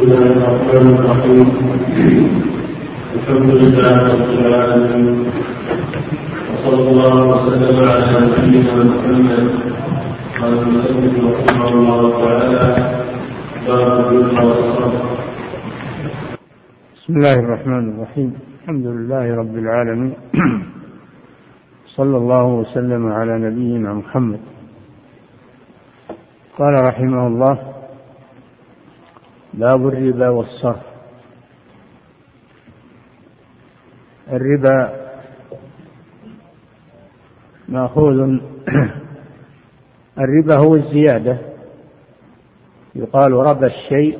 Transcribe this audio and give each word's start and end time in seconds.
الله 0.00 0.32
الرحمن 0.32 0.86
الرحيم 0.96 1.48
الحمد 3.16 3.50
لله 3.60 3.94
رب 4.12 4.32
العالمين 4.40 5.18
وصلى 6.50 6.88
الله 6.90 7.16
وسلم 7.32 7.76
على 7.90 8.08
نبينا 8.24 8.74
محمد 8.92 9.44
قال 10.40 10.52
رحمه 11.36 11.68
الله 11.68 12.00
تعالى 12.22 12.64
بسم 16.96 17.12
الله 17.16 17.34
الرحمن 17.44 17.84
الرحيم. 17.92 18.30
الحمد 18.60 18.86
لله 18.86 19.24
رب 19.36 19.54
العالمين. 19.58 20.14
صلى 21.96 22.16
الله 22.16 22.46
وسلم 22.60 23.02
على 23.06 23.34
نبينا 23.46 23.94
محمد. 23.94 24.40
قال 26.58 26.74
رحمه 26.88 27.26
الله 27.26 27.69
باب 29.54 29.86
الربا 29.86 30.28
والصرف. 30.28 30.82
الربا 34.32 35.10
مأخوذ. 37.68 38.38
الربا 40.18 40.56
هو 40.56 40.74
الزيادة. 40.74 41.38
يقال 42.94 43.32
ربى 43.32 43.66
الشيء 43.66 44.18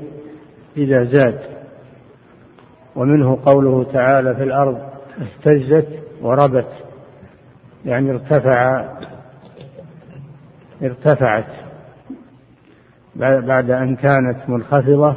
إذا 0.76 1.04
زاد. 1.04 1.40
ومنه 2.96 3.38
قوله 3.44 3.84
تعالى 3.92 4.34
في 4.34 4.42
الأرض 4.42 4.78
اهتزت 5.18 5.88
وربت. 6.22 6.72
يعني 7.84 8.10
ارتفع 8.10 8.88
ارتفعت. 10.82 11.69
بعد 13.20 13.70
أن 13.70 13.96
كانت 13.96 14.36
منخفضة 14.48 15.16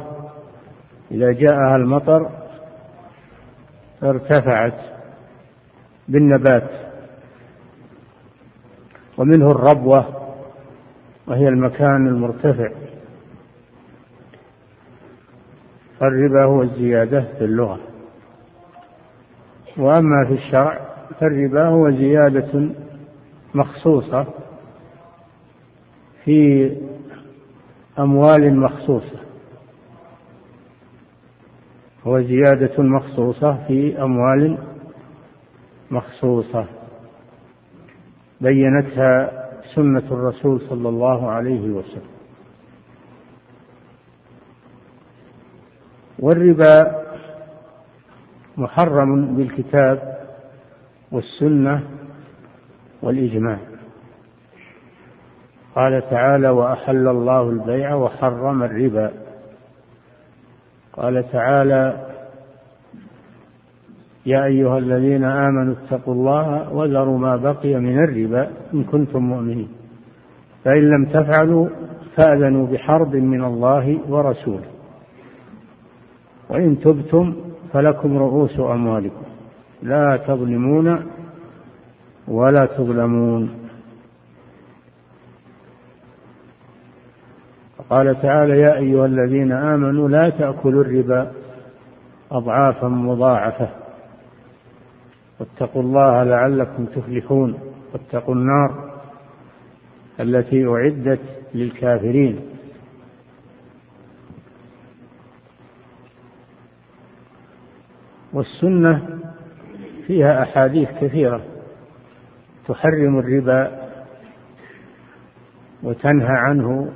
إذا 1.10 1.32
جاءها 1.32 1.76
المطر 1.76 2.30
ارتفعت 4.02 4.80
بالنبات 6.08 6.70
ومنه 9.18 9.50
الربوة 9.50 10.06
وهي 11.26 11.48
المكان 11.48 12.06
المرتفع. 12.06 12.70
فالربا 16.00 16.44
هو 16.44 16.62
الزيادة 16.62 17.24
في 17.38 17.44
اللغة. 17.44 17.78
وأما 19.76 20.26
في 20.28 20.32
الشرع 20.32 20.80
فالربا 21.20 21.64
هو 21.64 21.90
زيادة 21.90 22.68
مخصوصة 23.54 24.26
في 26.24 26.70
أموال 27.98 28.56
مخصوصة. 28.60 29.18
هو 32.06 32.20
زيادة 32.20 32.82
مخصوصة 32.82 33.66
في 33.66 34.02
أموال 34.02 34.58
مخصوصة. 35.90 36.66
بينتها 38.40 39.44
سنة 39.74 39.98
الرسول 40.10 40.60
صلى 40.60 40.88
الله 40.88 41.30
عليه 41.30 41.70
وسلم. 41.70 42.14
والربا 46.18 47.04
محرم 48.56 49.36
بالكتاب 49.36 50.18
والسنة 51.12 51.82
والإجماع. 53.02 53.58
قال 55.74 56.10
تعالى 56.10 56.48
وأحل 56.48 57.08
الله 57.08 57.50
البيع 57.50 57.94
وحرم 57.94 58.62
الربا. 58.62 59.10
قال 60.92 61.30
تعالى 61.32 62.06
يا 64.26 64.44
أيها 64.44 64.78
الذين 64.78 65.24
آمنوا 65.24 65.74
اتقوا 65.74 66.14
الله 66.14 66.72
وذروا 66.72 67.18
ما 67.18 67.36
بقي 67.36 67.74
من 67.74 67.98
الربا 67.98 68.50
إن 68.74 68.84
كنتم 68.84 69.22
مؤمنين. 69.22 69.68
فإن 70.64 70.90
لم 70.90 71.04
تفعلوا 71.04 71.68
فأذنوا 72.16 72.66
بحرب 72.66 73.16
من 73.16 73.44
الله 73.44 74.00
ورسوله. 74.08 74.70
وإن 76.50 76.80
تبتم 76.80 77.34
فلكم 77.72 78.18
رؤوس 78.18 78.60
أموالكم. 78.60 79.24
لا 79.82 80.16
تظلمون 80.16 81.06
ولا 82.28 82.66
تظلمون. 82.66 83.63
قال 87.90 88.22
تعالى 88.22 88.60
يا 88.60 88.78
أيها 88.78 89.06
الذين 89.06 89.52
آمنوا 89.52 90.08
لا 90.08 90.30
تأكلوا 90.30 90.84
الربا 90.84 91.32
أضعافا 92.30 92.88
مضاعفة 92.88 93.68
واتقوا 95.40 95.82
الله 95.82 96.22
لعلكم 96.22 96.84
تفلحون 96.86 97.58
واتقوا 97.92 98.34
النار 98.34 98.94
التي 100.20 100.66
أعدت 100.66 101.20
للكافرين. 101.54 102.40
والسنة 108.32 109.08
فيها 110.06 110.42
أحاديث 110.42 110.88
كثيرة 111.00 111.44
تحرم 112.68 113.18
الربا 113.18 113.88
وتنهى 115.82 116.36
عنه 116.36 116.92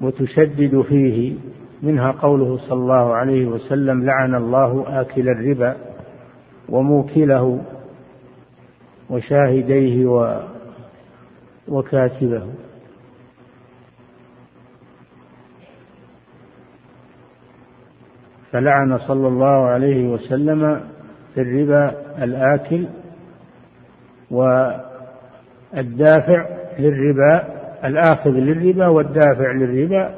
وتشدد 0.00 0.80
فيه 0.80 1.34
منها 1.82 2.10
قوله 2.10 2.58
صلى 2.58 2.72
الله 2.78 3.14
عليه 3.14 3.46
وسلم 3.46 4.04
لعن 4.04 4.34
الله 4.34 5.00
آكل 5.00 5.28
الربا 5.28 5.76
وموكله 6.68 7.60
وشاهديه 9.10 10.06
و 10.06 10.40
وكاتبه. 11.68 12.42
فلعن 18.52 18.98
صلى 18.98 19.28
الله 19.28 19.64
عليه 19.66 20.08
وسلم 20.08 20.80
في 21.34 21.40
الربا 21.40 21.94
الآكل 22.24 22.86
والدافع 25.70 26.46
للربا 26.78 27.57
الآخذ 27.84 28.30
للربا 28.30 28.86
والدافع 28.86 29.52
للربا 29.52 30.14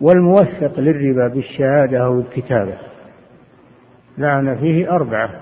والموثق 0.00 0.80
للربا 0.80 1.28
بالشهادة 1.28 2.04
أو 2.04 2.20
الكتابة 2.20 2.78
لعن 4.18 4.56
فيه 4.56 4.90
أربعة. 4.90 5.40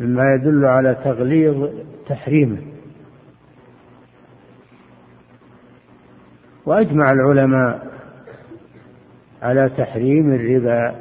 مما 0.00 0.34
يدل 0.34 0.64
على 0.66 0.94
تغليظ 1.04 1.68
تحريمه. 2.08 2.58
وأجمع 6.66 7.12
العلماء 7.12 7.86
على 9.42 9.68
تحريم 9.68 10.34
الربا. 10.34 10.94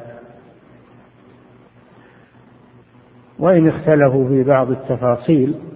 وإن 3.39 3.67
اختلفوا 3.67 4.27
في 4.27 4.43
بعض 4.43 4.71
التفاصيل 4.71 5.72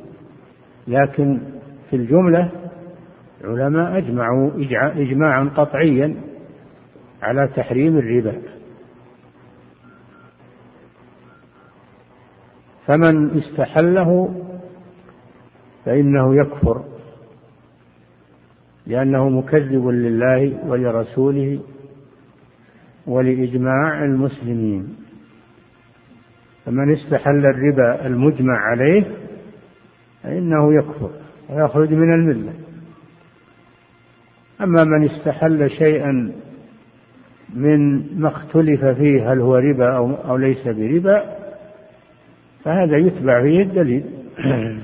لكن 0.87 1.39
في 1.89 1.95
الجملة 1.95 2.51
العلماء 3.43 3.97
أجمعوا 3.97 4.51
إجماعا 5.01 5.43
قطعيا 5.55 6.15
على 7.21 7.47
تحريم 7.55 7.97
الربا. 7.97 8.41
فمن 12.85 13.37
استحله 13.37 14.35
فإنه 15.85 16.35
يكفر 16.35 16.83
لأنه 18.87 19.29
مكذب 19.29 19.87
لله 19.87 20.59
ولرسوله 20.65 21.59
ولإجماع 23.07 24.05
المسلمين. 24.05 24.95
فمن 26.65 26.93
استحل 26.93 27.45
الربا 27.45 28.07
المجمع 28.07 28.57
عليه 28.57 29.26
فإنه 30.23 30.73
يكفر 30.73 31.09
ويخرج 31.49 31.93
من 31.93 32.13
الملة. 32.13 32.53
أما 34.61 34.83
من 34.83 35.09
استحل 35.09 35.69
شيئا 35.69 36.31
من 37.53 38.09
ما 38.21 38.27
اختلف 38.27 38.85
فيه 38.85 39.33
هل 39.33 39.39
هو 39.39 39.57
ربا 39.57 39.97
أو, 39.97 40.15
أو 40.15 40.37
ليس 40.37 40.67
بربا 40.67 41.37
فهذا 42.63 42.97
يتبع 42.97 43.41
فيه 43.41 43.61
الدليل. 43.61 44.05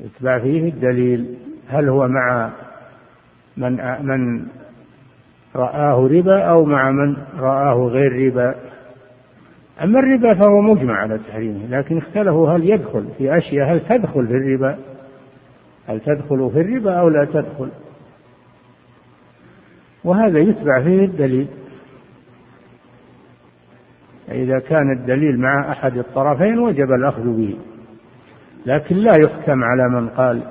يتبع 0.00 0.38
فيه 0.38 0.68
الدليل 0.68 1.36
هل 1.68 1.88
هو 1.88 2.08
مع 2.08 2.52
من 3.56 3.72
من 4.06 4.46
رآه 5.56 6.08
ربا 6.08 6.42
أو 6.42 6.64
مع 6.64 6.90
من 6.90 7.16
رآه 7.38 7.88
غير 7.88 8.26
ربا. 8.26 8.54
أما 9.82 9.98
الربا 9.98 10.34
فهو 10.34 10.60
مجمع 10.60 10.94
على 10.94 11.18
تحريمه 11.18 11.66
لكن 11.66 11.98
اختلفوا 11.98 12.50
هل 12.50 12.70
يدخل 12.70 13.08
في 13.18 13.38
أشياء 13.38 13.72
هل 13.72 13.80
تدخل 13.80 14.26
في 14.26 14.32
الربا؟ 14.32 14.78
هل 15.86 16.00
تدخل 16.00 16.50
في 16.52 16.60
الربا 16.60 16.92
أو 16.92 17.08
لا 17.08 17.24
تدخل؟ 17.24 17.68
وهذا 20.04 20.38
يتبع 20.38 20.82
فيه 20.82 21.04
الدليل. 21.04 21.48
إذا 24.30 24.58
كان 24.58 24.90
الدليل 24.90 25.40
مع 25.40 25.72
أحد 25.72 25.98
الطرفين 25.98 26.58
وجب 26.58 26.92
الأخذ 26.92 27.22
به. 27.22 27.58
لكن 28.66 28.96
لا 28.96 29.16
يحكم 29.16 29.64
على 29.64 29.88
من 29.88 30.08
قال 30.08 30.42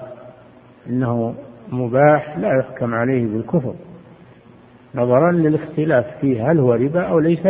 إنه 0.89 1.35
مباح 1.71 2.37
لا 2.37 2.59
يحكم 2.59 2.93
عليه 2.93 3.25
بالكفر. 3.25 3.75
نظرا 4.95 5.31
للاختلاف 5.31 6.05
فيه 6.21 6.51
هل 6.51 6.59
هو 6.59 6.73
ربا 6.73 7.01
أو 7.01 7.19
ليس 7.19 7.47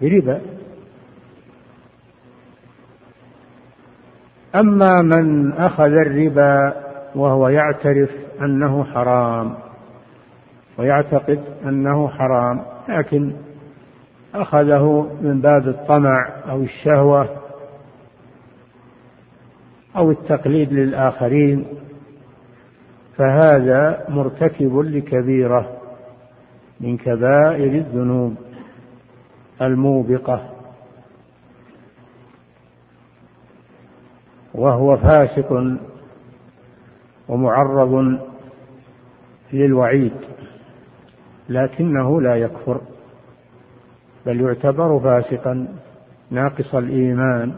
بربا 0.00 0.40
أما 4.54 5.02
من 5.02 5.52
أخذ 5.52 5.92
الربا 5.92 6.74
وهو 7.14 7.48
يعترف 7.48 8.10
أنه 8.40 8.84
حرام 8.84 9.54
ويعتقد 10.78 11.40
أنه 11.64 12.08
حرام 12.08 12.62
لكن 12.88 13.32
أخذه 14.34 15.10
من 15.22 15.40
باب 15.40 15.68
الطمع 15.68 16.28
أو 16.50 16.62
الشهوة 16.62 17.28
أو 19.96 20.10
التقليد 20.10 20.72
للآخرين 20.72 21.66
فهذا 23.16 24.04
مرتكب 24.08 24.78
لكبيرة 24.78 25.76
من 26.80 26.96
كبائر 26.96 27.72
الذنوب. 27.72 28.34
الموبقة. 29.62 30.52
وهو 34.54 34.96
فاسق 34.96 35.78
ومعرض 37.28 38.20
للوعيد 39.52 40.12
لكنه 41.48 42.20
لا 42.20 42.36
يكفر 42.36 42.80
بل 44.26 44.40
يعتبر 44.40 45.00
فاسقا 45.00 45.68
ناقص 46.30 46.74
الإيمان. 46.74 47.54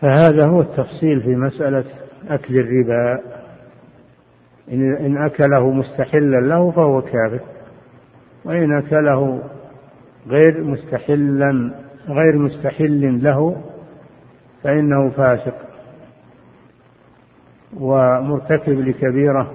فهذا 0.00 0.46
هو 0.46 0.60
التفصيل 0.60 1.22
في 1.22 1.36
مسألة 1.36 1.84
أكل 2.28 2.58
الربا. 2.58 3.35
إن 4.72 5.16
أكله 5.16 5.70
مستحلا 5.70 6.40
له 6.40 6.70
فهو 6.70 7.02
كافر 7.02 7.40
وإن 8.44 8.72
أكله 8.72 9.42
غير 10.28 10.64
مستحلا 10.64 11.74
غير 12.08 12.38
مستحل 12.38 13.22
له 13.22 13.62
فإنه 14.62 15.10
فاسق. 15.10 15.54
ومرتكب 17.76 18.80
لكبيرة 18.80 19.52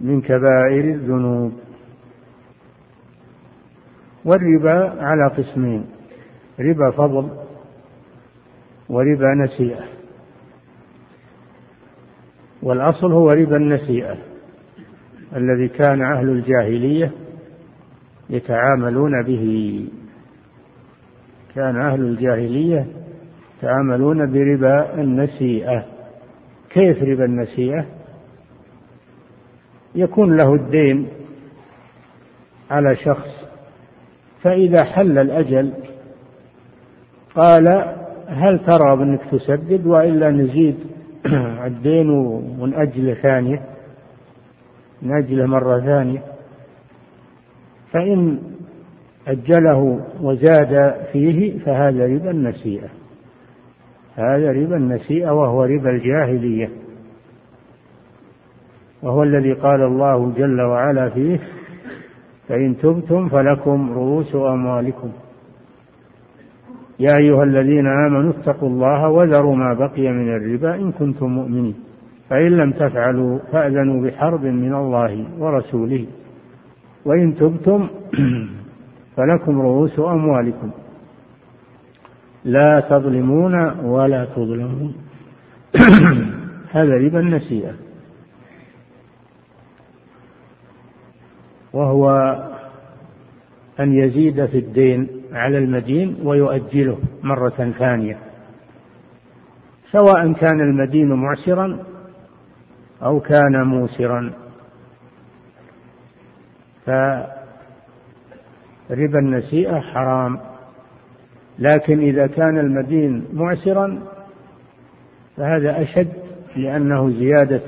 من 0.00 0.20
كبائر 0.20 0.84
الذنوب. 0.84 1.52
والربا 4.24 5.04
على 5.04 5.26
قسمين 5.36 5.86
ربا 6.60 6.90
فضل 6.90 7.30
وربا 8.88 9.34
نسيئة. 9.34 9.97
والأصل 12.62 13.12
هو 13.12 13.30
ربا 13.30 13.56
النسيئة 13.56 14.16
الذي 15.36 15.68
كان 15.68 16.02
أهل 16.02 16.28
الجاهلية 16.28 17.12
يتعاملون 18.30 19.22
به. 19.26 19.84
كان 21.54 21.76
أهل 21.76 22.00
الجاهلية 22.00 22.86
يتعاملون 23.58 24.32
بربا 24.32 25.00
النسيئة. 25.00 25.84
كيف 26.70 27.02
ربا 27.02 27.24
النسيئة؟ 27.24 27.86
يكون 29.94 30.36
له 30.36 30.54
الدين 30.54 31.08
على 32.70 32.96
شخص 32.96 33.28
فإذا 34.42 34.84
حل 34.84 35.18
الأجل 35.18 35.72
قال 37.34 37.68
هل 38.28 38.58
ترى 38.66 38.96
بأنك 38.96 39.20
تسدد 39.32 39.86
وإلا 39.86 40.30
نزيد 40.30 40.76
الدين 41.66 42.10
ونأجله 42.60 43.14
ثانية 43.14 43.60
نأجله 45.02 45.46
مرة 45.46 45.80
ثانية. 45.80 46.22
فإن 47.92 48.38
أجله 49.26 50.00
وزاد 50.20 50.94
فيه 51.12 51.58
فهذا 51.58 52.06
ربا 52.06 52.30
النسيئة. 52.30 52.88
هذا 54.14 54.52
ربا 54.52 54.76
النسيئة 54.76 55.30
وهو 55.30 55.64
ربا 55.64 55.90
الجاهلية. 55.90 56.70
وهو 59.02 59.22
الذي 59.22 59.52
قال 59.52 59.80
الله 59.80 60.32
جل 60.36 60.60
وعلا 60.60 61.10
فيه 61.10 61.40
فإن 62.48 62.76
تبتم 62.78 63.28
فلكم 63.28 63.92
رؤوس 63.92 64.34
أموالكم. 64.34 65.12
يا 67.00 67.16
أيها 67.16 67.44
الذين 67.44 67.86
آمنوا 67.86 68.32
اتقوا 68.32 68.68
الله 68.68 69.08
وذروا 69.08 69.56
ما 69.56 69.74
بقي 69.74 70.12
من 70.12 70.28
الربا 70.36 70.74
إن 70.74 70.92
كنتم 70.92 71.26
مؤمنين. 71.26 71.74
فإن 72.30 72.56
لم 72.56 72.70
تفعلوا 72.72 73.38
فأذنوا 73.52 74.06
بحرب 74.06 74.44
من 74.44 74.74
الله 74.74 75.26
ورسوله. 75.38 76.06
وإن 77.04 77.34
تبتم 77.34 77.88
فلكم 79.16 79.60
رؤوس 79.60 79.98
أموالكم. 79.98 80.70
لا 82.44 82.80
تظلمون 82.80 83.78
ولا 83.84 84.24
تظلمون. 84.24 84.94
هذا 86.76 86.94
ربا 86.94 87.20
النسيئة 87.20 87.72
وهو 91.72 92.10
أن 93.80 93.92
يزيد 93.92 94.46
في 94.46 94.58
الدين. 94.58 95.17
على 95.32 95.58
المدين 95.58 96.16
ويؤجله 96.22 96.98
مرة 97.22 97.74
ثانية. 97.78 98.18
سواء 99.92 100.32
كان 100.32 100.60
المدين 100.60 101.12
معسرا 101.12 101.78
أو 103.02 103.20
كان 103.20 103.66
موسرا. 103.66 104.32
فربا 106.86 107.28
النسيئة 109.18 109.80
حرام. 109.80 110.40
لكن 111.58 112.00
إذا 112.00 112.26
كان 112.26 112.58
المدين 112.58 113.24
معسرا 113.32 114.02
فهذا 115.36 115.82
أشد 115.82 116.12
لأنه 116.56 117.10
زيادة 117.10 117.60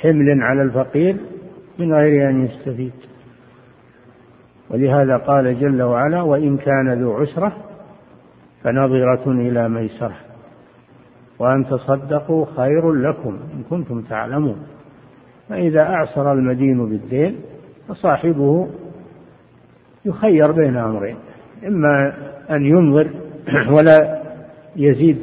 حمل 0.00 0.42
على 0.42 0.62
الفقير 0.62 1.16
من 1.78 1.94
غير 1.94 2.28
أن 2.28 2.44
يستفيد. 2.44 2.92
ولهذا 4.72 5.16
قال 5.16 5.60
جل 5.60 5.82
وعلا 5.82 6.22
وإن 6.22 6.56
كان 6.56 7.02
ذو 7.02 7.12
عسرة 7.12 7.56
فنظرة 8.62 9.32
إلى 9.32 9.68
ميسرة. 9.68 10.16
وأن 11.38 11.66
تصدقوا 11.66 12.46
خير 12.56 12.92
لكم 12.92 13.38
إن 13.54 13.62
كنتم 13.70 14.02
تعلمون. 14.02 14.56
فإذا 15.48 15.80
أعسر 15.80 16.32
المدين 16.32 16.88
بالدين 16.88 17.36
فصاحبه 17.88 18.68
يخير 20.04 20.52
بين 20.52 20.76
أمرين. 20.76 21.16
إما 21.66 22.14
أن 22.50 22.62
ينظر 22.62 23.10
ولا 23.70 24.22
يزيد 24.76 25.18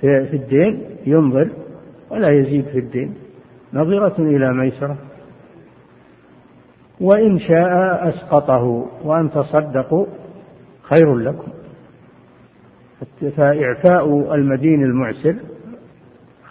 في 0.00 0.36
الدين 0.36 0.82
ينظر 1.06 1.48
ولا 2.10 2.28
يزيد 2.28 2.64
في 2.64 2.78
الدين. 2.78 3.14
نظرة 3.72 4.14
إلى 4.18 4.52
ميسرة. 4.52 4.96
وإن 7.00 7.38
شاء 7.38 8.08
أسقطه 8.08 8.88
وأن 9.04 9.30
تصدقوا 9.30 10.06
خير 10.82 11.16
لكم. 11.16 11.48
فإعفاء 13.36 14.34
المدين 14.34 14.82
المعسر 14.82 15.36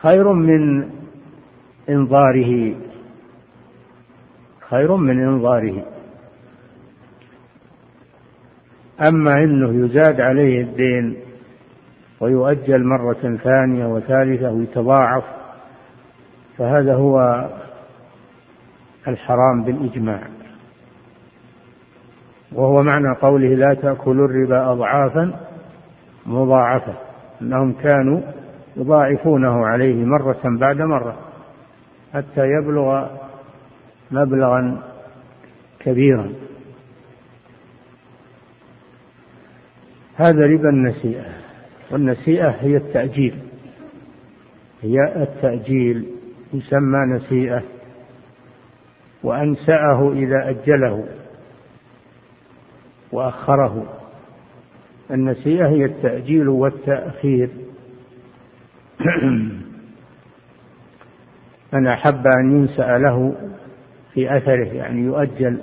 خير 0.01 0.33
من 0.33 0.89
إنظاره. 1.89 2.75
خير 4.69 4.95
من 4.95 5.23
إنظاره. 5.23 5.85
أما 9.01 9.43
أنه 9.43 9.85
يزاد 9.85 10.21
عليه 10.21 10.61
الدين 10.61 11.17
ويؤجل 12.19 12.83
مرة 12.83 13.37
ثانية 13.43 13.85
وثالثة 13.85 14.51
ويتضاعف 14.51 15.23
فهذا 16.57 16.95
هو 16.95 17.47
الحرام 19.07 19.63
بالإجماع. 19.63 20.36
وهو 22.51 22.83
معنى 22.83 23.15
قوله 23.21 23.47
لا 23.47 23.73
تأكلوا 23.73 24.27
الربا 24.27 24.71
أضعافا 24.71 25.39
مضاعفة 26.25 26.93
أنهم 27.41 27.73
كانوا 27.73 28.21
يضاعفونه 28.77 29.65
عليه 29.65 30.05
مرة 30.05 30.41
بعد 30.43 30.81
مرة 30.81 31.17
حتى 32.13 32.41
يبلغ 32.41 33.07
مبلغا 34.11 34.83
كبيرا. 35.79 36.33
هذا 40.15 40.47
ربا 40.47 40.69
النسيئة 40.69 41.25
والنسيئة 41.91 42.49
هي 42.49 42.77
التأجيل 42.77 43.39
هي 44.81 45.23
التأجيل 45.23 46.05
يسمى 46.53 46.99
نسيئة 47.15 47.63
وأنسأه 49.23 50.11
إذا 50.11 50.49
أجله. 50.49 51.05
وأخره. 53.11 53.83
النسيئة 55.11 55.67
هي 55.67 55.85
التأجيل 55.85 56.49
والتأخير. 56.49 57.49
من 61.73 61.87
أحب 61.87 62.27
أن 62.27 62.51
ينسأ 62.51 62.97
له 62.97 63.35
في 64.13 64.37
أثره 64.37 64.73
يعني 64.73 65.01
يؤجل 65.01 65.57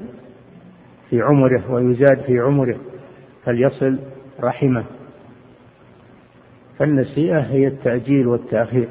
في 1.11 1.23
عمره 1.23 1.73
ويزاد 1.73 2.21
في 2.21 2.39
عمره 2.39 2.77
فليصل 3.45 3.99
رحمه. 4.41 4.85
فالنسيئة 6.79 7.41
هي 7.41 7.67
التأجيل 7.67 8.27
والتأخير. 8.27 8.89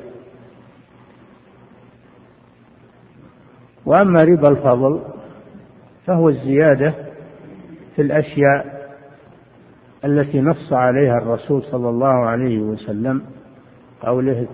وأما 3.86 4.24
ربا 4.24 4.50
الفضل 4.50 5.02
فهو 6.06 6.30
الزيادة 6.30 7.13
في 7.96 8.02
الأشياء 8.02 8.84
التي 10.06 10.42
نص 10.42 10.74
عليها 10.74 11.18
الرسول 11.18 11.64
صلى 11.64 11.90
الله 11.90 12.26
عليه 12.26 12.60
وسلم 12.60 13.22
قوله 14.02 14.48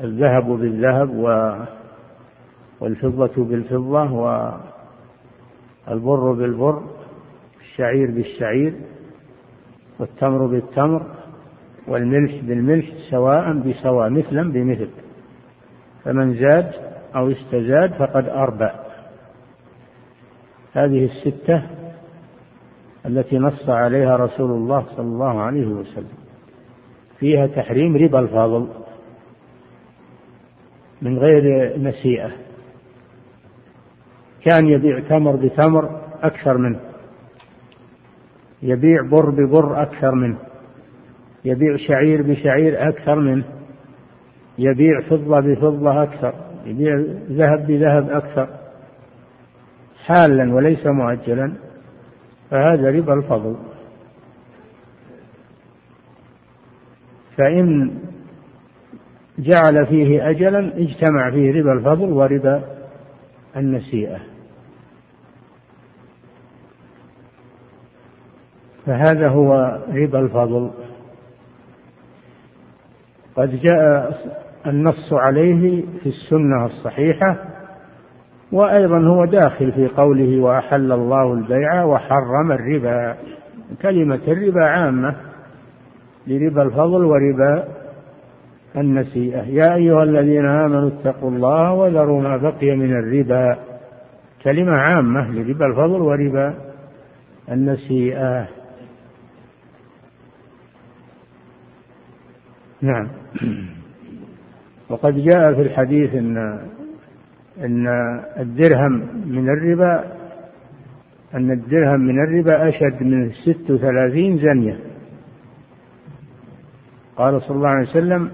الذهب 0.00 0.44
بالذهب 0.44 1.10
والفضة 2.80 3.44
بالفضة 3.44 4.12
والبر 5.88 6.32
بالبر 6.32 6.82
الشعير 7.60 8.10
بالشعير 8.10 8.74
والتمر 9.98 10.46
بالتمر 10.46 11.06
والملح 11.88 12.44
بالملح 12.44 12.86
سواء 13.10 13.52
بسواء 13.52 14.10
مثلا 14.10 14.52
بمثل. 14.52 14.88
فمن 16.04 16.34
زاد 16.34 16.72
أو 17.16 17.30
استزاد 17.30 17.92
فقد 17.92 18.28
أربى 18.28 18.70
هذه 20.72 21.04
الستة 21.04 21.85
التي 23.06 23.38
نص 23.38 23.68
عليها 23.68 24.16
رسول 24.16 24.50
الله 24.50 24.86
صلى 24.96 25.06
الله 25.06 25.40
عليه 25.40 25.66
وسلم. 25.66 26.08
فيها 27.18 27.46
تحريم 27.46 27.96
ربا 27.96 28.18
الفاضل 28.20 28.68
من 31.02 31.18
غير 31.18 31.76
نسيئة 31.78 32.30
كان 34.42 34.66
يبيع 34.66 35.00
تمر 35.00 35.36
بتمر 35.36 36.00
أكثر 36.22 36.58
منه. 36.58 36.80
يبيع 38.62 39.02
بر 39.02 39.30
ببر 39.30 39.82
أكثر 39.82 40.14
منه. 40.14 40.38
يبيع 41.44 41.76
شعير 41.76 42.22
بشعير 42.22 42.88
أكثر 42.88 43.20
منه. 43.20 43.44
يبيع 44.58 45.00
فضة 45.10 45.40
بفضة 45.40 46.02
أكثر. 46.02 46.34
يبيع 46.66 47.04
ذهب 47.30 47.66
بذهب 47.66 48.10
أكثر. 48.10 48.48
حالا 50.04 50.54
وليس 50.54 50.86
مؤجلا. 50.86 51.52
فهذا 52.50 52.90
ربا 52.90 53.14
الفضل. 53.14 53.56
فإن 57.36 57.98
جعل 59.38 59.86
فيه 59.86 60.30
أجلا 60.30 60.76
اجتمع 60.76 61.30
فيه 61.30 61.60
ربا 61.60 61.72
الفضل 61.72 62.12
وربا 62.12 62.64
النسيئة. 63.56 64.20
فهذا 68.86 69.28
هو 69.28 69.80
ربا 69.88 70.20
الفضل. 70.20 70.70
قد 73.36 73.60
جاء 73.60 74.20
النص 74.66 75.12
عليه 75.12 75.84
في 76.02 76.08
السنة 76.08 76.66
الصحيحة 76.66 77.55
وأيضا 78.56 78.98
هو 78.98 79.24
داخل 79.24 79.72
في 79.72 79.88
قوله 79.88 80.40
وأحل 80.40 80.92
الله 80.92 81.32
البيع 81.32 81.84
وحرم 81.84 82.52
الربا. 82.52 83.16
كلمة 83.82 84.20
الربا 84.28 84.64
عامة 84.64 85.14
لربا 86.26 86.62
الفضل 86.62 87.04
وربا 87.04 87.64
النسيئة. 88.76 89.42
يا 89.42 89.74
أيها 89.74 90.02
الذين 90.02 90.46
آمنوا 90.46 90.88
اتقوا 90.88 91.30
الله 91.30 91.72
وذروا 91.72 92.22
ما 92.22 92.36
بقي 92.36 92.76
من 92.76 92.96
الربا. 92.96 93.58
كلمة 94.44 94.72
عامة 94.72 95.30
لربا 95.30 95.66
الفضل 95.66 96.00
وربا 96.00 96.54
النسيئة. 97.50 98.48
نعم. 102.82 103.08
وقد 104.90 105.24
جاء 105.24 105.54
في 105.54 105.62
الحديث 105.62 106.14
إن 106.14 106.60
إن 107.64 107.86
الدرهم 108.38 108.92
من 109.26 109.48
الربا 109.48 110.04
أن 111.34 111.50
الدرهم 111.50 112.00
من 112.00 112.24
الربا 112.24 112.68
أشد 112.68 113.02
من 113.02 113.32
ست 113.32 113.70
وثلاثين 113.70 114.38
زنية. 114.38 114.80
قال 117.16 117.42
صلى 117.42 117.56
الله 117.56 117.68
عليه 117.68 117.88
وسلم 117.88 118.30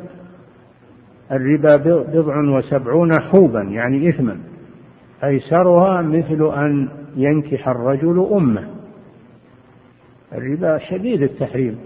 الربا 1.33 1.77
بضع 2.03 2.59
وسبعون 2.59 3.21
حوبا 3.21 3.63
يعني 3.63 4.09
إثما. 4.09 4.39
أيسرها 5.25 6.03
مثل 6.03 6.53
أن 6.55 6.89
ينكح 7.17 7.69
الرجل 7.69 8.29
أمه. 8.33 8.69
الربا 10.33 10.79
شديد 10.79 11.23
التحريم. 11.23 11.79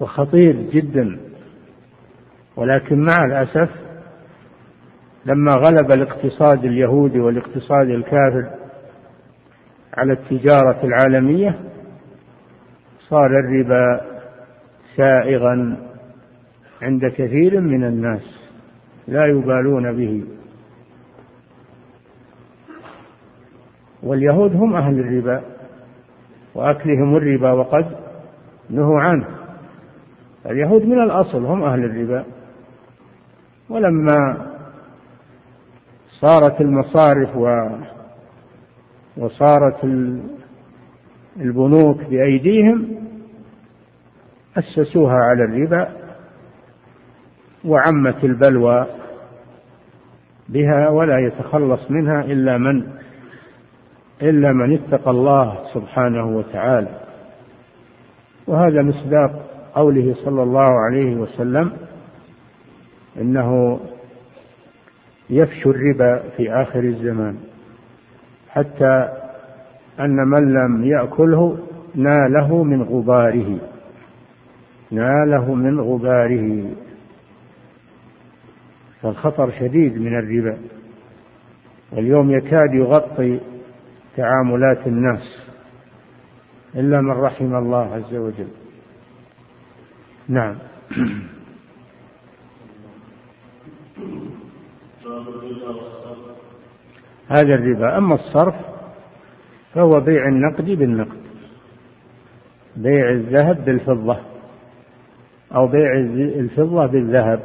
وخطير 0.00 0.56
جدا. 0.72 1.18
ولكن 2.56 3.04
مع 3.04 3.24
الأسف 3.24 3.89
لما 5.26 5.54
غلب 5.54 5.90
الاقتصاد 5.92 6.64
اليهودي 6.64 7.20
والاقتصاد 7.20 7.88
الكافر 7.88 8.50
على 9.94 10.12
التجارة 10.12 10.84
العالمية 10.84 11.58
صار 13.08 13.26
الربا 13.26 14.00
سائغا 14.96 15.76
عند 16.82 17.00
كثير 17.16 17.60
من 17.60 17.84
الناس 17.84 18.50
لا 19.08 19.26
يبالون 19.26 19.96
به. 19.96 20.24
واليهود 24.02 24.52
هم 24.52 24.74
أهل 24.74 25.00
الربا 25.00 25.42
وأكلهم 26.54 27.16
الربا 27.16 27.52
وقد 27.52 27.86
نهوا 28.70 29.00
عنه. 29.00 29.26
اليهود 30.46 30.82
من 30.82 31.02
الأصل 31.02 31.44
هم 31.44 31.62
أهل 31.62 31.84
الربا. 31.84 32.24
ولما 33.68 34.49
صارت 36.20 36.60
المصارف 36.60 37.36
و 37.36 37.68
وصارت 39.16 39.84
البنوك 41.36 42.04
بأيديهم 42.04 42.88
أسسوها 44.56 45.14
على 45.14 45.44
الربا 45.44 45.88
وعمت 47.64 48.24
البلوى 48.24 48.86
بها 50.48 50.88
ولا 50.88 51.18
يتخلص 51.18 51.90
منها 51.90 52.20
إلا 52.20 52.58
من 52.58 52.82
إلا 54.22 54.52
من 54.52 54.74
اتقى 54.74 55.10
الله 55.10 55.58
سبحانه 55.74 56.36
وتعالى. 56.36 57.00
وهذا 58.46 58.82
مصداق 58.82 59.46
قوله 59.74 60.14
صلى 60.24 60.42
الله 60.42 60.70
عليه 60.86 61.16
وسلم 61.16 61.72
إنه 63.20 63.80
يفشو 65.30 65.70
الربا 65.70 66.28
في 66.36 66.52
آخر 66.52 66.80
الزمان. 66.80 67.36
حتى 68.48 69.08
أن 70.00 70.28
من 70.28 70.54
لم 70.54 70.84
يأكله 70.84 71.58
ناله 71.94 72.62
من 72.62 72.82
غباره. 72.82 73.58
ناله 74.90 75.54
من 75.54 75.80
غباره. 75.80 76.70
فالخطر 79.02 79.50
شديد 79.50 79.98
من 79.98 80.18
الربا. 80.18 80.58
واليوم 81.92 82.30
يكاد 82.30 82.74
يغطي 82.74 83.40
تعاملات 84.16 84.86
الناس 84.86 85.50
إلا 86.74 87.00
من 87.00 87.10
رحم 87.10 87.54
الله 87.54 87.94
عز 87.94 88.14
وجل. 88.14 88.48
نعم. 90.28 90.58
هذا 97.28 97.54
الربا. 97.54 97.98
أما 97.98 98.14
الصرف 98.14 98.54
فهو 99.74 100.00
بيع 100.00 100.28
النقد 100.28 100.64
بالنقد. 100.64 101.20
بيع 102.76 103.10
الذهب 103.10 103.64
بالفضة 103.64 104.18
أو 105.54 105.66
بيع 105.66 105.92
الفضة 106.16 106.86
بالذهب. 106.86 107.40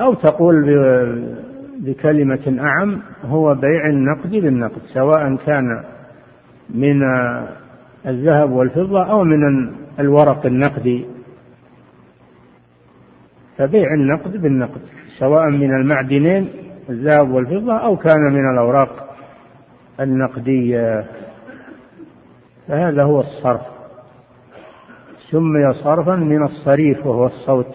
أو 0.00 0.14
تقول 0.14 0.66
بكلمة 1.78 2.56
أعم 2.60 3.02
هو 3.24 3.54
بيع 3.54 3.86
النقد 3.86 4.30
بالنقد 4.30 4.80
سواء 4.94 5.36
كان 5.46 5.84
من 6.70 7.02
الذهب 8.06 8.50
والفضة 8.50 9.10
أو 9.10 9.24
من 9.24 9.72
الورق 9.98 10.46
النقدي 10.46 11.06
فبيع 13.58 13.94
النقد 13.94 14.42
بالنقد 14.42 14.80
سواء 15.18 15.50
من 15.50 15.74
المعدنين 15.74 16.48
الذهب 16.90 17.30
والفضة 17.30 17.76
أو 17.76 17.96
كان 17.96 18.20
من 18.20 18.50
الأوراق 18.50 19.16
النقدية. 20.00 21.06
فهذا 22.68 23.02
هو 23.02 23.20
الصرف. 23.20 23.60
سمي 25.30 25.72
صرفا 25.84 26.16
من 26.16 26.42
الصريف 26.42 27.06
وهو 27.06 27.26
الصوت 27.26 27.74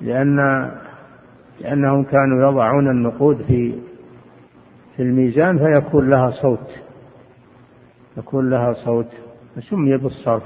لأن 0.00 0.36
لأنهم 1.60 2.04
كانوا 2.04 2.50
يضعون 2.50 2.90
النقود 2.90 3.42
في 3.42 3.74
في 4.96 5.02
الميزان 5.02 5.58
فيكون 5.58 6.10
لها 6.10 6.30
صوت 6.30 6.70
يكون 8.16 8.50
لها 8.50 8.72
صوت. 8.72 9.08
فسمي 9.56 9.96
بالصرف 9.96 10.42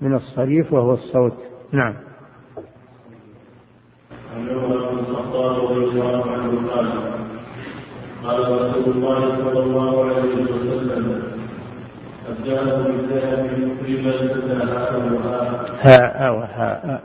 من 0.00 0.14
الصريف 0.14 0.72
وهو 0.72 0.94
الصوت. 0.94 1.36
نعم. 1.72 1.94
الخطاب 5.00 5.70
رضي 5.70 5.84
الله 5.84 6.24
عنه 6.32 6.52
قال 6.70 6.86
قال 8.24 8.52
رسول 8.52 8.94
الله 8.94 9.20
صلى 9.44 9.60
الله 9.62 10.04
عليه 10.04 10.34
وسلم 10.34 11.22
الذهب 12.28 12.84
بالذهب 12.86 13.50
قيمة 13.86 14.10
إلا 14.10 14.58
هاء 14.74 14.92
وهاء 16.36 17.02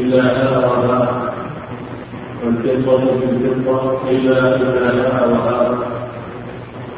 إلا 0.00 0.22
هاء 0.22 1.32
والفضة 2.44 3.04
بالفضة 3.30 4.10
إلا 4.10 4.56
إلا 4.56 4.90
هاء 4.90 5.30
وهاء 5.30 5.78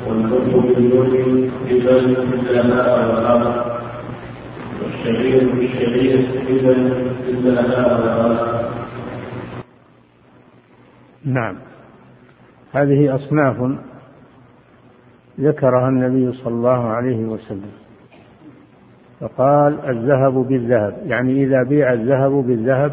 والحب 0.08 0.74
بالنور 0.76 1.48
إذا 1.70 1.96
إلا 1.96 2.60
هاء 2.60 3.08
وهاء 3.10 3.76
والشعير 4.82 5.48
بالشعير 5.54 6.26
إذا 6.48 6.72
إلا 7.28 7.60
هاء 7.60 8.00
وهاء 8.00 8.83
نعم. 11.24 11.56
هذه 12.72 13.14
أصناف 13.14 13.78
ذكرها 15.40 15.88
النبي 15.88 16.32
صلى 16.32 16.54
الله 16.54 16.86
عليه 16.86 17.24
وسلم. 17.24 17.72
فقال 19.20 19.80
الذهب 19.80 20.32
بالذهب 20.32 20.98
يعني 21.06 21.44
إذا 21.44 21.62
بيع 21.62 21.92
الذهب 21.92 22.32
بالذهب 22.32 22.92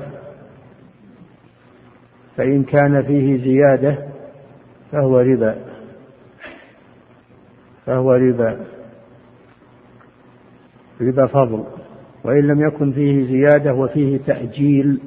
فإن 2.38 2.64
كان 2.64 3.04
فيه 3.04 3.44
زيادة 3.44 3.98
فهو 4.92 5.20
ربا. 5.20 5.56
فهو 7.86 8.14
ربا. 8.14 8.66
ربا 11.02 11.28
فضل. 11.28 11.64
وإن 12.24 12.48
لم 12.48 12.62
يكن 12.62 12.92
فيه 12.92 13.28
زيادة 13.28 13.74
وفيه 13.74 14.18
تأجيل 14.18 15.02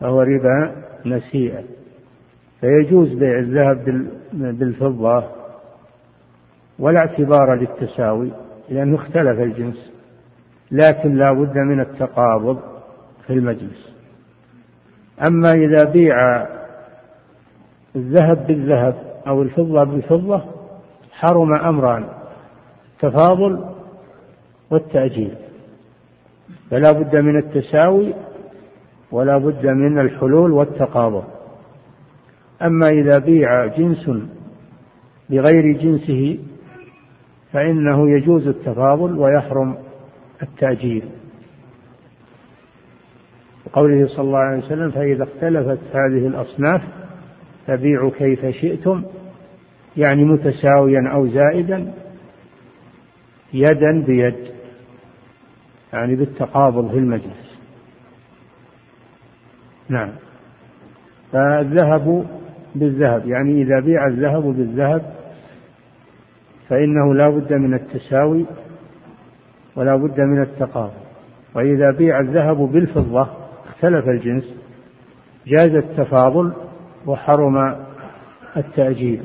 فهو 0.00 0.22
ربا 0.22 0.84
نسيئة. 1.06 1.75
فيجوز 2.66 3.12
بيع 3.12 3.38
الذهب 3.38 4.08
بالفضة 4.32 5.24
ولا 6.78 6.98
اعتبار 6.98 7.54
للتساوي 7.54 8.30
لأنه 8.70 8.96
اختلف 8.96 9.40
الجنس 9.40 9.90
لكن 10.70 11.14
لا 11.14 11.32
بد 11.32 11.58
من 11.58 11.80
التقابض 11.80 12.58
في 13.26 13.32
المجلس. 13.32 13.94
أما 15.22 15.52
إذا 15.52 15.84
بيع 15.84 16.46
الذهب 17.96 18.46
بالذهب 18.46 18.94
أو 19.26 19.42
الفضة 19.42 19.84
بالفضة 19.84 20.44
حرم 21.12 21.54
أمران 21.54 22.04
التفاضل 22.94 23.64
والتأجيل. 24.70 25.34
فلا 26.70 26.92
بد 26.92 27.16
من 27.16 27.38
التساوي 27.38 28.14
ولا 29.12 29.38
بد 29.38 29.66
من 29.66 29.98
الحلول 29.98 30.52
والتقابض. 30.52 31.35
أما 32.62 32.88
إذا 32.90 33.18
بيع 33.18 33.66
جنس 33.66 34.10
بغير 35.30 35.78
جنسه 35.78 36.38
فإنه 37.52 38.10
يجوز 38.10 38.46
التفاضل 38.46 39.18
ويحرم 39.18 39.76
التأجيل. 40.42 41.04
وقوله 43.66 44.06
صلى 44.06 44.24
الله 44.24 44.38
عليه 44.38 44.58
وسلم 44.58 44.90
فإذا 44.90 45.24
اختلفت 45.24 45.78
هذه 45.92 46.26
الأصناف 46.26 46.82
فبيعوا 47.66 48.10
كيف 48.10 48.46
شئتم 48.46 49.02
يعني 49.96 50.24
متساويا 50.24 51.10
أو 51.12 51.26
زائدا 51.26 51.92
يدا 53.52 54.04
بيد 54.06 54.36
يعني 55.92 56.16
بالتقابض 56.16 56.90
في 56.90 56.98
المجلس. 56.98 57.58
نعم. 59.88 60.10
فالذهب 61.32 62.26
بالذهب. 62.78 63.26
يعني 63.26 63.62
إذا 63.62 63.80
بيع 63.80 64.06
الذهب 64.06 64.42
بالذهب 64.42 65.14
فإنه 66.68 67.14
لا 67.14 67.28
بد 67.28 67.52
من 67.52 67.74
التساوي 67.74 68.46
ولا 69.76 69.96
بد 69.96 70.20
من 70.20 70.42
التقابل. 70.42 70.92
وإذا 71.54 71.90
بيع 71.90 72.20
الذهب 72.20 72.56
بالفضة 72.56 73.28
اختلف 73.68 74.08
الجنس 74.08 74.54
جاز 75.46 75.70
التفاضل 75.70 76.52
وحرم 77.06 77.76
التأجيل. 78.56 79.22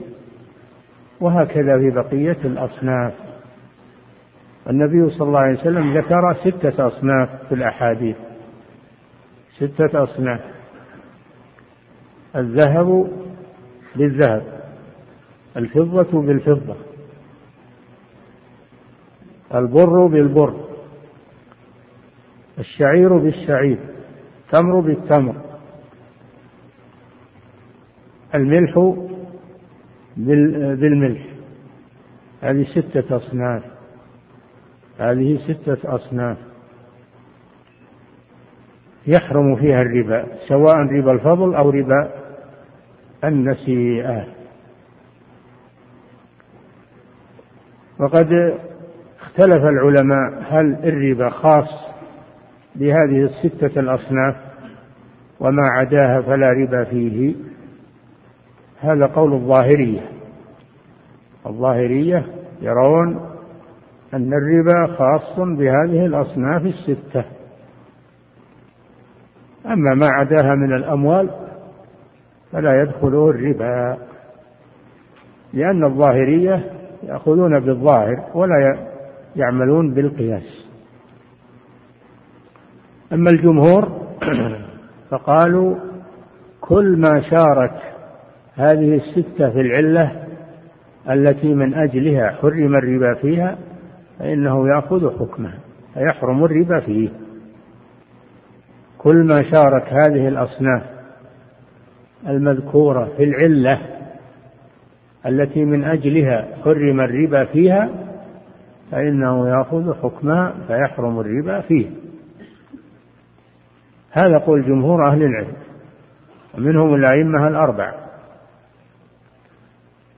وهكذا 1.19 1.77
في 1.77 1.89
بقية 1.89 2.37
الأصناف. 2.45 3.13
النبي 4.69 5.09
صلى 5.09 5.27
الله 5.27 5.39
عليه 5.39 5.59
وسلم 5.59 5.97
ذكر 5.97 6.33
ستة 6.33 6.87
أصناف 6.87 7.29
في 7.49 7.55
الأحاديث. 7.55 8.15
ستة 9.57 10.03
أصناف. 10.03 10.39
الذهب 12.35 13.07
بالذهب. 13.95 14.61
الفضة 15.57 16.21
بالفضة. 16.21 16.75
البر 19.55 20.07
بالبر. 20.07 20.67
الشعير 22.59 23.17
بالشعير. 23.17 23.77
التمر 24.45 24.79
بالتمر. 24.79 25.35
الملح 28.35 28.77
بالملح. 30.77 31.25
هذه 32.41 32.63
ستة 32.63 33.17
أصناف. 33.17 33.63
هذه 34.97 35.37
ستة 35.37 35.95
أصناف. 35.95 36.37
يحرم 39.07 39.55
فيها 39.55 39.81
الربا 39.81 40.25
سواء 40.47 40.75
ربا 40.75 41.11
الفضل 41.11 41.55
أو 41.55 41.69
ربا 41.69 42.20
النسيئة. 43.23 44.25
وقد 47.99 48.27
اختلف 49.21 49.63
العلماء 49.63 50.43
هل 50.49 50.75
الربا 50.83 51.29
خاص 51.29 51.69
بهذه 52.75 53.25
الستة 53.25 53.79
الأصناف 53.79 54.35
وما 55.39 55.63
عداها 55.63 56.21
فلا 56.21 56.51
ربا 56.51 56.83
فيه؟ 56.83 57.35
هذا 58.79 59.05
قول 59.05 59.33
الظاهرية. 59.33 60.09
الظاهرية 61.45 62.25
يرون 62.61 63.31
أن 64.13 64.33
الربا 64.33 64.95
خاص 64.95 65.39
بهذه 65.39 66.05
الأصناف 66.05 66.61
الستة. 66.61 67.25
أما 69.65 69.93
ما 69.93 70.07
عداها 70.07 70.55
من 70.55 70.73
الأموال 70.75 71.40
فلا 72.51 72.81
يدخله 72.81 73.29
الربا 73.29 73.97
لأن 75.53 75.83
الظاهرية 75.83 76.71
يأخذون 77.03 77.59
بالظاهر 77.59 78.25
ولا 78.33 78.87
يعملون 79.35 79.93
بالقياس. 79.93 80.65
أما 83.13 83.29
الجمهور 83.29 84.01
فقالوا 85.09 85.75
كل 86.61 86.97
ما 86.97 87.21
شارك 87.21 87.81
هذه 88.55 88.95
الستة 88.95 89.49
في 89.49 89.61
العلة 89.61 90.27
التي 91.09 91.53
من 91.53 91.73
أجلها 91.73 92.31
حرم 92.31 92.75
الربا 92.75 93.13
فيها 93.13 93.57
فإنه 94.19 94.67
يأخذ 94.67 95.19
حكمه 95.19 95.53
فيحرم 95.93 96.43
الربا 96.43 96.79
فيه. 96.79 97.09
كل 98.97 99.15
ما 99.15 99.43
شارك 99.43 99.83
هذه 99.83 100.27
الأصناف 100.27 101.00
المذكورة 102.27 103.11
في 103.17 103.23
العلة 103.23 103.81
التي 105.25 105.65
من 105.65 105.83
أجلها 105.83 106.47
حرم 106.63 107.01
الربا 107.01 107.45
فيها 107.45 107.89
فإنه 108.91 109.49
يأخذ 109.49 109.93
حكمها 109.93 110.55
فيحرم 110.67 111.19
الربا 111.19 111.61
فيه. 111.61 111.89
هذا 114.11 114.37
قول 114.37 114.65
جمهور 114.65 115.07
أهل 115.07 115.23
العلم 115.23 115.53
ومنهم 116.57 116.95
الأئمة 116.95 117.47
الأربع 117.47 117.93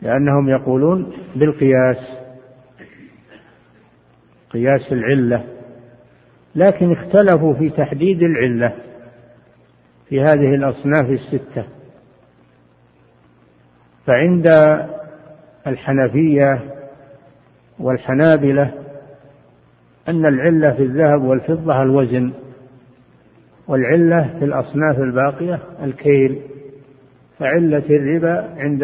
لأنهم 0.02 0.50
يقولون 0.50 1.14
بالقياس 1.36 1.98
قياس 4.50 4.92
العلة 4.92 5.46
لكن 6.56 6.92
اختلفوا 6.92 7.54
في 7.54 7.70
تحديد 7.70 8.24
العلة 8.24 8.76
في 10.10 10.22
هذه 10.22 10.56
الأصناف 10.56 11.10
الستة. 11.10 11.66
فعند 14.06 14.48
الحنفية 15.68 16.60
والحنابلة 17.80 18.72
أن 20.08 20.26
العلة 20.26 20.72
في 20.72 20.84
الذهب 20.84 21.24
والفضة 21.24 21.84
الوزن 21.84 22.34
والعلة 23.68 24.36
في 24.40 24.46
الأصناف 24.46 24.98
الباقية 24.98 25.60
الكيل 25.84 26.42
فعلة 27.40 27.84
الربا 27.90 28.50
عند 28.58 28.84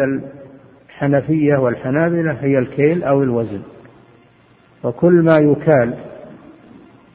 الحنفية 0.88 1.56
والحنابلة 1.56 2.32
هي 2.32 2.58
الكيل 2.58 3.04
أو 3.04 3.22
الوزن. 3.22 3.62
وكل 4.84 5.12
ما 5.22 5.38
يكال 5.38 5.94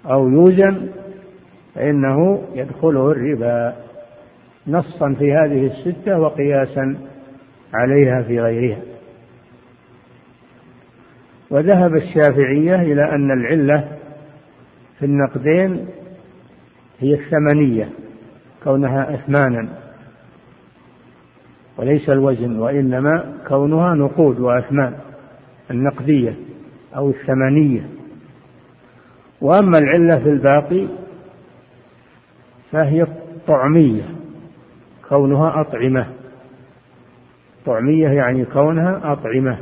أو 0.05 0.29
يوزن 0.29 0.87
فإنه 1.75 2.43
يدخله 2.53 3.11
الربا. 3.11 3.75
نصا 4.67 5.13
في 5.19 5.33
هذه 5.33 5.67
الستة 5.67 6.19
وقياسا 6.19 6.95
عليها 7.81 8.21
في 8.21 8.39
غيرها. 8.41 8.81
وذهب 11.49 11.95
الشافعية 11.95 12.75
إلى 12.81 13.03
أن 13.15 13.31
العلة 13.31 13.97
في 14.99 15.05
النقدين 15.05 15.87
هي 16.99 17.13
الثمنية 17.13 17.89
كونها 18.63 19.15
أثمانا. 19.15 19.69
وليس 21.77 22.09
الوزن 22.09 22.59
وإنما 22.59 23.33
كونها 23.47 23.95
نقود 23.95 24.39
وأثمان 24.39 24.93
النقدية 25.71 26.35
أو 26.95 27.09
الثمنية. 27.09 27.89
وأما 29.41 29.77
العلة 29.77 30.19
في 30.19 30.29
الباقي 30.29 30.87
فهي 32.71 33.01
الطعمية 33.01 34.03
كونها 35.09 35.61
أطعمة. 35.61 36.14
طعمية 37.65 38.07
يعني 38.07 38.45
كونها 38.45 39.13
أطعمة. 39.13 39.57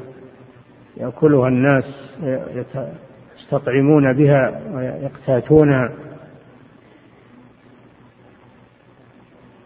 يأكلها 0.97 1.47
الناس 1.47 1.83
يستطعمون 3.37 4.13
بها 4.13 4.61
ويقتاتونها 4.73 5.91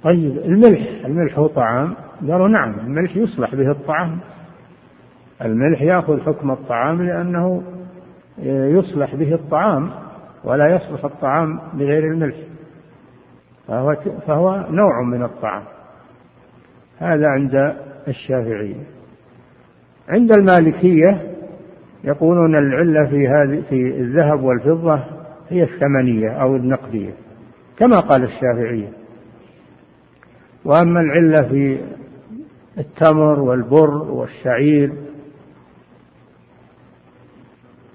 طيب 0.04 0.38
الملح. 0.38 1.06
الملح 1.06 1.40
هو 1.40 1.48
طعام. 1.48 1.96
قالوا 2.22 2.48
نعم 2.48 2.80
الملح 2.80 3.18
يصلح 3.18 3.56
به 3.56 3.72
الطعام. 3.72 4.20
الملح 5.42 5.82
يأخذ 5.82 6.22
حكم 6.22 6.52
الطعام 6.52 7.02
لأنه 7.02 7.64
يصلح 8.78 9.16
به 9.16 9.34
الطعام 9.34 9.92
ولا 10.44 10.76
يصلح 10.76 11.06
الطعام 11.06 11.60
بغير 11.74 12.04
الملح. 12.04 12.36
فهو, 13.68 13.96
فهو 14.28 14.66
نوع 14.70 15.04
من 15.04 15.24
الطعام. 15.24 15.64
هذا 17.00 17.28
عند 17.28 17.76
الشافعية 18.08 18.84
عند 20.10 20.32
المالكية 20.32 21.34
يقولون 22.04 22.56
العلة 22.56 23.10
في 23.10 23.28
هذه 23.28 23.64
في 23.70 24.00
الذهب 24.00 24.44
والفضة 24.44 25.04
هي 25.50 25.64
الثمنية 25.64 26.30
أو 26.30 26.56
النقدية 26.56 27.14
كما 27.78 28.00
قال 28.00 28.24
الشافعية 28.24 28.92
وأما 30.66 31.00
العلة 31.02 31.42
في 31.50 31.80
التمر 32.78 33.40
والبر 33.40 33.98
والشعير 33.98 34.94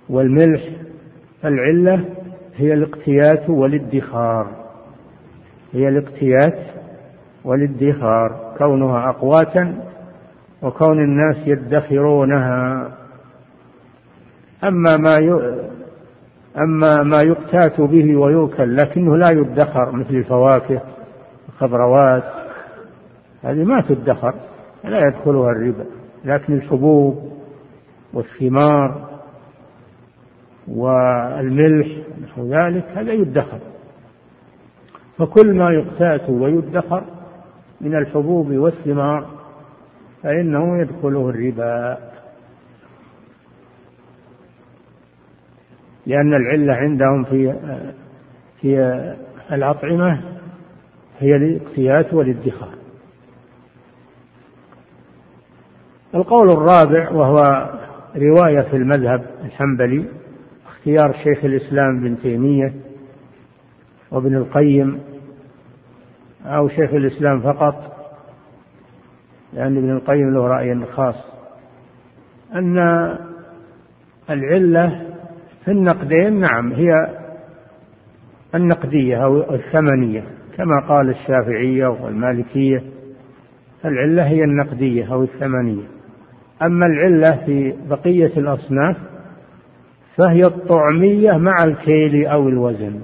والملح 0.08 0.62
فالعلة 1.42 2.04
هي 2.56 2.74
الاقتيات 2.74 3.50
والادخار. 3.50 4.46
هي 5.72 5.88
الاقتيات 5.88 6.58
والادخار 7.44 8.54
كونها 8.58 9.10
أقواتا 9.10 9.91
وكون 10.62 10.98
الناس 10.98 11.36
يدخرونها. 11.46 12.88
أما 14.64 14.96
ما. 14.96 15.18
أما 16.56 17.02
ما 17.02 17.22
يقتات 17.22 17.80
به 17.80 18.16
ويؤكل 18.16 18.76
لكنه 18.76 19.16
لا 19.16 19.30
يدخر 19.30 19.92
مثل 19.92 20.14
الفواكه 20.14 20.80
الخضروات. 21.48 22.24
هذه 23.42 23.64
ما 23.64 23.80
تدخر 23.80 24.34
لا 24.84 25.06
يدخلها 25.06 25.50
الربا. 25.50 25.84
لكن 26.24 26.54
الحبوب 26.54 27.32
والثمار 28.12 29.08
والملح 30.68 31.86
نحو 32.24 32.46
ذلك 32.46 32.84
هذا 32.94 33.12
يدخر. 33.12 33.58
فكل 35.18 35.54
ما 35.54 35.70
يقتات 35.70 36.30
ويدخر 36.30 37.02
من 37.80 37.96
الحبوب 37.96 38.50
والثمار 38.50 39.41
فإنه 40.22 40.80
يدخله 40.80 41.30
الربا. 41.30 41.98
لأن 46.06 46.34
العلة 46.34 46.72
عندهم 46.72 47.24
في 47.24 47.54
في 48.60 48.76
الأطعمة 49.52 50.22
هي 51.18 51.36
الاقتيات 51.36 52.14
والادخار. 52.14 52.74
القول 56.14 56.50
الرابع 56.50 57.10
وهو 57.10 57.70
رواية 58.16 58.60
في 58.60 58.76
المذهب 58.76 59.24
الحنبلي 59.44 60.04
اختيار 60.66 61.12
شيخ 61.12 61.44
الإسلام 61.44 61.98
ابن 61.98 62.18
تيمية 62.22 62.74
وابن 64.10 64.36
القيم 64.36 65.00
أو 66.44 66.68
شيخ 66.68 66.94
الإسلام 66.94 67.40
فقط. 67.40 67.91
لأن 69.52 69.76
ابن 69.76 69.90
القيم 69.90 70.34
له 70.34 70.46
رأي 70.46 70.86
خاص. 70.86 71.14
أن 72.54 72.78
العلة 74.30 75.06
في 75.64 75.70
النقدين 75.70 76.40
نعم 76.40 76.72
هي 76.72 76.92
النقدية 78.54 79.24
أو 79.24 79.54
الثمنية 79.54 80.24
كما 80.56 80.80
قال 80.88 81.10
الشافعية 81.10 81.86
والمالكية 81.86 82.82
العلة 83.84 84.22
هي 84.22 84.44
النقدية 84.44 85.12
أو 85.12 85.22
الثمنية. 85.22 85.84
أما 86.62 86.86
العلة 86.86 87.46
في 87.46 87.74
بقية 87.90 88.32
الأصناف 88.36 88.96
فهي 90.16 90.44
الطعمية 90.46 91.32
مع 91.32 91.64
الكيل 91.64 92.26
أو 92.26 92.48
الوزن. 92.48 93.00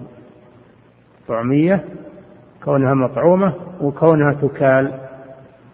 طعمية 1.28 1.84
كونها 2.64 2.94
مطعومة 2.94 3.54
وكونها 3.80 4.32
تكال. 4.32 5.07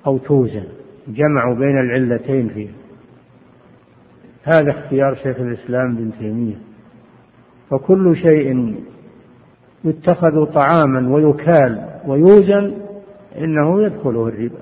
أو 0.07 0.19
توزن. 0.19 0.64
جمعوا 1.09 1.55
بين 1.55 1.79
العلتين 1.81 2.49
فيها 2.49 2.73
هذا 4.43 4.71
اختيار 4.71 5.14
شيخ 5.14 5.40
الإسلام 5.40 5.97
بن 5.97 6.11
تيمية. 6.19 6.59
فكل 7.71 8.17
شيء 8.17 8.75
يتخذ 9.85 10.45
طعاما 10.45 11.14
ويكال 11.14 11.88
ويوزن 12.07 12.75
إنه 13.38 13.83
يدخله 13.83 14.29
الربا. 14.29 14.59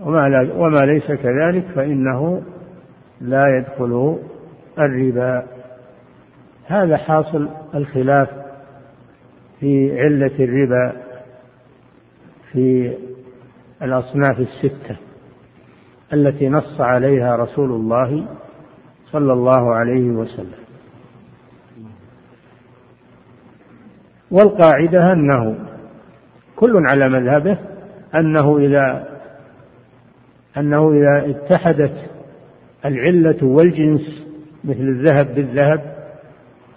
وما, 0.00 0.52
وما 0.56 0.86
ليس 0.86 1.06
كذلك 1.06 1.64
فإنه 1.74 2.42
لا 3.20 3.58
يدخله 3.58 4.18
الربا. 4.78 5.46
هذا 6.66 6.96
حاصل 6.96 7.48
الخلاف 7.74 8.28
في 9.60 10.00
علة 10.00 10.44
الربا 10.44 10.92
في 12.52 12.92
الأصناف 13.82 14.40
الستة 14.40 14.96
التي 16.12 16.48
نص 16.48 16.80
عليها 16.80 17.36
رسول 17.36 17.70
الله 17.70 18.26
صلى 19.12 19.32
الله 19.32 19.74
عليه 19.74 20.10
وسلم. 20.10 20.62
والقاعدة 24.30 25.12
أنه 25.12 25.56
كل 26.56 26.86
على 26.86 27.08
مذهبه 27.08 27.58
أنه 28.14 28.58
إذا 28.58 29.08
أنه 30.56 30.90
إذا 30.90 31.30
اتحدت 31.30 32.10
العلة 32.84 33.44
والجنس 33.44 34.22
مثل 34.64 34.80
الذهب 34.80 35.34
بالذهب 35.34 35.96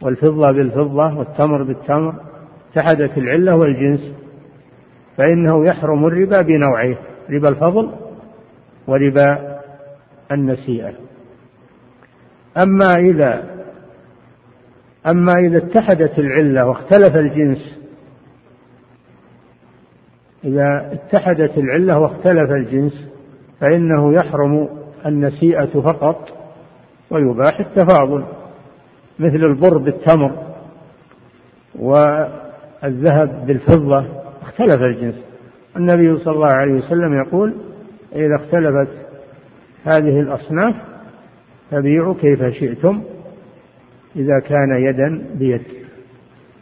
والفضة 0.02 0.52
بالفضة 0.52 1.18
والتمر 1.18 1.64
بالتمر 1.64 2.16
اتحدت 2.72 3.18
العلة 3.18 3.56
والجنس 3.56 4.15
فإنه 5.18 5.66
يحرم 5.66 6.06
الربا 6.06 6.42
بنوعيه 6.42 6.98
ربا 7.30 7.50
الفضل 7.50 7.92
وربا 8.88 9.60
النسيئة. 10.32 10.94
أما 12.58 12.98
إذا 12.98 13.44
أما 15.08 15.34
إذا 15.34 15.58
اتحدت 15.58 16.20
العلة 16.20 16.66
واختلف 16.66 17.16
الجنس 17.16 17.80
إذا 20.44 20.92
اتحدت 20.94 21.58
العلة 21.58 22.00
واختلف 22.00 22.52
الجنس 22.52 23.08
فإنه 23.60 24.14
يحرم 24.14 24.70
النسيئة 25.06 25.82
فقط 25.82 26.30
ويباح 27.10 27.60
التفاضل 27.60 28.26
مثل 29.20 29.36
البر 29.36 29.78
بالتمر 29.78 30.32
والذهب 31.80 33.46
بالفضة 33.46 34.25
اختلف 34.46 34.82
الجنس. 34.82 35.16
النبي 35.78 36.18
صلى 36.18 36.34
الله 36.34 36.48
عليه 36.48 36.74
وسلم 36.74 37.14
يقول 37.14 37.56
إذا 38.16 38.36
اختلفت 38.36 38.92
هذه 39.84 40.20
الأصناف 40.20 40.76
فبيعوا 41.72 42.14
كيف 42.14 42.44
شئتم 42.44 43.04
إذا 44.16 44.40
كان 44.40 44.76
يدا 44.78 45.26
بيد 45.36 45.62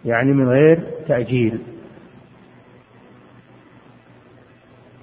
يعني 0.05 0.33
من 0.33 0.49
غير 0.49 0.83
تأجيل. 1.07 1.59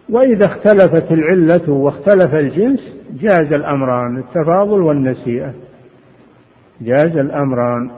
وإذا 0.09 0.47
اختلفت 0.47 1.13
العلة 1.13 1.71
واختلف 1.71 2.35
الجنس 2.35 2.81
جاز 3.11 3.53
الأمران 3.53 4.19
التفاضل 4.19 4.83
والنسيئة. 4.83 5.55
جاز 6.81 7.17
الأمران 7.17 7.91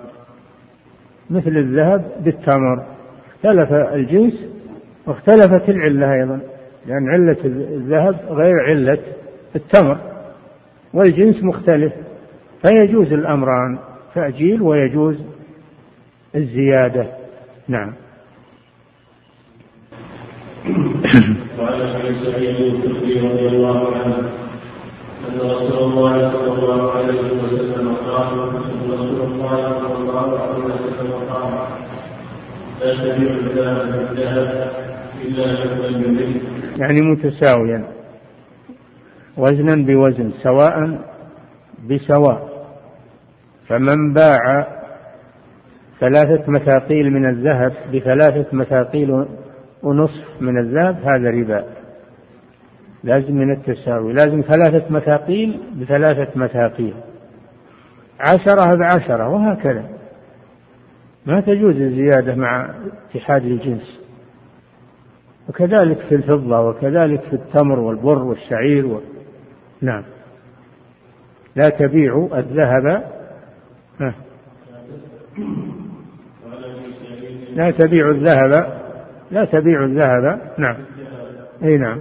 مثل 1.31 1.57
الذهب 1.57 2.12
بالتمر. 2.25 2.87
اختلف 3.35 3.73
الجنس 3.73 4.52
واختلفت 5.07 5.69
العلة 5.69 6.15
أيضا 6.15 6.41
لأن 6.87 7.11
علة 7.11 7.37
الذهب 7.45 8.17
غير 8.29 8.55
علة 8.69 8.99
التمر 9.57 9.99
والجنس 10.95 11.43
مختلف 11.45 11.93
فيجوز 12.62 13.12
الأمران 13.12 13.79
تأجيل 14.15 14.62
ويجوز 14.62 15.17
الزيادة. 16.35 17.07
نعم. 17.69 17.93
وعن 21.59 21.81
ابي 21.81 22.25
سعيد 22.25 22.85
الخدري 22.85 23.21
رضي 23.21 23.49
الله 23.49 23.97
عنه 23.97 24.17
أن 25.29 25.41
رسول 25.41 25.93
الله 25.93 26.33
صلى 26.33 26.53
الله 26.53 26.93
عليه 26.93 27.21
وسلم 27.21 27.95
قال 27.95 28.38
رسول 28.38 29.23
الله 29.23 29.79
صلى 29.79 29.95
الله 29.97 30.38
عليه 30.41 30.65
وسلم 30.65 31.12
قال 31.31 31.53
لا 32.81 32.95
تبيع 32.95 33.31
الذهب 33.31 34.09
بالذهب 34.09 34.82
يعني 36.78 37.00
متساويا. 37.00 37.85
وزنا 39.37 39.74
بوزن 39.74 40.32
سواء 40.42 40.98
بسواء. 41.90 42.66
فمن 43.68 44.12
باع 44.12 44.66
ثلاثة 46.00 46.50
مثاقيل 46.50 47.12
من 47.12 47.26
الذهب 47.26 47.72
بثلاثة 47.94 48.46
مثاقيل 48.52 49.26
ونصف 49.82 50.24
من 50.40 50.58
الذهب 50.58 50.96
هذا 51.04 51.30
ربا. 51.30 51.64
لازم 53.04 53.35
من 53.35 53.52
التساوي. 53.52 54.12
لازم 54.12 54.40
ثلاثة 54.48 54.85
مثاقيل 54.90 55.61
بثلاثة 55.80 56.40
مثاقيل. 56.40 56.94
عشرة 58.20 58.74
بعشرة 58.74 59.28
وهكذا. 59.28 59.85
ما 61.26 61.40
تجوز 61.40 61.76
الزيادة 61.76 62.35
مع 62.35 62.70
اتحاد 63.11 63.44
الجنس. 63.44 64.02
وكذلك 65.48 65.98
في 65.98 66.14
الفضة 66.14 66.61
وكذلك 66.61 67.20
في 67.20 67.33
التمر 67.33 67.81
والبر 67.81 68.22
والشعير 68.22 68.87
و... 68.87 69.00
نعم. 69.81 70.05
لا 71.57 71.68
تبيع 71.68 72.28
الذهب. 72.35 73.05
لا 77.55 77.70
تبيع 77.70 78.11
الذهب. 78.11 78.81
لا 79.31 79.44
تبيع 79.44 79.85
الذهب. 79.85 80.40
نعم. 80.59 80.76
أي 81.62 81.78
نعم. 81.78 82.00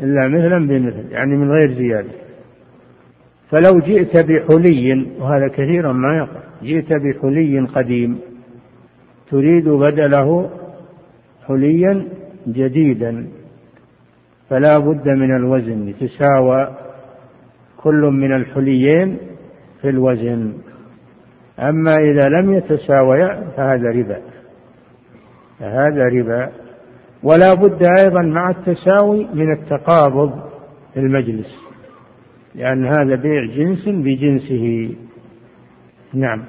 إلا 0.00 0.28
مثلا 0.28 0.68
بمثل 0.68 1.12
يعني 1.12 1.36
من 1.36 1.50
غير 1.50 1.74
زيادة. 1.74 2.10
فلو 3.50 3.78
جئت 3.78 4.16
بحلي 4.16 5.06
وهذا 5.18 5.48
كثيرا 5.48 5.92
ما 5.92 6.16
يقع 6.16 6.40
جئت 6.62 6.92
بحلي 6.92 7.60
قديم 7.60 8.18
تريد 9.30 9.68
بدله 9.68 10.50
حليا 11.50 12.08
جديدا 12.48 13.28
فلا 14.50 14.78
بد 14.78 15.08
من 15.08 15.36
الوزن 15.36 15.88
يتساوى 15.88 16.76
كل 17.76 18.00
من 18.00 18.36
الحليين 18.36 19.18
في 19.82 19.88
الوزن. 19.88 20.52
أما 21.58 21.96
إذا 21.96 22.28
لم 22.28 22.52
يتساويا 22.52 23.44
فهذا 23.56 23.90
ربا 23.90 24.20
فهذا 25.58 26.08
ربا. 26.08 26.52
ولا 27.22 27.54
بد 27.54 27.82
أيضا 27.82 28.22
مع 28.22 28.50
التساوي 28.50 29.26
من 29.34 29.52
التقابض 29.52 30.32
في 30.94 31.00
المجلس 31.00 31.54
لأن 32.54 32.86
هذا 32.86 33.14
بيع 33.14 33.44
جنس 33.56 33.88
بجنسه. 33.88 34.94
نعم. 36.14 36.44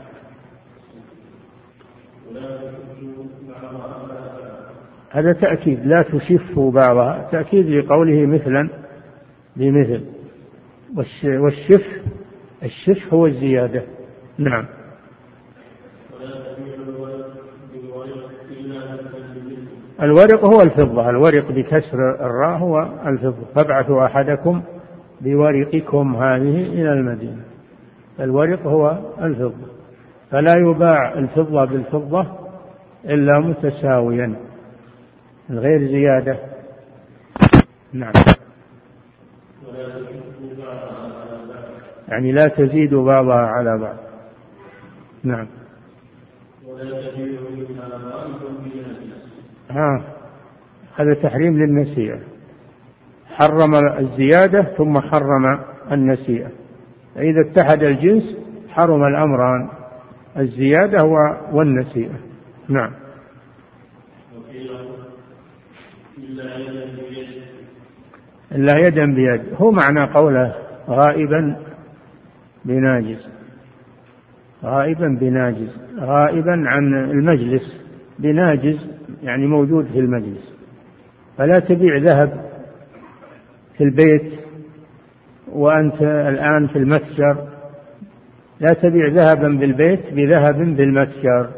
هذا 5.12 5.34
تأكيد. 5.34 5.86
لا 5.86 6.02
تشف 6.02 6.60
بعضها 6.60 7.30
تأكيد 7.32 7.70
لقوله 7.70 8.26
مثلا 8.26 8.70
بمثل. 9.56 10.02
والشف 11.26 12.02
الشف 12.64 13.14
هو 13.14 13.28
الزيادة. 13.28 13.84
نعم. 14.38 14.66
الورق 20.02 20.46
هو 20.46 20.62
الفضة. 20.62 21.10
الورق 21.10 21.52
بكسر 21.52 22.26
الراء 22.26 22.58
هو 22.58 22.90
الفضة. 23.06 23.46
فابعثوا 23.56 24.06
أحدكم 24.06 24.62
بورقكم 25.22 26.16
هذه 26.16 26.64
إلى 26.64 26.94
المدينة. 26.94 27.44
الورق 28.20 28.68
هو 28.68 28.98
الفضة. 29.22 29.68
فلا 30.32 30.56
يباع 30.56 31.14
الفضة 31.14 31.66
بالفضة 31.66 32.28
إلا 33.06 33.40
متساويا. 33.40 34.51
من 35.52 35.60
غير 35.60 35.88
زيادة. 35.88 36.40
نعم. 37.94 38.14
يعني 42.08 42.32
لا 42.32 42.48
تزيد 42.48 42.96
بعضها 42.96 43.36
على 43.36 43.78
بعض. 43.78 43.96
نعم. 45.24 45.48
ها 49.70 50.04
هذا 50.96 51.14
تحريم 51.14 51.58
للنسيئة. 51.58 52.20
حرم 53.26 53.76
الزيادة 53.76 54.64
ثم 54.78 55.00
حرم 55.00 55.60
النسيئة. 55.92 56.50
إذا 57.18 57.42
اتحد 57.42 57.84
الجنس 57.84 58.38
حرم 58.70 59.04
الأمران. 59.04 59.70
الزيادة 60.38 61.04
والنسيئة. 61.52 62.20
نعم. 62.70 63.01
إلا 68.52 68.78
يدا 68.78 69.06
بيد. 69.14 69.42
هو 69.58 69.72
معنى 69.72 70.04
قوله 70.04 70.56
غائبا 70.90 71.56
بناجز 72.66 73.28
غائبا 74.64 75.18
بناجز 75.22 75.70
غائبا 76.00 76.64
عن 76.68 76.94
المجلس. 76.94 77.82
بناجز 78.20 78.88
يعني 79.24 79.48
موجود 79.48 79.86
في 79.86 80.00
المجلس. 80.00 80.54
فلا 81.38 81.60
تبيع 81.60 81.98
ذهب 81.98 82.46
في 83.78 83.84
البيت 83.84 84.34
وأنت 85.52 86.02
الآن 86.02 86.68
في 86.68 86.76
المتجر. 86.76 87.48
لا 88.60 88.74
تبيع 88.74 89.08
ذهبا 89.08 89.48
بالبيت 89.48 90.14
بذهب 90.14 90.58
بالمتجر. 90.58 91.50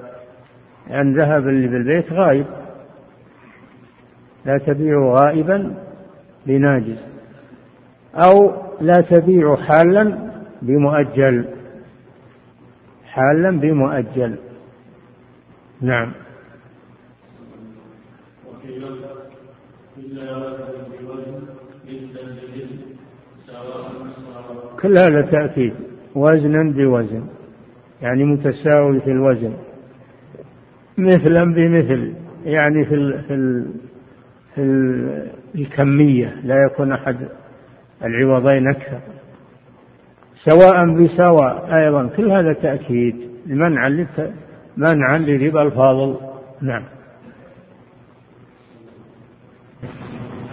لأن 0.90 1.14
ذهب 1.14 1.48
اللي 1.48 1.68
بالبيت 1.68 2.14
غايب 2.14 2.46
لا 4.46 4.58
تبيع 4.58 5.00
غائبا 5.00 5.74
بناجز 6.48 6.98
أو 8.16 8.52
لا 8.82 9.02
تبيع 9.02 9.56
حالا 9.56 10.32
بمؤجل. 10.62 11.46
حالا 13.06 13.60
بمؤجل. 13.60 14.36
نعم. 15.82 16.12
كل 24.82 24.98
هذا 24.98 25.22
تأكيد 25.22 25.74
وزنا 26.16 26.72
بوزن. 26.72 27.26
يعني 28.02 28.24
متساوي 28.24 29.02
في 29.02 29.12
الوزن. 29.12 29.54
مثلا 30.98 31.54
بمثل. 31.54 32.14
يعني 32.46 32.86
في 32.86 32.96
ال 32.96 33.24
في 33.24 33.34
ال 33.34 33.72
في 34.56 34.62
ال 34.62 35.43
الكمية 35.56 36.36
لا 36.44 36.66
يكون 36.66 36.92
أحد 36.92 37.18
العوضين 38.04 38.68
أكثر. 38.68 39.00
سواء 40.46 40.86
بسواء 40.86 41.76
أيضا 41.76 42.08
كل 42.18 42.32
هذا 42.32 42.54
تأكيد 42.54 43.16
منعا 43.46 44.08
منعا 44.78 45.18
لربا 45.18 45.62
الفاضل. 45.64 46.18
نعم. 46.62 46.84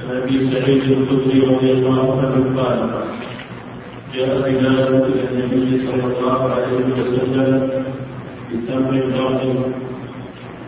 عن 0.00 0.16
أبي 0.16 0.50
سعيد 0.50 0.82
الخدري 0.82 1.40
رضي 1.40 1.72
الله 1.72 2.20
عنه 2.20 2.62
قال 2.62 2.90
جاء 4.14 4.40
بلال 4.40 5.04
إلى 5.04 5.28
النبي 5.28 5.86
صلى 5.86 6.04
الله 6.04 6.50
عليه 6.52 6.76
وسلم 6.76 7.70
بتمر 8.52 8.90
الرجل 8.90 9.72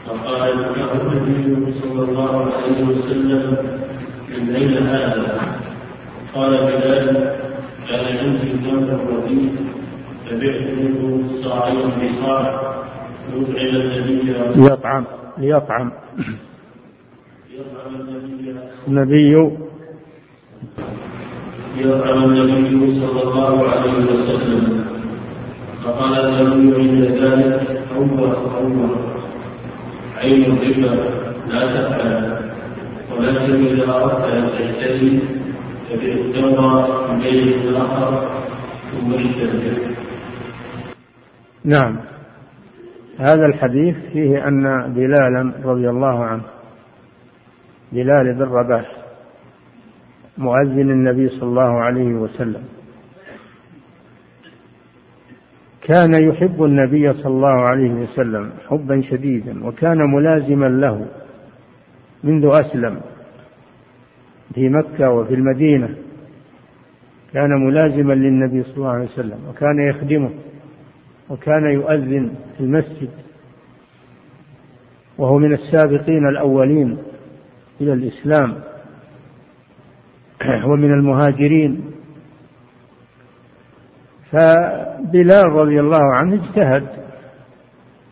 فقال 0.07 0.57
له 0.57 0.93
النبي 1.13 1.73
صلى 1.81 2.03
الله 2.05 2.53
عليه 2.55 2.85
وسلم 2.85 3.57
من 4.39 4.55
أين 4.57 4.77
هذا؟ 4.87 5.57
قال 6.35 6.51
بلال 6.51 7.37
كان 7.89 8.05
عندي 8.19 8.51
تمر 8.71 9.01
رديء 9.13 9.57
فبعت 10.27 10.61
منه 10.79 11.23
صاعين 11.43 11.89
بصاع 11.99 12.73
يطعم 13.33 13.47
النبي 13.57 14.35
ليطعم 14.57 15.05
ليطعم. 15.39 15.93
النبي 18.89 19.33
يطعم 21.77 22.25
النبي 22.25 23.01
صلى 23.01 23.23
الله 23.23 23.69
عليه 23.69 23.95
وسلم. 24.05 24.85
فقال 25.85 26.15
النبي 26.15 26.75
عند 26.77 27.03
ذلك 27.23 27.83
عمر 27.97 28.31
عمر 28.57 28.97
عين 30.17 30.45
الربا 30.45 31.11
لا 31.49 31.67
تفعل. 31.67 32.42
ولكن 33.19 33.53
ان 34.33 34.51
تهتدي 34.51 35.19
فبئ 35.91 36.13
التمر 36.21 37.13
من 37.13 37.19
بين 37.19 37.49
الآخر 37.49 38.29
ثم 38.93 39.15
اشترك 39.15 39.97
نعم. 41.65 41.97
هذا 43.19 43.47
الحديث 43.47 43.97
فيه 44.13 44.49
أن 44.49 44.93
بلالا 44.95 45.53
رضي 45.65 45.91
الله 45.91 46.25
عنه 46.25 46.43
بلال 47.93 48.35
بن 48.35 48.43
رباح 48.43 48.97
مؤذن 50.39 50.91
النبي 50.91 51.29
صلى 51.29 51.43
الله 51.43 51.81
عليه 51.81 52.15
وسلم. 52.15 52.63
كان 55.83 56.15
يحب 56.15 56.63
النبي 56.63 57.13
صلى 57.13 57.27
الله 57.27 57.61
عليه 57.61 57.93
وسلم 57.93 58.51
حبا 58.69 59.01
شديدا 59.01 59.67
وكان 59.67 59.99
ملازما 59.99 60.67
له. 60.69 61.07
منذ 62.25 62.47
أسلم 62.47 63.01
في 64.55 64.69
مكة 64.69 65.11
وفي 65.11 65.35
المدينة 65.35 65.97
كان 67.33 67.51
ملازما 67.67 68.13
للنبي 68.13 68.63
صلى 68.63 68.77
الله 68.77 68.91
عليه 68.91 69.05
وسلم 69.05 69.39
وكان 69.49 69.81
يخدمه 69.81 70.31
وكان 71.31 71.65
يؤذن 71.65 72.35
في 72.57 72.61
المسجد 72.61 73.11
وهو 75.19 75.39
من 75.39 75.53
السابقين 75.53 76.27
الأولين 76.27 76.99
إلى 77.81 77.93
الإسلام 77.93 78.55
ومن 80.71 80.93
المهاجرين. 80.93 81.93
فبلال 84.31 85.53
رضي 85.53 85.81
الله 85.81 86.15
عنه 86.15 86.35
اجتهد 86.35 86.87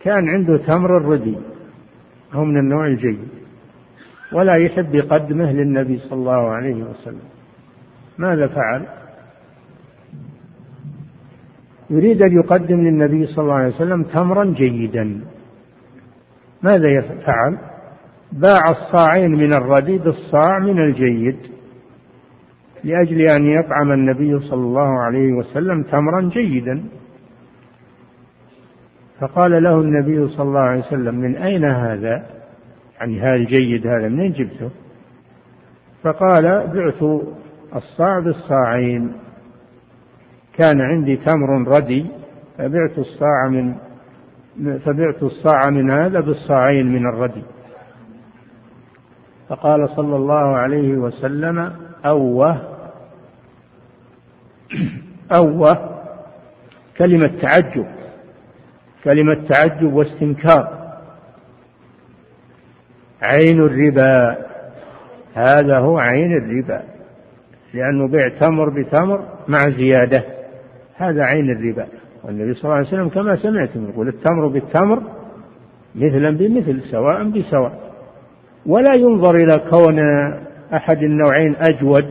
كان 0.02 0.28
عنده 0.28 0.56
تمر 0.56 0.96
الردي 0.96 1.36
هو 2.32 2.44
من 2.44 2.56
النوع 2.56 2.86
الجيد. 2.86 3.39
ولا 4.32 4.56
يحب 4.56 4.94
يقدمه 4.94 5.52
للنبي 5.52 5.98
صلى 5.98 6.12
الله 6.12 6.50
عليه 6.50 6.84
وسلم. 6.84 7.28
ماذا 8.18 8.46
فعل؟ 8.48 8.86
يريد 11.90 12.22
أن 12.22 12.32
يقدم 12.32 12.80
للنبي 12.80 13.26
صلى 13.26 13.42
الله 13.42 13.54
عليه 13.54 13.74
وسلم 13.74 14.02
تمرا 14.02 14.44
جيدا. 14.44 15.20
ماذا 16.62 16.88
يفعل؟ 16.88 17.58
باع 18.32 18.70
الصاعين 18.70 19.30
من 19.30 19.52
الردي 19.52 19.98
بالصاع 19.98 20.58
من 20.58 20.78
الجيد 20.78 21.36
لأجل 22.84 23.20
أن 23.20 23.44
يطعم 23.44 23.92
النبي 23.92 24.40
صلى 24.40 24.62
الله 24.62 25.00
عليه 25.00 25.32
وسلم 25.32 25.82
تمرا 25.82 26.20
جيدا. 26.20 26.84
فقال 29.20 29.62
له 29.62 29.80
النبي 29.80 30.28
صلى 30.28 30.42
الله 30.42 30.60
عليه 30.60 30.80
وسلم 30.80 31.14
من 31.14 31.36
أين 31.36 31.64
هذا؟ 31.64 32.39
يعني 33.00 33.20
هذا 33.20 33.34
الجيد 33.34 33.86
هذا 33.86 34.08
منين 34.08 34.32
جبته؟ 34.32 34.70
فقال 36.02 36.42
بعت 36.42 37.22
الصاع 37.76 38.18
بالصاعين 38.18 39.12
كان 40.56 40.80
عندي 40.80 41.16
تمر 41.16 41.68
ردي 41.68 42.06
فبعت 42.58 42.98
الصاع 42.98 43.48
من 43.48 43.74
فبعت 44.78 45.22
الصاع 45.22 45.70
من 45.70 45.90
هذا 45.90 46.20
بالصاعين 46.20 46.92
من 46.92 47.06
الردي. 47.06 47.42
فقال 49.48 49.88
صلى 49.96 50.16
الله 50.16 50.56
عليه 50.56 50.92
وسلم 50.92 51.72
أوه. 52.04 52.76
أوه. 55.32 56.00
كلمة 56.96 57.26
تعجب 57.26 57.86
كلمة 59.04 59.34
تعجب 59.34 59.92
واستنكار. 59.92 60.79
عين 63.22 63.60
الربا. 63.60 64.36
هذا 65.34 65.78
هو 65.78 65.98
عين 65.98 66.32
الربا. 66.36 66.82
لأنه 67.74 68.08
بيع 68.08 68.28
تمر 68.28 68.68
بتمر 68.68 69.24
مع 69.48 69.68
زيادة. 69.68 70.24
هذا 70.96 71.24
عين 71.24 71.50
الربا. 71.50 71.86
والنبي 72.24 72.54
صلى 72.54 72.64
الله 72.64 72.76
عليه 72.76 72.88
وسلم 72.88 73.08
كما 73.08 73.36
سمعتم 73.36 73.88
يقول 73.90 74.08
التمر 74.08 74.48
بالتمر 74.48 75.02
مثلا 75.94 76.30
بمثل 76.30 76.82
سواء 76.90 77.24
بسواء. 77.24 77.90
ولا 78.66 78.94
ينظر 78.94 79.34
إلى 79.34 79.60
كون 79.70 79.98
أحد 80.74 81.02
النوعين 81.02 81.56
أجود 81.56 82.06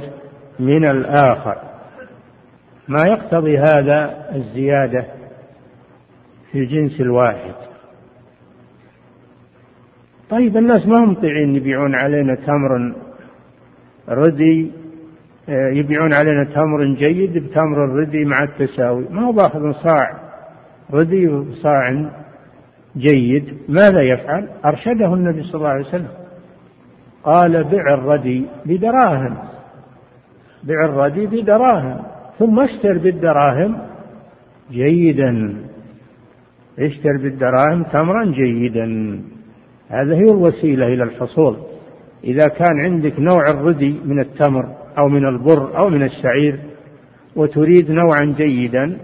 من 0.59 0.85
الآخر. 0.85 1.57
ما 2.87 3.05
يقتضي 3.05 3.57
هذا 3.57 4.25
الزيادة 4.35 5.05
في 6.51 6.59
الجنس 6.59 7.01
الواحد. 7.01 7.55
طيب 10.29 10.57
الناس 10.57 10.87
ما 10.87 10.97
هم 11.03 11.13
طيعين 11.13 11.55
يبيعون 11.55 11.95
علينا 11.95 12.35
تمر 12.35 12.93
ردي 14.09 14.71
يبيعون 15.49 16.13
علينا 16.13 16.43
تمر 16.43 16.95
جيد 16.97 17.37
بتمر 17.37 17.85
الردي 17.85 18.25
مع 18.25 18.43
التساوي. 18.43 19.05
ما 19.09 19.25
هو 19.25 19.31
باخذ 19.31 19.71
صاع 19.83 20.19
ردي 20.93 21.27
وصاع 21.27 22.11
جيد؟ 22.97 23.57
ماذا 23.69 24.01
يفعل؟ 24.01 24.49
أرشده 24.65 25.13
النبي 25.13 25.43
صلى 25.43 25.55
الله 25.55 25.69
عليه 25.69 25.87
وسلم. 25.87 26.07
قال 27.23 27.63
بع 27.63 27.93
الردي 27.93 28.45
بدراهم. 28.65 29.37
بع 30.63 30.85
الردي 30.85 31.27
بدراهم. 31.27 32.03
ثم 32.39 32.59
اشتر 32.59 32.97
بالدراهم 32.97 33.77
جيدا. 34.71 35.55
اشتر 36.79 37.17
بالدراهم 37.17 37.83
تمرا 37.83 38.25
جيدا. 38.25 39.19
هذه 39.89 40.13
هي 40.13 40.31
الوسيلة 40.31 40.87
إلى 40.87 41.03
الحصول. 41.03 41.57
إذا 42.23 42.47
كان 42.47 42.79
عندك 42.79 43.19
نوع 43.19 43.49
الردي 43.49 43.99
من 44.05 44.19
التمر 44.19 44.75
أو 44.97 45.07
من 45.07 45.25
البر 45.25 45.77
أو 45.77 45.89
من 45.89 46.03
الشعير 46.03 46.59
وتريد 47.35 47.91
نوعا 47.91 48.25
جيدا 48.37 48.97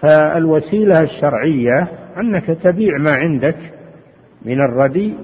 فالوسيلة 0.00 1.02
الشرعية 1.02 1.88
أنك 2.16 2.46
تبيع 2.46 2.98
ما 2.98 3.10
عندك 3.10 3.56
من 4.44 4.60
الردي 4.60 5.14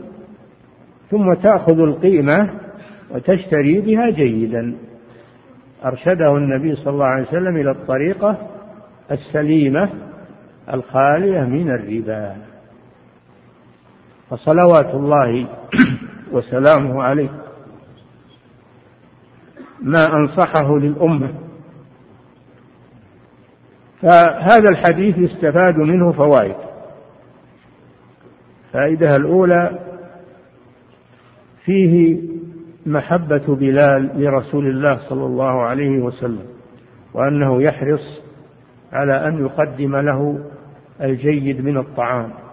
ثم 1.10 1.34
تأخذ 1.34 1.78
القيمة 1.80 2.50
وتشتري 3.10 3.80
بها 3.80 4.10
جيدا. 4.10 4.76
أرشده 5.84 6.36
النبي 6.36 6.76
صلى 6.76 6.92
الله 6.92 7.04
عليه 7.04 7.28
وسلم 7.28 7.56
إلى 7.56 7.70
الطريقة 7.70 8.38
السليمة 9.10 9.90
الخالية 10.72 11.40
من 11.40 11.70
الربا. 11.70 12.36
فصلوات 14.30 14.94
الله 14.94 15.48
وسلامه 16.32 17.02
عليه 17.02 17.28
ما 19.80 20.16
أنصحه 20.16 20.78
للأمة. 20.78 21.34
فهذا 24.02 24.68
الحديث 24.68 25.18
يستفاد 25.18 25.76
منه 25.76 26.12
فوائد. 26.12 26.56
فائدة 28.72 29.16
الأولى 29.16 29.78
فيه 31.64 32.20
محبة 32.86 33.54
بلال 33.54 34.24
لرسول 34.24 34.66
الله 34.66 35.08
صلى 35.08 35.26
الله 35.26 35.62
عليه 35.62 35.98
وسلم 35.98 36.46
وأنه 37.14 37.62
يحرص 37.62 38.20
على 38.92 39.28
أن 39.28 39.44
يقدم 39.44 39.96
له 39.96 40.40
الجيد 41.00 41.64
من 41.64 41.76
الطعام. 41.78 42.45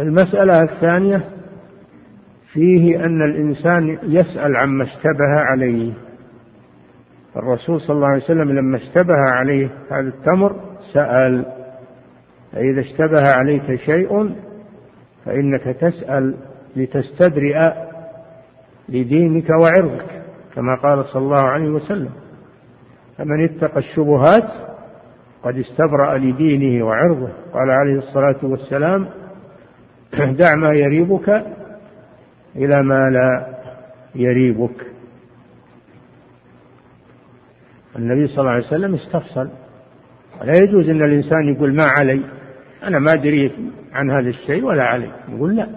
المسألة 0.00 0.62
الثانية 0.62 1.24
فيه 2.52 3.04
أن 3.04 3.22
الإنسان 3.22 3.98
يسأل 4.02 4.56
عما 4.56 4.84
اشتبه 4.84 5.40
عليه. 5.40 5.92
الرسول 7.36 7.80
صلى 7.80 7.96
الله 7.96 8.08
عليه 8.08 8.24
وسلم 8.24 8.52
لما 8.52 8.76
اشتبه 8.76 9.16
عليه 9.16 9.70
هذا 9.90 10.08
التمر 10.08 10.56
سأل. 10.92 11.44
فإذا 12.52 12.80
اشتبه 12.80 13.30
عليك 13.30 13.74
شيء 13.74 14.34
فإنك 15.24 15.76
تسأل 15.80 16.34
لتستدرئ 16.76 17.72
لدينك 18.88 19.50
وعرضك 19.50 20.22
كما 20.54 20.74
قال 20.82 21.04
صلى 21.04 21.22
الله 21.22 21.38
عليه 21.42 21.68
وسلم. 21.68 22.10
فمن 23.18 23.44
اتقى 23.44 23.78
الشبهات 23.78 24.50
قد 25.42 25.56
استبرأ 25.56 26.18
لدينه 26.18 26.86
وعرضه. 26.86 27.28
قال 27.52 27.70
عليه 27.70 27.98
الصلاة 27.98 28.38
والسلام 28.42 29.08
دع 30.38 30.54
ما 30.54 30.72
يريبك 30.72 31.44
إلى 32.56 32.82
ما 32.82 33.10
لا 33.10 33.58
يريبك. 34.14 34.86
النبي 37.96 38.26
صلى 38.26 38.40
الله 38.40 38.50
عليه 38.50 38.66
وسلم 38.66 38.94
استفصل. 38.94 39.48
لا 40.44 40.56
يجوز 40.56 40.88
أن 40.88 41.02
الإنسان 41.02 41.54
يقول 41.54 41.74
ما 41.74 41.86
علي 41.86 42.20
أنا 42.82 42.98
ما 42.98 43.12
أدري 43.12 43.52
عن 43.92 44.10
هذا 44.10 44.28
الشيء 44.28 44.64
ولا 44.64 44.84
علي. 44.84 45.10
يقول 45.28 45.56
لا. 45.56 45.68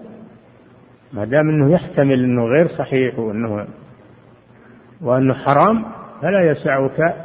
ما 1.14 1.26
دام 1.26 1.50
أنه 1.50 1.74
يحتمل 1.74 2.24
أنه 2.24 2.44
غير 2.44 2.68
صحيح 2.68 3.20
وأنه 3.20 3.68
وأنه 5.02 5.34
حرام 5.34 5.86
فلا 6.22 6.52
يسعك 6.52 7.16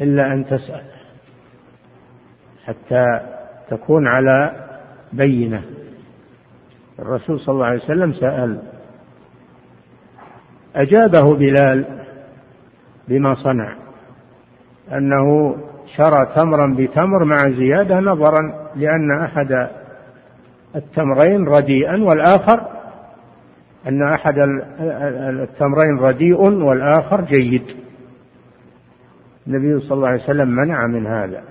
إلا 0.00 0.32
أن 0.32 0.46
تسأل 0.46 0.84
حتى 2.64 3.20
تكون 3.70 4.06
على 4.06 4.54
بينة. 5.12 5.62
الرسول 6.98 7.40
صلى 7.40 7.52
الله 7.52 7.66
عليه 7.66 7.84
وسلم 7.84 8.12
سأل 8.12 8.62
أجابه 10.76 11.34
بلال 11.34 11.84
بما 13.08 13.34
صنع 13.34 13.76
أنه 14.92 15.56
شرى 15.96 16.26
تمرا 16.36 16.74
بتمر 16.78 17.24
مع 17.24 17.50
زيادة 17.50 18.00
نظرا 18.00 18.70
لأن 18.76 19.20
أحد 19.22 19.68
التمرين 20.76 21.48
رديئا 21.48 22.02
والآخر 22.04 22.68
أن 23.88 24.02
أحد 24.02 24.34
التمرين 25.40 25.98
رديء 25.98 26.40
والآخر 26.40 27.20
جيد. 27.20 27.64
النبي 29.46 29.80
صلى 29.80 29.92
الله 29.92 30.08
عليه 30.08 30.22
وسلم 30.22 30.48
منع 30.48 30.86
من 30.86 31.06
هذا. 31.06 31.42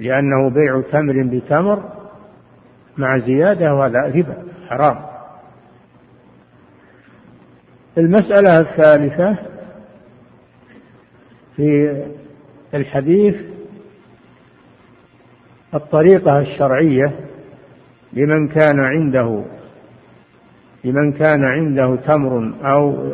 لأنه 0.00 0.50
بيع 0.50 0.82
تمر 0.92 1.22
بتمر 1.22 1.82
مع 2.98 3.18
زيادة 3.18 3.74
وهذا 3.74 4.00
ربا 4.00 4.36
حرام. 4.68 4.96
المسألة 7.98 8.60
الثالثة 8.60 9.38
في 11.56 12.02
الحديث 12.74 13.36
الطريقة 15.74 16.38
الشرعية 16.38 17.20
لمن 18.12 18.48
كان 18.48 18.80
عنده 18.80 19.44
لمن 20.84 21.12
كان 21.12 21.44
عنده 21.44 21.96
تمر 21.96 22.54
أو 22.64 23.12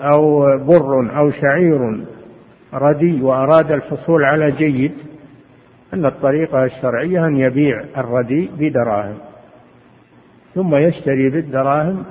أو 0.00 0.40
بر 0.58 1.18
أو 1.18 1.30
شعير 1.30 2.04
ردي 2.74 3.22
وأراد 3.22 3.72
الحصول 3.72 4.24
على 4.24 4.50
جيد 4.52 4.92
أن 5.94 6.06
الطريقة 6.06 6.64
الشرعية 6.64 7.26
أن 7.26 7.36
يبيع 7.36 7.84
الردي 7.96 8.50
بدراهم 8.58 9.18
ثم 10.54 10.74
يشتري 10.74 11.30
بالدراهم 11.30 12.04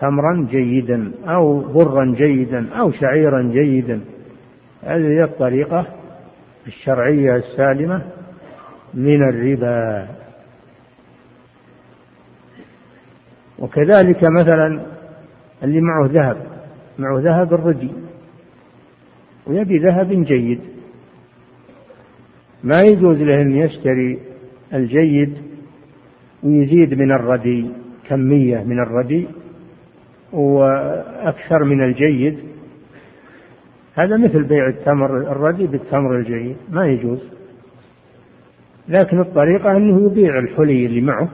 تمرا 0.00 0.46
جيدا 0.50 1.12
أو 1.26 1.60
برا 1.60 2.14
جيدا 2.16 2.68
أو 2.72 2.90
شعيرا 2.90 3.42
جيدا. 3.42 4.00
هذه 4.82 5.06
هي 5.06 5.24
الطريقة 5.24 5.86
الشرعية 6.66 7.36
السالمة 7.36 8.02
من 8.94 9.28
الربا. 9.28 10.08
وكذلك 13.58 14.24
مثلا 14.24 14.80
اللي 15.62 15.80
معه 15.80 16.06
ذهب 16.06 16.36
معه 16.98 17.20
ذهب 17.20 17.54
الردي 17.54 17.90
ويبي 19.46 19.78
ذهب 19.78 20.08
جيد. 20.08 20.75
ما 22.66 22.82
يجوز 22.82 23.16
له 23.16 23.42
أن 23.42 23.56
يشتري 23.56 24.18
الجيد 24.74 25.32
ويزيد 26.42 26.94
من 26.94 27.12
الردي 27.12 27.70
كمية 28.08 28.64
من 28.64 28.80
الردي 28.80 29.26
وأكثر 30.32 31.64
من 31.64 31.84
الجيد. 31.84 32.38
هذا 33.94 34.16
مثل 34.16 34.44
بيع 34.44 34.68
التمر 34.68 35.16
الردي 35.16 35.66
بالتمر 35.66 36.16
الجيد 36.16 36.56
ما 36.70 36.86
يجوز. 36.86 37.18
لكن 38.88 39.20
الطريقة 39.20 39.76
أنه 39.76 40.06
يبيع 40.06 40.38
الحلي 40.38 40.86
اللي 40.86 41.00
معه 41.00 41.28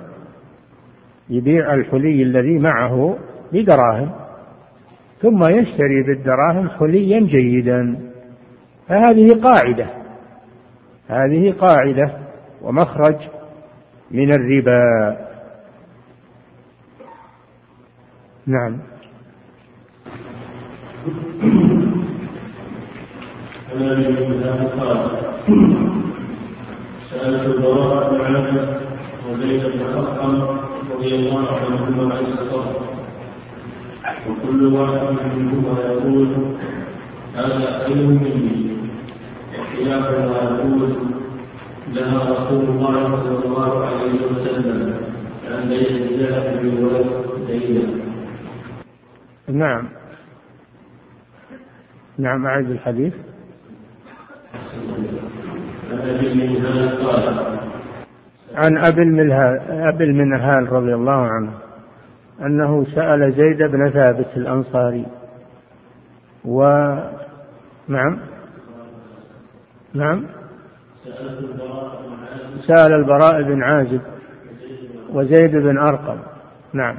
يبيع 1.30 1.74
الحلي 1.74 2.22
الذي 2.22 2.58
معه 2.58 3.18
بدراهم 3.52 4.10
ثم 5.22 5.44
يشتري 5.44 6.02
بالدراهم 6.02 6.68
حليا 6.68 7.20
جيدا. 7.20 7.98
فهذه 8.88 9.40
قاعدة. 9.42 10.01
هذه 11.12 11.52
قاعدة 11.52 12.18
ومخرج 12.62 13.16
من 14.10 14.32
الربا. 14.32 14.82
نعم. 18.46 18.78
سألت 27.10 27.46
البراء 27.46 28.10
بن 28.10 28.20
عازب 28.20 28.76
وزيد 29.30 29.62
بن 29.62 29.80
ارقم 29.80 30.58
رضي 30.92 31.14
الله 31.14 31.48
عنهما 31.56 32.14
عن 32.14 32.24
الصبر 32.24 32.82
وكل 34.28 34.66
واحد 34.66 35.16
منهما 35.36 35.80
يقول 35.80 36.28
هذا 37.34 37.86
خير 37.86 38.06
مني. 38.06 38.71
وخلافه 39.82 40.56
يقول 40.58 40.96
لها 41.92 42.32
رسول 42.32 42.64
الله 42.64 43.22
صلى 43.22 43.44
الله 43.44 43.86
عليه 43.86 44.26
وسلم 44.26 44.94
أن 45.48 45.68
ليس 45.68 45.90
الذهب 45.90 46.62
بالولد 46.62 47.06
دينا 47.46 48.02
نعم. 49.48 49.88
نعم 52.18 52.46
أعد 52.46 52.70
الحديث. 52.70 53.14
عن 58.54 58.76
أبي 58.76 59.02
المنهال 59.02 59.60
أبي 59.70 60.04
المنهال 60.04 60.72
رضي 60.72 60.94
الله 60.94 61.26
عنه 61.26 61.52
أنه 62.42 62.86
سأل 62.94 63.32
زيد 63.32 63.62
بن 63.62 63.90
ثابت 63.90 64.28
الأنصاري 64.36 65.06
و 66.44 66.62
نعم. 67.88 68.31
نعم. 69.94 70.26
سأل 72.66 72.92
البراء 72.92 73.42
بن 73.42 73.62
عازب 73.62 74.00
وزيد 75.12 75.56
بن 75.56 75.78
أرقم. 75.78 76.18
نعم. 76.72 76.96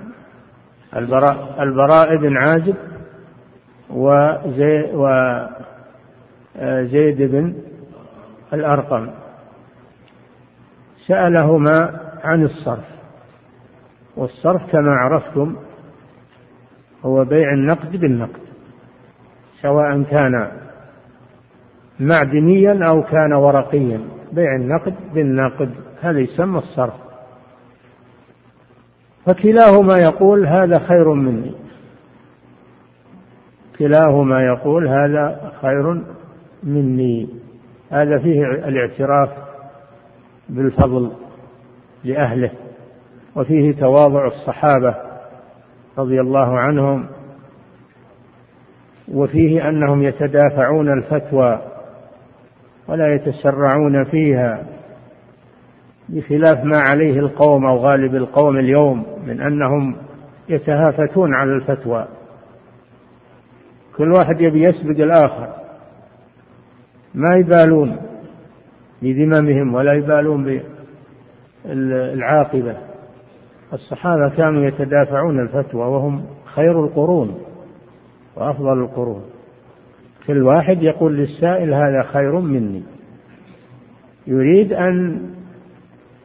البراء 0.96 1.64
البراء 1.64 2.18
بن 2.18 2.38
عازب 2.38 2.76
وزي 3.90 4.92
وزيد 6.56 7.22
بن 7.22 7.56
الأرقم. 8.54 9.10
سألهما 11.08 12.00
عن 12.24 12.44
الصرف. 12.44 12.86
والصرف 14.18 14.72
كما 14.72 14.92
عرفتم 14.92 15.56
هو 17.06 17.26
بيع 17.26 17.54
النقد 17.54 17.92
بالنقد 17.92 18.42
سواء 19.62 20.04
كان 20.04 20.63
معدنيا 22.04 22.88
أو 22.88 23.04
كان 23.04 23.34
ورقيا. 23.34 24.02
بيع 24.32 24.56
النقد 24.56 24.94
بالنقد 25.14 25.72
هذا 26.02 26.20
يسمى 26.20 26.58
الصرف. 26.60 26.94
فكلاهما 29.26 29.98
يقول 29.98 30.46
هذا 30.48 30.80
خير 30.80 31.14
مني. 31.14 31.52
كلاهما 33.80 34.42
يقول 34.42 34.88
هذا 34.88 35.52
خير 35.62 36.02
مني. 36.64 37.30
هذا 37.92 38.20
فيه 38.20 38.46
الاعتراف 38.46 39.30
بالفضل 40.50 41.12
لأهله 42.04 42.52
وفيه 43.36 43.76
تواضع 43.76 44.28
الصحابة 44.28 44.96
رضي 45.98 46.22
الله 46.22 46.60
عنهم 46.60 47.06
وفيه 49.08 49.70
أنهم 49.70 50.04
يتدافعون 50.04 50.94
الفتوى 50.94 51.73
ولا 52.88 53.16
يتسرعون 53.16 54.04
فيها 54.04 54.64
بخلاف 56.10 56.64
ما 56.64 56.80
عليه 56.80 57.20
القوم 57.20 57.66
أو 57.66 57.78
غالب 57.78 58.16
القوم 58.16 58.58
اليوم 58.58 59.06
من 59.28 59.42
أنهم 59.42 59.96
يتهافتون 60.50 61.34
على 61.34 61.56
الفتوى. 61.56 62.08
كل 63.98 64.12
واحد 64.12 64.42
يبي 64.42 64.64
يسبق 64.64 65.04
الآخر. 65.04 65.54
ما 67.14 67.36
يبالون 67.36 67.98
بذممهم 69.02 69.74
ولا 69.74 69.94
يبالون 69.94 70.62
بالعاقبة. 71.66 72.78
الصحابة 73.74 74.30
كانوا 74.30 74.64
يتدافعون 74.64 75.40
الفتوى 75.40 75.82
وهم 75.82 76.26
خير 76.46 76.86
القرون 76.86 77.40
وأفضل 78.36 78.80
القرون. 78.80 79.24
كل 80.28 80.44
واحد 80.44 80.84
يقول 80.84 81.16
للسائل 81.16 81.74
هذا 81.74 82.04
خير 82.04 82.40
مني. 82.40 82.84
يريد 84.28 84.74
أن 84.74 85.22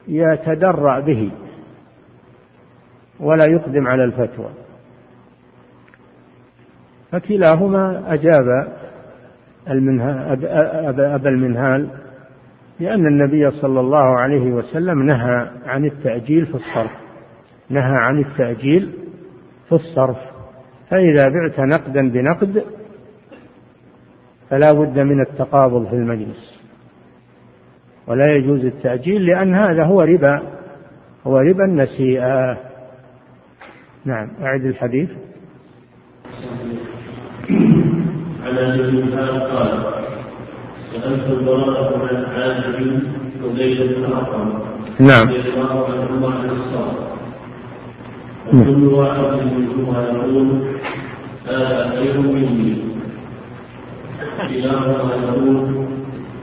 يتدرع 0.09 1.01
به 1.01 1.31
ولا 3.21 3.45
يقدم 3.45 3.87
على 3.87 4.05
الفتوى. 4.05 4.51
فكلاهما 7.13 8.15
أجاب 8.15 8.45
أبا 10.99 11.29
المنهال 11.29 11.89
لأن 12.81 13.07
النبي 13.07 13.51
صلى 13.51 13.81
الله 13.81 14.19
عليه 14.19 14.53
وسلم 14.53 15.03
نهى 15.03 15.49
عن 15.67 15.85
التأجيل 15.85 16.47
في 16.47 16.55
الصرف. 16.55 16.93
نهى 17.71 17.97
عن 17.97 18.19
التأجيل 18.19 18.93
في 19.69 19.75
الصرف. 19.75 20.19
فإذا 20.91 21.29
بعت 21.29 21.61
نقدا 21.61 22.11
بنقد 22.11 22.65
فلا 24.51 24.73
بد 24.73 24.99
من 24.99 25.21
التقابض 25.21 25.87
في 25.87 25.95
المجلس. 25.95 26.59
ولا 28.07 28.37
يجوز 28.37 28.65
التأجيل 28.65 29.27
لأن 29.27 29.55
هذا 29.55 29.85
هو 29.85 30.03
ربا 30.03 30.43
هو 31.27 31.39
ربا 31.39 31.65
النسيئة. 31.65 32.59
نعم 34.05 34.29
أعد 34.43 34.65
الحديث. 34.65 35.11
عن 38.45 38.59
ابي 38.59 39.03
قال 39.17 39.83
سألت 40.93 41.27
البراء 41.27 41.99
بن 41.99 42.25
عازب 42.25 43.03
وزيد 43.45 43.97
بن 43.97 44.05
أرقم 44.05 44.59
نعم. 44.99 45.29
رضي 45.29 45.37
الله 45.37 45.87
عنهما 45.87 46.31
عن 46.35 46.49
الصلاة 46.51 47.09
وكل 48.49 48.85
واحد 48.85 49.43
منهما 49.45 50.03
يقول 50.03 50.49
هذا 51.47 51.91
خير 51.91 52.21
مني. 52.21 52.98
يقول 55.11 55.87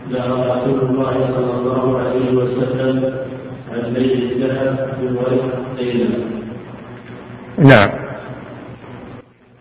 لا 0.10 0.26
رسول 0.26 0.80
الله 0.80 1.32
صلى 1.32 1.54
الله 1.54 2.00
عليه 2.00 2.38
وسلم 2.38 3.14
عن 3.72 3.96
نعم. 7.58 7.89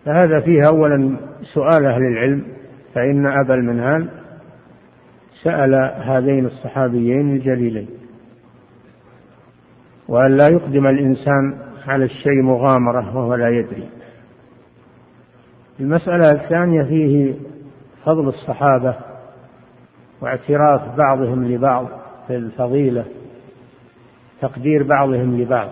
فهذا 0.05 0.39
فيه 0.39 0.67
أولا 0.67 1.17
سؤال 1.53 1.85
أهل 1.85 2.01
العلم 2.01 2.43
فإن 2.93 3.25
أبا 3.25 3.55
المنهال 3.55 4.07
سأل 5.43 5.73
هذين 5.97 6.45
الصحابيين 6.45 7.35
الجليلين 7.35 7.87
وأن 10.07 10.37
لا 10.37 10.47
يقدم 10.47 10.87
الإنسان 10.87 11.57
على 11.87 12.05
الشيء 12.05 12.41
مغامرة 12.41 13.17
وهو 13.17 13.35
لا 13.35 13.49
يدري. 13.49 13.89
المسألة 15.79 16.31
الثانية 16.31 16.83
فيه 16.83 17.33
فضل 18.05 18.27
الصحابة 18.27 18.95
واعتراف 20.21 20.97
بعضهم 20.97 21.45
لبعض 21.45 21.87
في 22.27 22.35
الفضيلة 22.35 23.05
تقدير 24.41 24.83
بعضهم 24.83 25.41
لبعض. 25.41 25.69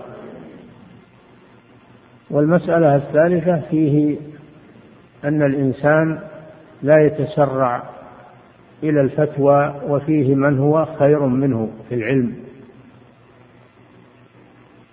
والمسألة 2.29 2.95
الثالثة 2.95 3.61
فيه 3.69 4.17
أن 5.23 5.41
الإنسان 5.41 6.19
لا 6.81 7.05
يتسرع 7.05 7.84
إلى 8.84 9.01
الفتوى 9.01 9.75
وفيه 9.88 10.36
من 10.36 10.59
هو 10.59 10.86
خير 10.86 11.25
منه 11.25 11.69
في 11.89 11.95
العلم. 11.95 12.36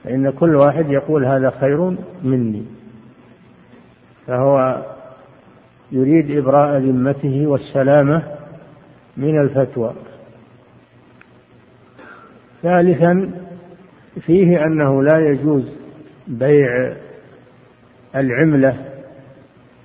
فإن 0.04 0.30
كل 0.30 0.56
واحد 0.56 0.90
يقول 0.90 1.24
هذا 1.24 1.50
خير 1.50 1.96
مني 2.22 2.64
فهو 4.26 4.82
يريد 5.92 6.36
إبراء 6.36 6.78
ذمته 6.78 7.46
والسلامة 7.46 8.22
من 9.16 9.40
الفتوى. 9.40 9.94
ثالثا 12.62 13.30
فيه 14.20 14.64
أنه 14.66 15.02
لا 15.02 15.18
يجوز 15.18 15.64
بيع 16.28 16.96
العملة 18.16 18.76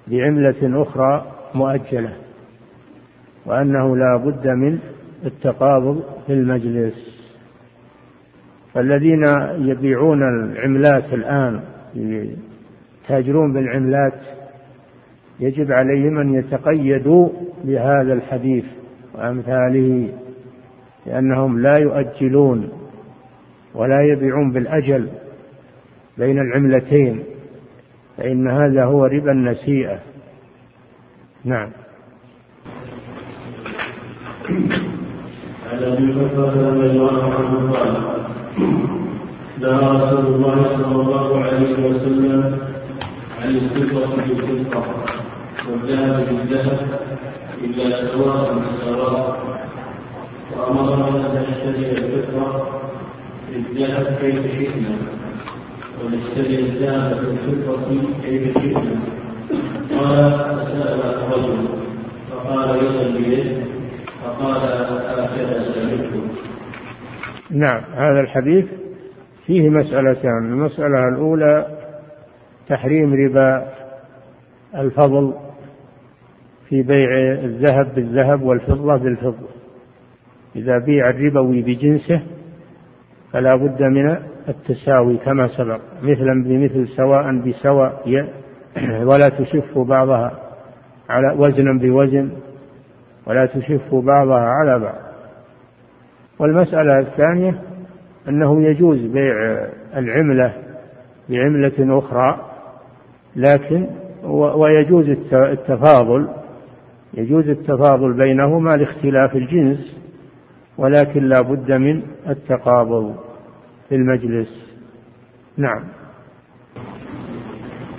بعملة 0.08 0.82
أخرى 0.82 1.32
مؤجلة 1.56 2.14
وأنه 3.46 3.98
لا 3.98 4.18
بد 4.18 4.48
من 4.48 4.80
التقابض 5.26 6.04
في 6.28 6.34
المجلس. 6.34 7.16
فالذين 8.74 9.24
يبيعون 9.70 10.24
العملات 10.24 11.14
الآن 11.14 11.62
يتاجرون 11.96 13.54
بالعملات 13.54 14.14
يجب 15.40 15.72
عليهم 15.72 16.18
أن 16.18 16.34
يتقيدوا 16.34 17.30
بهذا 17.64 18.14
الحديث 18.14 18.66
وأمثاله 19.14 20.10
لأنهم 21.06 21.60
لا 21.60 21.78
يؤجلون 21.78 22.70
ولا 23.76 24.02
يبيعون 24.02 24.52
بالأجل 24.52 25.10
بين 26.18 26.40
العملتين 26.40 27.24
فإن 28.18 28.48
هذا 28.48 28.86
هو 28.86 29.06
ربا 29.06 29.32
النسيئة. 29.32 30.00
نعم. 31.44 31.70
عن 35.72 35.84
أبي 35.84 36.12
بكر 36.12 36.58
رضي 36.58 36.86
الله 36.86 37.34
عنه 37.34 37.72
قال 37.72 37.94
نهى 39.62 40.04
رسول 40.04 40.26
الله 40.26 40.64
صلى 40.64 41.02
الله 41.02 41.44
عليه 41.44 41.74
وسلم 41.90 42.60
عن 43.42 43.50
الفطرة 43.50 44.16
بالفطرة. 44.16 45.25
والذهب 45.70 46.26
بالذهب 46.26 46.80
إلا 47.64 48.12
سواء 48.12 48.54
بالسواء 48.54 49.40
وأمرنا 50.58 51.08
أن 51.08 51.42
نشتري 51.42 51.92
الفطرة 51.92 52.82
بالذهب 53.52 54.18
كيف 54.22 54.46
شئنا 54.58 54.96
ونشتري 56.04 56.60
الذهب 56.60 57.26
بالفطرة 57.26 58.04
كيف 58.24 58.58
شئنا. 58.58 58.96
قال 60.00 60.32
فسأل 60.40 61.32
رجل 61.32 61.68
فقال 62.32 62.70
يدا 62.78 63.18
بيد 63.18 63.64
فقال 64.24 64.62
هكذا 65.20 65.74
سمعت 65.74 66.10
نعم 67.52 67.84
هذا 67.94 68.22
الحديث 68.22 68.66
فيه 69.46 69.70
مسألتان. 69.70 70.52
المسألة 70.52 71.08
الأولى 71.08 71.68
تحريم 72.70 73.14
ربا 73.14 73.66
الفضل 74.76 75.45
في 76.70 76.82
بيع 76.82 77.10
الذهب 77.44 77.96
بالذهب 77.96 78.42
والفضة 78.42 78.98
بالفضة. 78.98 79.48
إذا 80.56 80.78
بيع 80.78 81.10
الربوي 81.10 81.62
بجنسه 81.62 82.24
فلا 83.34 83.56
بد 83.56 83.82
من 83.84 84.18
التساوي 84.50 85.18
كما 85.18 85.48
سبق 85.48 85.80
مثلا 86.04 86.44
بمثل 86.44 86.88
سواء 86.88 87.42
بسواء 87.42 88.04
ولا 89.10 89.30
تشف 89.30 89.78
بعضها 89.78 90.32
على 91.10 91.36
وزنا 91.38 91.80
بوزن 91.80 92.30
ولا 93.28 93.46
تشف 93.46 93.96
بعضها 93.96 94.50
على 94.50 94.80
بعض. 94.80 95.06
والمسألة 96.40 97.00
الثانية 97.00 97.62
أنه 98.30 98.64
يجوز 98.64 98.98
بيع 98.98 99.68
العملة 99.96 100.54
بعملة 101.30 102.00
أخرى 102.00 102.42
لكن 103.36 103.88
ويجوز 104.24 105.10
التفاضل 105.34 106.28
يجوز 107.16 107.50
التفاضل 107.50 108.14
بينهما 108.14 108.78
لاختلاف 108.78 109.36
الجنس 109.36 109.98
ولكن 110.78 111.24
لا 111.24 111.42
بد 111.42 111.72
من 111.72 112.02
التقابض 112.30 113.16
في 113.90 113.96
المجلس. 113.96 114.66
نعم. 115.58 115.84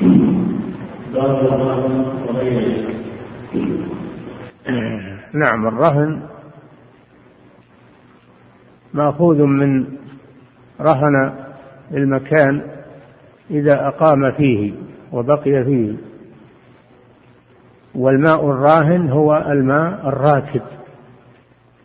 نعم 5.32 5.66
الرهن 5.66 6.20
مأخوذ 8.94 9.42
من 9.42 9.84
رهن 10.80 11.34
المكان 11.94 12.62
إذا 13.50 13.88
أقام 13.88 14.32
فيه 14.32 14.72
وبقي 15.12 15.64
فيه. 15.64 15.96
والماء 17.96 18.50
الراهن 18.50 19.10
هو 19.10 19.44
الماء 19.48 20.08
الراكد 20.08 20.62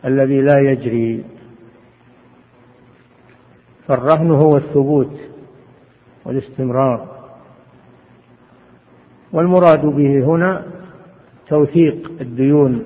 الذي 0.04 0.40
لا 0.40 0.58
يجري. 0.58 1.24
فالرهن 3.88 4.30
هو 4.30 4.56
الثبوت 4.56 5.20
والاستمرار. 6.24 7.08
والمراد 9.32 9.86
به 9.86 10.24
هنا 10.24 10.64
توثيق 11.48 12.12
الديون. 12.20 12.84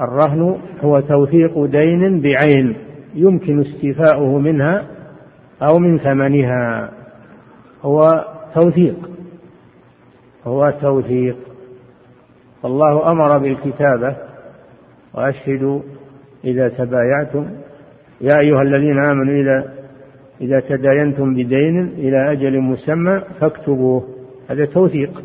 الرهن 0.00 0.60
هو 0.80 1.00
توثيق 1.00 1.64
دين 1.64 2.20
بعين 2.20 2.76
يمكن 3.14 3.60
استيفاؤه 3.60 4.38
منها 4.38 4.86
أو 5.62 5.78
من 5.78 5.98
ثمنها. 5.98 6.90
هو 7.82 8.24
توثيق. 8.54 9.10
هو 10.46 10.70
توثيق. 10.80 11.51
فالله 12.62 13.10
أمر 13.10 13.38
بالكتابة 13.38 14.16
وأشهدوا 15.14 15.80
إذا 16.44 16.68
تبايعتم. 16.68 17.50
يا 18.20 18.38
أيها 18.38 18.62
الذين 18.62 18.98
آمنوا 18.98 19.34
إذا 19.34 19.72
إذا 20.40 20.60
تداينتم 20.60 21.34
بدين 21.34 21.88
إلى 21.88 22.32
أجل 22.32 22.60
مسمى 22.60 23.22
فاكتبوه. 23.40 24.08
هذا 24.48 24.64
توثيق. 24.64 25.22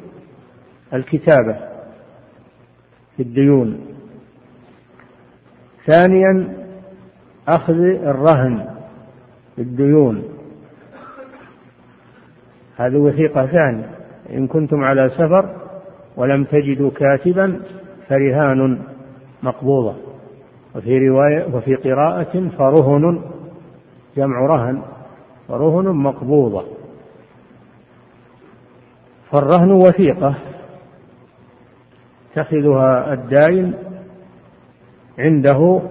الكتابة 0.93 1.57
في 3.17 3.23
الديون. 3.23 3.79
ثانيا 5.85 6.53
أخذ 7.47 7.79
الرهن 7.83 8.67
في 9.55 9.61
الديون. 9.61 10.23
هذه 12.77 12.97
وثيقة 12.97 13.45
ثانية. 13.45 13.89
إن 14.29 14.47
كنتم 14.47 14.83
على 14.83 15.09
سفر 15.09 15.66
ولم 16.17 16.43
تجدوا 16.43 16.91
كاتبا 16.91 17.61
فرهان 18.09 18.79
مقبوضة. 19.43 19.95
وفي 20.75 21.07
رواية 21.07 21.55
وفي 21.55 21.75
قراءة 21.75 22.49
فرهن 22.57 23.21
جمع 24.17 24.45
رهن 24.45 24.81
فرهن 25.47 25.85
مقبوضة. 25.85 26.65
فالرهن 29.31 29.71
وثيقة 29.71 30.35
يتخذها 32.31 33.13
الدائن 33.13 33.73
عنده 35.19 35.81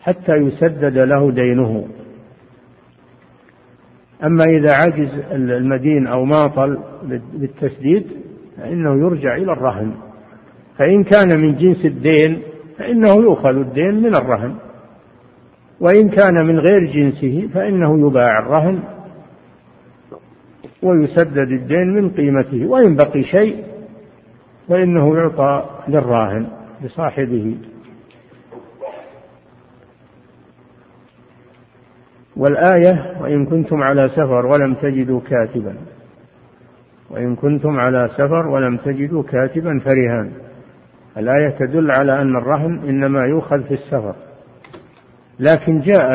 حتى 0.00 0.32
يسدد 0.36 0.98
له 0.98 1.30
دينه. 1.30 1.88
أما 4.24 4.44
إذا 4.44 4.72
عجز 4.72 5.10
المدين 5.32 6.06
أو 6.06 6.24
ماطل 6.24 6.78
بالتسديد 7.32 8.06
فإنه 8.58 9.06
يرجع 9.06 9.36
إلى 9.36 9.52
الرهن. 9.52 9.92
فإن 10.78 11.04
كان 11.04 11.40
من 11.40 11.56
جنس 11.56 11.84
الدين 11.84 12.42
فإنه 12.78 13.14
يؤخذ 13.14 13.56
الدين 13.56 14.02
من 14.02 14.14
الرهن. 14.14 14.54
وإن 15.80 16.08
كان 16.08 16.46
من 16.46 16.58
غير 16.58 16.84
جنسه 16.84 17.48
فإنه 17.54 18.06
يباع 18.06 18.38
الرهن 18.38 18.82
ويسدد 20.82 21.50
الدين 21.50 21.94
من 21.94 22.10
قيمته. 22.10 22.66
وإن 22.66 22.96
بقي 22.96 23.22
شيء 23.22 23.64
فإنه 24.68 25.16
يعطى 25.16 25.64
للراهن 25.88 26.46
لصاحبه. 26.82 27.56
والآية 32.36 33.16
وإن 33.20 33.46
كنتم 33.46 33.82
على 33.82 34.08
سفر 34.08 34.46
ولم 34.46 34.74
تجدوا 34.74 35.20
كاتبا 35.20 35.76
وإن 37.10 37.36
كنتم 37.36 37.76
على 37.76 38.10
سفر 38.12 38.46
ولم 38.46 38.76
تجدوا 38.76 39.22
كاتبا 39.22 39.80
فرهان 39.84 40.32
الآية 41.16 41.58
تدل 41.58 41.90
على 41.90 42.20
أن 42.20 42.36
الرهن 42.36 42.88
إنما 42.88 43.26
يؤخذ 43.26 43.62
في 43.62 43.74
السفر. 43.74 44.14
لكن 45.40 45.80
جاء 45.80 46.08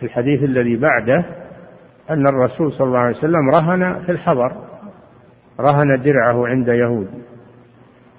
في 0.00 0.06
الحديث 0.06 0.42
الذي 0.42 0.76
بعده 0.76 1.24
أن 2.10 2.26
الرسول 2.26 2.72
صلى 2.72 2.86
الله 2.86 2.98
عليه 2.98 3.16
وسلم 3.16 3.50
رهن 3.50 4.02
في 4.06 4.12
الحضر 4.12 4.52
رهن 5.60 6.02
درعه 6.02 6.46
عند 6.46 6.68
يهود. 6.68 7.08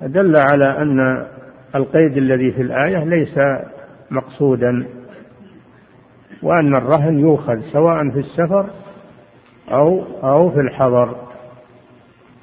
دل 0.02 0.36
على 0.36 0.66
أن 0.66 1.26
القيد 1.76 2.18
الذي 2.18 2.52
في 2.52 2.62
الآية 2.62 3.04
ليس 3.04 3.40
مقصودا 4.12 4.88
وأن 6.44 6.76
الرهن 6.76 7.20
يؤخذ 7.20 7.60
سواء 7.74 8.10
في 8.10 8.20
السفر 8.20 8.70
أو 9.72 10.04
أو 10.24 10.52
في 10.52 10.60
الحضر. 10.60 11.27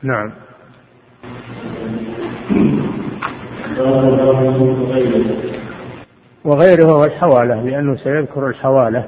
نعم. 0.04 0.32
وغيره 6.44 6.84
هو 6.84 7.04
الحوالة 7.04 7.62
لأنه 7.62 7.96
سيذكر 7.96 8.48
الحوالة. 8.48 9.04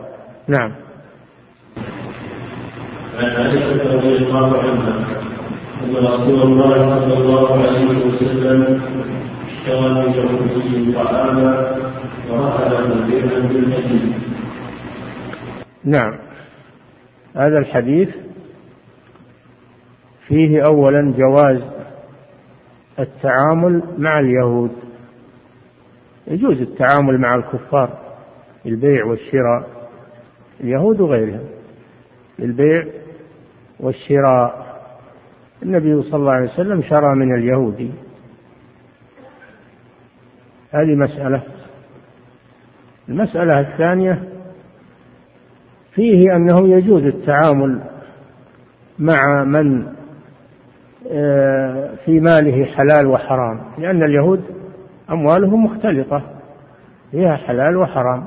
نعم. 0.49 0.73
عن 3.19 3.31
عائشة 3.31 3.95
رضي 3.97 4.17
الله 4.17 4.59
عنها 4.59 5.05
أن 5.85 5.97
رسول 5.97 6.43
الله 6.43 7.01
صلى 7.01 7.19
الله 7.19 7.53
عليه 7.53 7.89
وسلم 7.89 8.81
اشترى 9.47 9.89
من 9.95 10.13
يهودي 10.13 10.93
طعاما 10.93 11.77
ورأى 12.31 12.89
مدينة 12.89 13.49
بالمدينة 13.49 14.19
نعم. 15.85 16.15
هذا 17.37 17.59
الحديث 17.59 18.09
فيه 20.29 20.67
أولا 20.67 21.15
جواز 21.17 21.63
التعامل 22.99 23.83
مع 23.99 24.21
اليهود. 24.21 24.71
يجوز 26.27 26.61
التعامل 26.61 27.19
مع 27.19 27.35
الكفار 27.35 27.99
البيع 28.67 29.05
والشراء 29.05 29.89
اليهود 30.61 31.01
وغيرهم 31.01 31.45
البيع 32.39 32.85
والشراء. 33.81 34.67
النبي 35.63 36.03
صلى 36.03 36.17
الله 36.17 36.33
عليه 36.33 36.53
وسلم 36.53 36.83
شرى 36.83 37.15
من 37.15 37.35
اليهود. 37.35 37.93
هذه 40.71 40.95
مسألة. 40.95 41.43
المسألة 43.09 43.61
الثانية 43.61 44.29
فيه 45.93 46.37
أنه 46.37 46.69
يجوز 46.69 47.03
التعامل 47.03 47.81
مع 48.99 49.45
من 49.45 49.96
في 52.05 52.21
ماله 52.21 52.65
حلال 52.65 53.07
وحرام 53.07 53.61
لأن 53.79 54.03
اليهود 54.03 54.45
أموالهم 55.11 55.65
مختلطة 55.65 56.23
فيها 57.11 57.37
حلال 57.37 57.77
وحرام. 57.77 58.25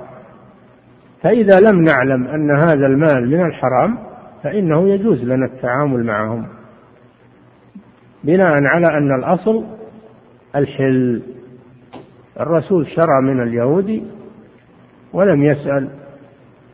فإذا 1.24 1.60
لم 1.60 1.82
نعلم 1.82 2.28
أن 2.28 2.52
هذا 2.52 2.88
المال 2.88 3.30
من 3.30 3.46
الحرام 3.46 3.98
فإنه 4.44 4.90
يجوز 4.90 5.24
لنا 5.24 5.46
التعامل 5.46 6.06
معهم. 6.06 6.48
بناء 8.24 8.64
على 8.64 8.98
أن 8.98 9.16
الأصل 9.20 9.66
الحل. 10.56 11.22
الرسول 12.40 12.88
شرى 12.88 13.22
من 13.22 13.44
اليهود 13.44 14.04
ولم 15.14 15.44
يسأل 15.44 15.90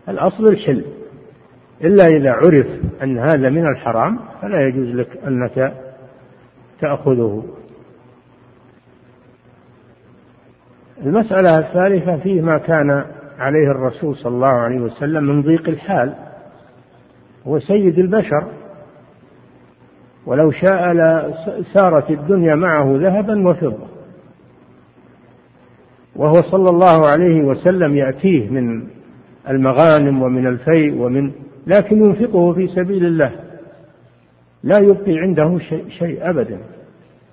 الأصل 0.10 0.48
الحل. 0.48 0.86
إلا 1.84 2.08
إذا 2.08 2.32
عرف 2.32 2.68
أن 3.04 3.20
هذا 3.20 3.50
من 3.50 3.68
الحرام 3.68 4.20
فلا 4.42 4.68
يجوز 4.68 4.96
لك 4.96 5.10
أنك 5.28 5.85
تأخذه. 6.86 7.44
المسألة 11.02 11.60
الثالثة 11.60 12.18
فيه 12.18 12.42
ما 12.42 12.58
كان 12.58 13.06
عليه 13.40 13.72
الرسول 13.72 14.16
صلى 14.16 14.36
الله 14.36 14.48
عليه 14.48 14.80
وسلم 14.80 15.24
من 15.24 15.42
ضيق 15.42 15.70
الحال. 15.70 16.14
هو 17.48 17.60
سيد 17.60 18.00
البشر. 18.00 18.48
ولو 20.26 20.52
شاء 20.52 20.94
لسارت 21.60 22.12
الدنيا 22.12 22.56
معه 22.56 22.98
ذهبا 22.98 23.48
وفضة. 23.50 23.88
وهو 26.16 26.42
صلى 26.42 26.70
الله 26.70 27.08
عليه 27.08 27.44
وسلم 27.44 27.96
يأتيه 27.96 28.50
من 28.50 28.88
المغانم 29.50 30.22
ومن 30.22 30.48
الفيء 30.48 30.96
ومن 30.96 31.32
لكن 31.68 32.06
ينفقه 32.06 32.54
في 32.54 32.68
سبيل 32.68 33.06
الله. 33.06 33.32
لا 34.64 34.78
يبقي 34.78 35.18
عنده 35.18 35.58
شيء, 35.58 35.90
شيء 35.90 36.30
أبدا. 36.30 36.60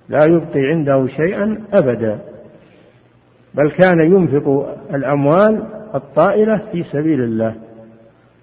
لا 0.09 0.25
يبقي 0.25 0.59
عنده 0.59 1.07
شيئا 1.07 1.63
أبدا 1.73 2.19
بل 3.53 3.71
كان 3.71 3.99
ينفق 3.99 4.75
الأموال 4.93 5.63
الطائلة 5.95 6.61
في 6.71 6.83
سبيل 6.83 7.23
الله 7.23 7.55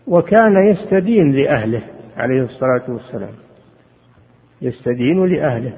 وكان 0.07 0.57
يستدين 0.67 1.33
لأهله 1.33 1.83
عليه 2.17 2.43
الصلاة 2.43 2.83
والسلام. 2.89 3.33
يستدين 4.63 5.27
لأهله. 5.27 5.73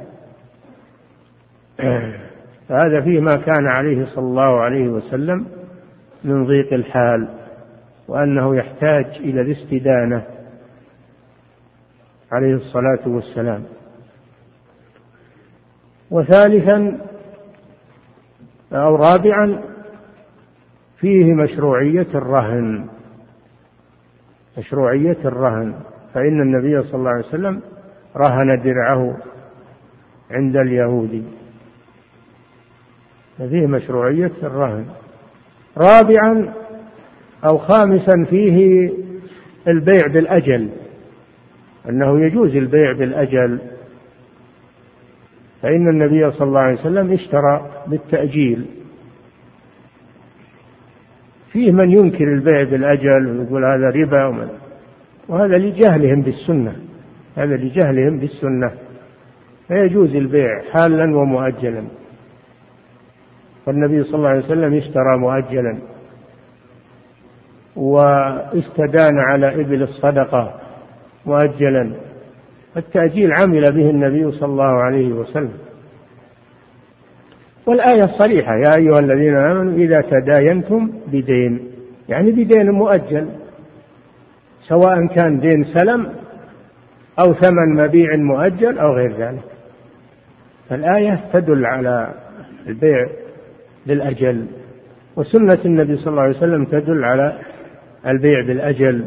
فهذا 2.69 3.01
فيه 3.05 3.21
ما 3.21 3.37
كان 3.37 3.67
عليه 3.67 4.07
صلى 4.07 4.25
الله 4.25 4.61
عليه 4.61 4.89
وسلم 4.89 5.47
من 6.25 6.47
ضيق 6.47 6.73
الحال 6.73 7.29
وأنه 8.09 8.57
يحتاج 8.57 9.07
إلى 9.21 9.41
الاستدانة 9.41 10.25
عليه 12.33 12.55
الصلاة 12.55 13.09
والسلام. 13.09 13.65
وثالثا 16.13 16.99
أو 18.73 18.97
رابعا 18.97 19.61
فيه 21.01 21.35
مشروعية 21.35 22.07
الرهن. 22.15 22.87
مشروعية 24.59 25.19
الرهن. 25.25 25.75
فإن 26.15 26.41
النبي 26.41 26.83
صلى 26.83 26.95
الله 26.95 27.11
عليه 27.11 27.27
وسلم 27.27 27.61
رهن 28.17 28.63
درعه 28.65 29.17
عند 30.31 30.57
اليهود. 30.57 31.25
ففيه 33.39 33.67
مشروعية 33.67 34.33
الرهن. 34.43 34.87
رابعا 35.77 36.55
أو 37.45 37.59
خامسا 37.59 38.27
فيه 38.31 38.91
البيع 39.69 40.07
بالأجل. 40.07 40.69
أنه 41.89 42.21
يجوز 42.21 42.57
البيع 42.57 42.93
بالأجل. 42.93 43.59
فإن 45.63 45.89
النبي 45.89 46.31
صلى 46.31 46.49
الله 46.49 46.61
عليه 46.61 46.81
وسلم 46.81 47.13
اشترى 47.13 47.71
بالتأجيل. 47.87 48.67
فيه 51.53 51.73
من 51.73 51.91
ينكر 51.91 52.25
البيع 52.25 52.63
بالأجل 52.63 53.27
ويقول 53.27 53.65
هذا 53.65 53.91
ربا 53.91 54.49
وهذا 55.29 55.59
لجهلهم 55.59 56.23
بالسنة. 56.23 56.77
هذا 57.37 57.57
لجهلهم 57.57 58.19
بالسنة. 58.19 58.73
فيجوز 59.69 60.17
البيع 60.17 60.63
حالا 60.73 61.17
ومؤجلا. 61.17 61.85
فالنبي 63.67 64.05
صلى 64.05 64.15
الله 64.15 64.29
عليه 64.29 64.45
وسلم 64.45 64.75
اشترى 64.75 65.19
مؤجلا. 65.19 65.79
واستدان 67.77 69.19
على 69.19 69.61
إبل 69.61 69.83
الصدقة 69.83 70.61
مؤجلا. 71.27 71.93
التأجيل 72.77 73.33
عمل 73.33 73.73
به 73.73 73.91
النبي 73.91 74.33
صلى 74.33 74.49
الله 74.49 74.83
عليه 74.83 75.13
وسلم. 75.13 75.53
والآية 77.67 78.07
صريحة 78.19 78.57
يا 78.57 78.75
أيها 78.75 79.01
الذين 79.01 79.35
آمنوا 79.35 79.73
إذا 79.73 80.01
تداينتم 80.01 80.91
بدين 81.07 81.71
يعني 82.09 82.33
بدين 82.33 82.71
مؤجل 82.71 83.29
سواء 84.69 85.07
كان 85.07 85.41
دين 85.41 85.65
سلم 85.65 86.07
أو 87.19 87.35
ثمن 87.35 87.75
مبيع 87.77 88.17
مؤجل 88.17 88.79
أو 88.79 88.93
غير 88.93 89.17
ذلك. 89.19 89.45
فالآية 90.69 91.25
تدل 91.33 91.67
على 91.67 92.15
البيع 92.67 93.07
بالأجل 93.87 94.47
وسنة 95.17 95.59
النبي 95.65 95.97
صلى 95.97 96.07
الله 96.07 96.23
عليه 96.23 96.37
وسلم 96.37 96.65
تدل 96.65 97.05
على 97.05 97.39
البيع 98.07 98.47
بالأجل. 98.47 99.05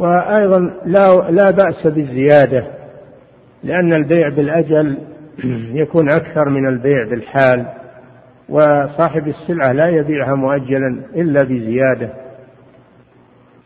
وأيضا 0.00 0.74
لا 0.84 1.30
لا 1.30 1.50
بأس 1.50 1.86
بالزيادة 1.86 2.66
لأن 3.64 3.92
البيع 3.92 4.28
بالأجل 4.28 4.98
يكون 5.82 6.08
أكثر 6.08 6.48
من 6.48 6.68
البيع 6.68 7.08
بالحال 7.10 7.66
وصاحب 8.48 9.28
السلعة 9.28 9.72
لا 9.72 9.88
يبيعها 9.88 10.34
مؤجلا 10.34 11.02
إلا 11.14 11.42
بزيادة 11.42 12.12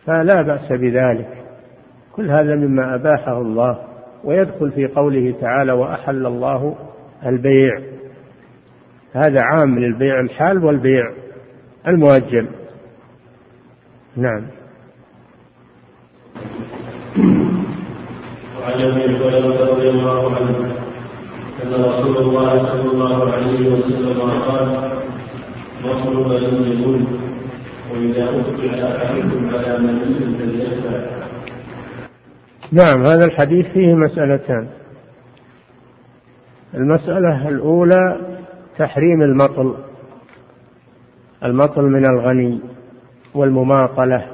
فلا 0.06 0.42
بأس 0.42 0.72
بذلك. 0.72 1.28
كل 2.12 2.30
هذا 2.30 2.56
مما 2.56 2.94
أباحه 2.94 3.40
الله 3.40 3.78
ويدخل 4.24 4.72
في 4.72 4.86
قوله 4.86 5.34
تعالى 5.40 5.72
وأحل 5.72 6.26
الله 6.26 6.76
البيع. 7.26 7.80
هذا 9.12 9.40
عام 9.40 9.78
للبيع 9.78 10.20
الحال 10.20 10.64
والبيع 10.64 11.02
المؤجل. 11.88 12.48
نعم. 14.16 14.46
وعن 18.64 18.80
أبي 18.80 19.16
هريرة 19.16 19.70
رضي 19.70 19.90
الله 19.90 20.36
عنه 20.36 20.74
أن 21.62 21.72
رسول 21.84 22.16
الله 22.16 22.58
صلى 22.58 22.90
الله 22.92 23.32
عليه 23.32 23.68
وسلم 23.68 24.20
قال 24.20 24.90
مطلوب 25.84 26.32
لم 26.32 27.06
وإذا 27.92 28.24
اتبع 28.24 29.04
أحدكم 29.04 29.50
على 29.54 29.78
من 29.78 30.36
فليتبع 30.38 31.04
نعم 32.72 33.02
هذا 33.06 33.24
الحديث 33.24 33.66
فيه 33.66 33.94
مسألتان. 33.94 34.68
المسألة 36.74 37.48
الأولى 37.48 38.20
تحريم 38.78 39.22
المطل 39.22 39.74
المطل 41.44 41.82
من 41.82 42.04
الغني 42.04 42.60
والمماطلة 43.34 44.26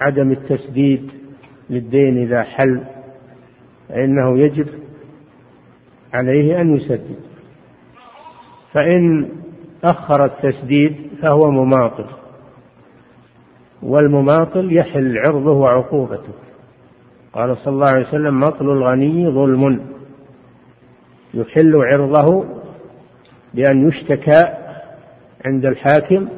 عدم 0.00 0.30
التسديد 0.32 1.10
للدين 1.70 2.18
إذا 2.18 2.42
حل. 2.42 2.97
فإنه 3.88 4.38
يجب 4.38 4.66
عليه 6.14 6.60
أن 6.60 6.76
يسدد. 6.76 7.16
فإن 8.72 9.28
أخر 9.84 10.24
التسديد 10.24 10.96
فهو 11.22 11.50
مماطل 11.50 12.06
والمماطل 13.82 14.72
يحل 14.72 15.18
عرضه 15.18 15.52
وعقوبته. 15.52 16.32
قال 17.32 17.56
صلى 17.56 17.74
الله 17.74 17.86
عليه 17.86 18.08
وسلم 18.08 18.40
مطل 18.40 18.64
الغني 18.64 19.30
ظلم. 19.30 19.80
يحل 21.34 21.76
عرضه 21.76 22.44
بأن 23.54 23.88
يشتكى 23.88 24.54
عند 25.44 25.66
الحاكم 25.66 26.28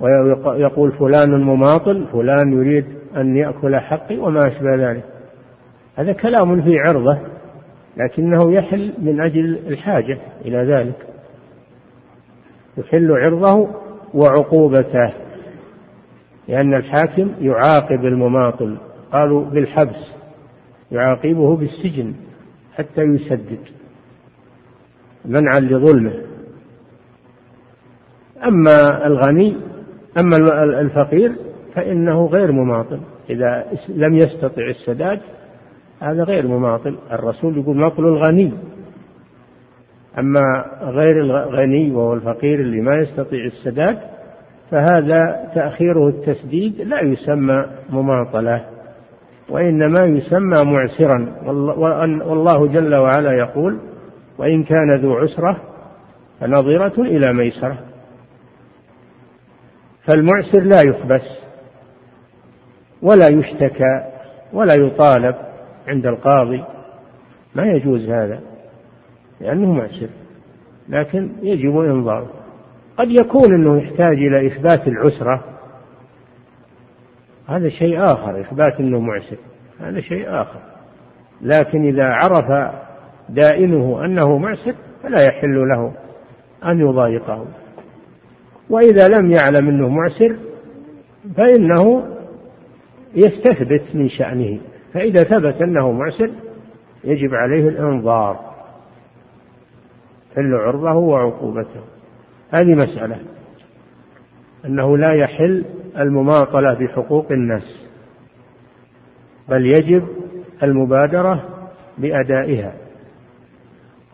ويقول 0.00 0.92
فلان 0.92 1.40
مماطل 1.40 2.06
فلان 2.12 2.52
يريد 2.52 2.86
أن 3.16 3.36
يأكل 3.36 3.76
حقي 3.76 4.18
وما 4.18 4.48
أشبه 4.48 4.74
ذلك. 4.74 5.04
هذا 5.96 6.12
كلام 6.12 6.62
في 6.62 6.78
عرضه 6.78 7.18
لكنه 7.96 8.52
يحل 8.52 8.92
من 8.98 9.20
أجل 9.20 9.58
الحاجة 9.68 10.18
إلى 10.44 10.56
ذلك. 10.56 11.06
يحل 12.78 13.12
عرضه 13.12 13.68
وعقوبته 14.14 15.12
لأن 16.48 16.74
الحاكم 16.74 17.30
يعاقب 17.40 18.04
المماطل. 18.04 18.76
قالوا 19.12 19.44
بالحبس 19.44 20.12
يعاقبه 20.92 21.56
بالسجن 21.56 22.14
حتى 22.74 23.02
يسدد 23.02 23.60
منعا 25.24 25.60
لظلمه. 25.60 26.12
أما 28.44 29.06
الغني 29.06 29.56
أما 30.18 30.36
الفقير 30.80 31.32
فإنه 31.74 32.26
غير 32.26 32.52
مماطل. 32.52 33.00
إذا 33.30 33.66
لم 33.88 34.14
يستطع 34.14 34.62
السداد 34.70 35.20
هذا 36.00 36.24
غير 36.24 36.46
مماطل. 36.46 36.98
الرسول 37.12 37.58
يقول 37.58 37.76
مطل 37.76 38.04
الغني. 38.04 38.52
أما 40.18 40.64
غير 40.82 41.20
الغني 41.20 41.90
وهو 41.90 42.14
الفقير 42.14 42.60
اللي 42.60 42.80
ما 42.80 42.96
يستطيع 42.96 43.46
السداد 43.46 43.98
فهذا 44.70 45.50
تأخيره 45.54 46.08
التسديد 46.08 46.80
لا 46.80 47.00
يسمى 47.00 47.66
مماطلة 47.90 48.64
وإنما 49.48 50.04
يسمى 50.04 50.64
معسرا. 50.64 51.32
والله 52.24 52.66
جل 52.66 52.94
وعلا 52.94 53.32
يقول 53.32 53.78
وإن 54.38 54.64
كان 54.64 54.94
ذو 54.94 55.14
عسرة 55.14 55.60
فنظرة 56.40 57.02
إلى 57.02 57.32
ميسرة. 57.32 57.78
فالمعسر 60.04 60.60
لا 60.60 60.80
يحبس 60.80 61.38
ولا 63.02 63.28
يشتكى 63.28 64.04
ولا 64.52 64.74
يطالب. 64.74 65.34
عند 65.86 66.06
القاضي 66.06 66.64
ما 67.54 67.66
يجوز 67.66 68.08
هذا 68.08 68.40
لأنه 69.40 69.72
معسر 69.72 70.08
لكن 70.88 71.30
يجب 71.42 71.78
إنظاره 71.78 72.30
قد 72.98 73.10
يكون 73.10 73.54
أنه 73.54 73.78
يحتاج 73.78 74.16
إلى 74.16 74.46
إثبات 74.46 74.88
العسرة 74.88 75.44
هذا 77.48 77.68
شيء 77.68 77.98
آخر 78.00 78.40
إثبات 78.40 78.80
أنه 78.80 79.00
معسر 79.00 79.36
هذا 79.80 80.00
شيء 80.00 80.24
آخر. 80.28 80.60
لكن 81.42 81.82
إذا 81.82 82.04
عرف 82.04 82.72
دائنه 83.28 84.04
أنه 84.04 84.38
معسر 84.38 84.74
فلا 85.02 85.20
يحل 85.26 85.68
له 85.68 85.92
أن 86.64 86.80
يضايقه. 86.80 87.46
وإذا 88.70 89.08
لم 89.08 89.30
يعلم 89.30 89.68
أنه 89.68 89.88
معسر 89.88 90.36
فإنه 91.36 92.06
يستثبت 93.14 93.82
من 93.94 94.08
شأنه. 94.08 94.58
فإذا 94.96 95.24
ثبت 95.24 95.62
أنه 95.62 95.92
معسر 95.92 96.30
يجب 97.04 97.34
عليه 97.34 97.68
الإنظار. 97.68 98.54
حل 100.36 100.54
عرضه 100.54 100.94
وعقوبته. 100.94 101.80
هذه 102.50 102.74
مسألة. 102.74 103.20
أنه 104.64 104.98
لا 104.98 105.12
يحل 105.12 105.64
المماطلة 105.98 106.74
بحقوق 106.74 107.32
الناس 107.32 107.86
بل 109.48 109.66
يجب 109.66 110.04
المبادرة 110.62 111.44
بأدائها. 111.98 112.74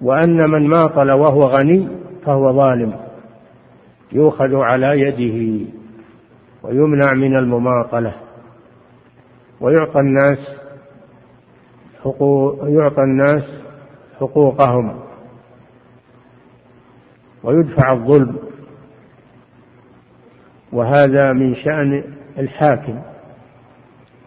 وأن 0.01 0.51
من 0.51 0.68
ماطل 0.68 1.11
وهو 1.11 1.45
غني 1.45 1.89
فهو 2.26 2.53
ظالم 2.53 3.01
يؤخذ 4.12 4.57
على 4.57 5.01
يده 5.01 5.66
ويمنع 6.62 7.14
من 7.14 7.37
المماطلة 7.37 8.14
ويعطى 9.61 10.01
الناس 10.01 10.62
حقوق 12.05 12.59
يعطى 12.68 13.03
الناس 13.03 13.44
حقوقهم. 14.20 15.00
ويدفع 17.42 17.92
الظلم. 17.92 18.36
وهذا 20.72 21.32
من 21.32 21.55
شأن 21.55 22.05
الحاكم. 22.38 23.03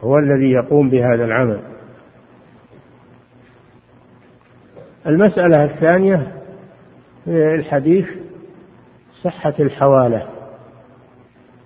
هو 0.04 0.20
الذي 0.20 0.52
يقوم 0.52 0.90
بهذا 0.90 1.26
العمل. 1.26 1.62
المسألة 5.08 5.64
الثانية 5.64 6.32
في 7.26 7.56
الحديث 7.56 8.10
صحة 9.24 9.54
الحوالة. 9.60 10.30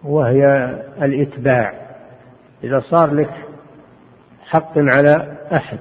وهي 0.04 0.76
الإتباع. 1.02 1.74
إذا 2.64 2.80
صار 2.80 3.14
لك 3.14 3.34
حق 4.42 4.78
على 4.78 5.38
أحد. 5.54 5.80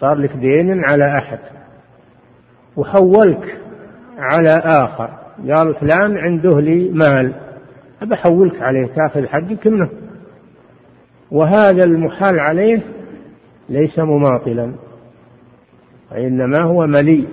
صار 0.00 0.14
لك 0.14 0.36
دين 0.36 0.84
على 0.84 1.18
أحد. 1.18 1.38
وحولك 2.76 3.58
على 4.18 4.62
آخر. 4.64 5.10
قال 5.50 5.74
فلان 5.74 6.16
عنده 6.16 6.60
لي 6.60 6.88
مال. 6.88 7.32
أبحولك 8.02 8.62
عليه 8.62 8.86
تأخذ 8.86 9.26
حقك 9.26 9.66
منه. 9.66 9.88
وهذا 11.30 11.84
المحال 11.84 12.40
عليه 12.40 12.80
ليس 13.68 13.98
مماطلا. 13.98 14.72
وإنما 16.12 16.60
هو 16.60 16.86
مليء. 16.86 17.26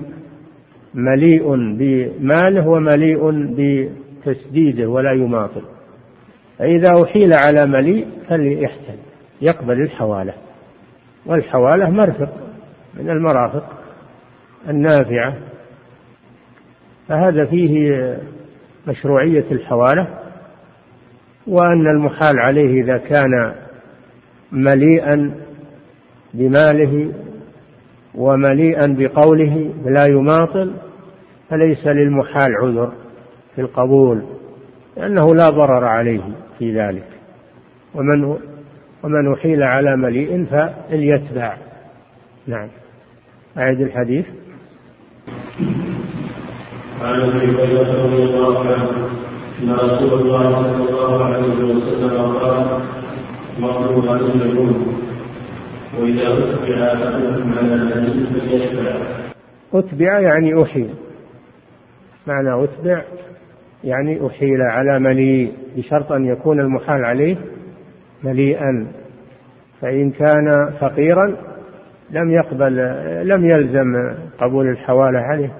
مليء 0.93 1.55
بماله 1.78 2.68
ومليء 2.68 3.32
بتسديده 3.57 4.89
ولا 4.89 5.11
يماطل. 5.11 5.61
فإذا 6.59 7.03
أحيل 7.03 7.34
على 7.34 7.66
مليء 7.66 8.07
فليحتل 8.30 8.97
يقبل 9.41 9.82
الحوالة. 9.82 10.34
والحوالة 11.26 11.89
مرفق. 11.89 12.45
من 12.96 13.10
المرافق 13.10 13.66
النافعة 14.70 15.34
فهذا 17.08 17.46
فيه 17.46 18.18
مشروعية 18.88 19.46
الحوالة 19.52 20.08
وأن 21.48 21.88
المحال 21.88 22.39
عليه 22.39 22.84
إذا 22.84 22.98
كان 22.98 23.56
مليئا 24.52 25.32
بماله 26.34 27.14
ومليئا 28.16 28.96
بقوله 29.00 29.74
لا 29.86 30.06
يماطل 30.06 30.74
فليس 31.50 31.88
للمحال 31.88 32.56
عذر 32.56 32.91
في 33.56 33.62
القبول 33.62 34.24
لأنه 34.98 35.36
لا 35.36 35.50
ضرر 35.50 35.86
عليه 35.86 36.22
في 36.60 36.80
ذلك. 36.80 37.08
ومن 37.93 38.38
ومن 39.04 39.34
أحيل 39.34 39.64
على 39.64 39.96
مليء 39.96 40.46
فليتبع. 40.46 41.58
نعم. 42.48 42.68
أعد 43.58 43.82
الحديث. 43.82 44.26
عن 47.01 47.22
ابي 47.22 47.38
هريره 47.38 48.06
رضي 48.06 48.24
الله 48.24 48.60
عنه 48.60 48.89
إن 49.64 49.72
رسول 49.72 50.22
الله 50.22 50.64
صلى 50.64 50.89
الله 50.89 51.26
عليه 51.26 51.47
وسلم 51.47 52.38
قال 52.38 52.80
مطلوب 53.60 54.06
يكون. 54.36 55.01
وإذا 55.99 56.28
أتبع 56.28 56.93
احدكم 56.93 57.53
على 57.58 57.76
النبي 57.76 58.26
فليتبع 58.26 58.95
أتبع 59.74 60.20
يعني 60.20 60.64
أحيل. 60.64 60.89
معنى 62.28 62.64
أتبع 62.64 63.01
يعني 63.84 64.28
أحيل 64.28 64.62
على 64.62 64.99
مليء 64.99 65.53
بشرط 65.78 66.12
أن 66.12 66.26
يكون 66.26 66.60
المحال 66.60 67.06
عليه 67.06 67.38
مليئا. 68.24 68.88
فإن 69.82 70.12
كان 70.12 70.74
فقيرا 70.82 71.45
لم 72.12 72.32
يقبل 72.32 72.76
لم 73.28 73.45
يلزم 73.45 74.14
قبول 74.39 74.68
الحوالة 74.68 75.20
عليه. 75.20 75.53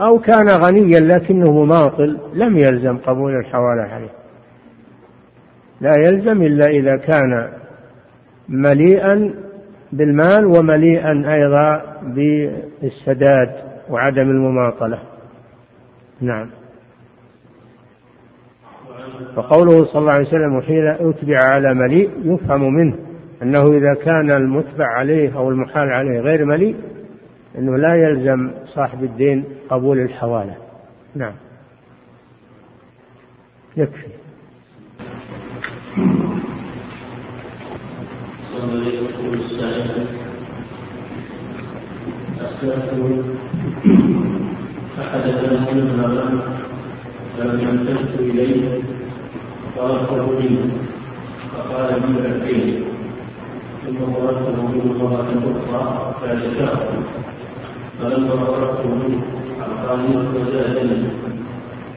أو 0.00 0.18
كان 0.18 0.48
غنيا 0.48 1.00
لكنه 1.00 1.52
مماطل 1.52 2.18
لم 2.34 2.56
يلزم 2.56 2.96
قبول 2.96 3.36
الحوالة 3.36 3.82
عليه. 3.82 4.10
لا 5.80 5.96
يلزم 5.96 6.42
إلا 6.42 6.68
إذا 6.68 6.96
كان 6.96 7.48
مليئا 8.48 9.34
بالمال 9.92 10.46
ومليئا 10.46 11.34
أيضا 11.34 11.82
بالسداد 12.02 13.50
وعدم 13.90 14.30
المماطلة. 14.30 14.98
نعم. 16.20 16.50
فقوله 19.36 19.84
صلى 19.84 20.00
الله 20.00 20.12
عليه 20.12 20.28
وسلم 20.28 20.60
حين 20.60 20.86
أتبع 20.86 21.38
على 21.38 21.74
مليء 21.74 22.10
يفهم 22.24 22.74
منه. 22.74 22.96
أنه 23.42 23.76
إذا 23.76 23.94
كان 23.94 24.30
المتبع 24.30 24.86
عليه 24.86 25.36
أو 25.36 25.48
المحال 25.48 25.88
عليه 25.88 26.20
غير 26.20 26.44
مليء 26.44 26.76
أنه 27.58 27.76
لا 27.76 27.94
يلزم 27.94 28.50
صاحب 28.66 29.04
الدين 29.04 29.44
قبول 29.70 29.98
الحوالة 29.98 30.56
نعم. 31.14 31.34
يكفي. 33.76 34.06
فحدث 44.96 45.74
منها 45.74 46.06
لم 47.38 47.84
فرفض 49.76 50.42
منه 50.42 50.72
فقال 51.52 51.94
العين 52.26 52.93
ثم 53.84 54.12
مرته 54.12 54.66
منه 54.68 55.04
مرة 55.04 55.28
أخرى 55.56 56.14
فأشتاق 56.20 56.92
فلما 58.00 58.36
فرغت 58.36 58.86
منه 58.86 59.22
أعطاني 59.60 60.16
وزادني 60.16 61.08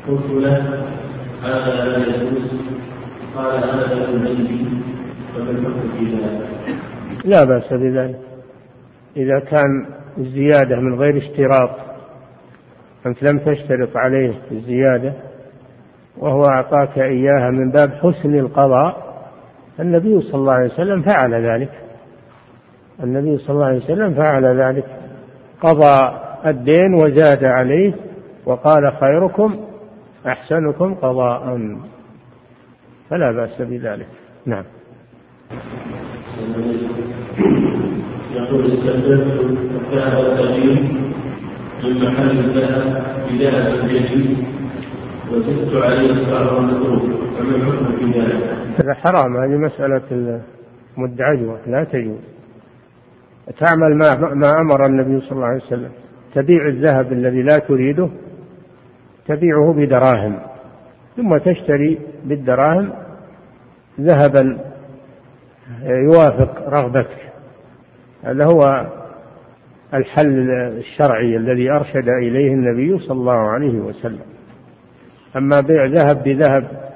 قلت 0.08 0.30
له 0.32 0.84
هذا 1.44 1.86
لا 1.86 1.98
يجوز 1.98 2.52
قال 3.36 3.64
هذا 3.64 4.10
النبي 4.10 4.68
فما 5.34 5.50
الحكم 5.50 5.90
في 5.98 6.06
ذلك؟ 6.06 6.78
لا 7.26 7.44
بأس 7.44 7.74
بذلك 7.74 8.20
إذا 9.18 9.40
كان 9.40 9.86
الزيادة 10.18 10.80
من 10.80 11.00
غير 11.00 11.18
اشتراط 11.18 11.70
أنت 13.06 13.24
لم 13.24 13.40
تشترط 13.40 13.98
عليه 13.98 14.34
الزيادة 14.52 15.14
وهو 16.18 16.46
أعطاك 16.46 17.00
إياها 17.00 17.50
من 17.50 17.72
باب 17.72 17.92
حسن 17.92 18.36
القضاء 18.40 19.07
النبي 19.80 20.22
صلى 20.22 20.36
الله 20.36 20.54
عليه 20.54 20.74
وسلم 20.74 21.02
فعل 21.02 21.34
ذلك. 21.34 21.72
النبي 23.04 23.38
صلى 23.38 23.50
الله 23.50 23.66
عليه 23.66 23.84
وسلم 23.84 24.14
فعل 24.14 24.46
ذلك. 24.46 24.86
قضى 25.62 26.18
الدين 26.46 26.94
وزاد 26.94 27.44
عليه 27.44 27.94
وقال 28.46 28.94
خيركم 29.00 29.60
أحسنكم 30.28 30.94
قضاء. 30.94 31.60
فلا 33.10 33.32
بأس 33.32 33.62
بذلك. 33.62 34.08
نعم. 34.46 34.64
يقول 38.36 38.72
استخدمت 38.72 39.58
الذهب 39.92 40.20
القديم 40.20 41.12
من 41.84 42.04
محل 42.04 42.40
الذهب 42.40 43.04
بذهب 43.32 43.88
جديد 43.88 44.38
وزدت 45.32 45.84
عليه 45.84 46.12
السعر 46.12 46.58
المطلوب 46.58 47.02
فما 47.38 47.56
الحكم 47.56 47.86
في 47.98 48.20
ذلك؟ 48.20 48.67
هذا 48.80 48.94
حرام 48.94 49.38
هذه 49.38 49.58
مسألة 49.58 50.42
مدعجوة 50.98 51.60
لا 51.68 51.84
تجوز. 51.84 52.20
تعمل 53.60 53.96
ما, 53.96 54.34
ما 54.34 54.62
أمر 54.62 54.86
النبي 54.86 55.22
صلى 55.22 55.32
الله 55.32 55.46
عليه 55.46 55.64
وسلم. 55.64 55.92
تبيع 56.36 56.68
الذهب 56.68 57.12
الذي 57.12 57.42
لا 57.42 57.60
تريده 57.60 58.10
تبيعه 59.28 59.74
بدراهم 59.74 60.40
ثم 61.18 61.38
تشتري 61.38 62.00
بالدراهم 62.26 62.90
ذهبا 64.02 64.60
يوافق 65.84 66.70
رغبتك. 66.70 67.32
هذا 68.24 68.46
هو 68.46 68.88
الحل 69.94 70.50
الشرعي 70.52 71.38
الذي 71.38 71.72
أرشد 71.72 72.10
إليه 72.10 72.54
النبي 72.54 73.00
صلى 73.00 73.18
الله 73.18 73.52
عليه 73.52 73.80
وسلم. 73.80 74.26
أما 75.36 75.62
بيع 75.62 75.86
ذهب 75.86 76.24
بذهب 76.24 76.87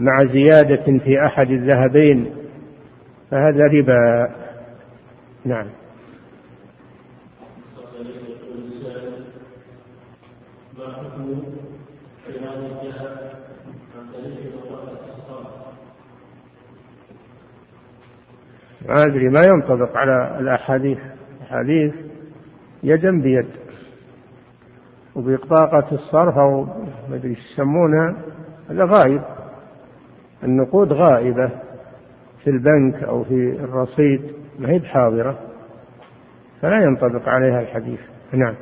مع 0.00 0.24
زيادة 0.24 0.98
في 0.98 1.26
أحد 1.26 1.50
الذهبين 1.50 2.34
فهذا 3.30 3.66
ربا. 3.66 4.34
نعم. 5.44 5.66
ما 18.88 19.04
أدري 19.04 19.28
ما 19.28 19.44
ينطبق 19.44 19.96
على 19.96 20.38
الأحاديث. 20.40 20.98
الأحاديث 21.40 21.94
يدا 22.82 23.20
بيد 23.22 23.46
وبطاقة 25.14 25.94
الصرف 25.94 26.38
أو 26.38 26.64
ما 27.08 27.16
أدري 27.16 27.32
يسمونها 27.32 28.16
هذا 28.70 28.84
غايب. 28.84 29.35
النقود 30.44 30.92
غائبة 30.92 31.50
في 32.44 32.50
البنك 32.50 33.02
أو 33.02 33.24
في 33.24 33.56
الرصيد 33.60 34.20
ما 34.58 34.70
هي 34.70 34.78
بحاضرة 34.78 35.38
فلا 36.62 36.84
ينطبق 36.84 37.28
عليها 37.28 37.60
الحديث. 37.60 38.00
نعم. 38.32 38.54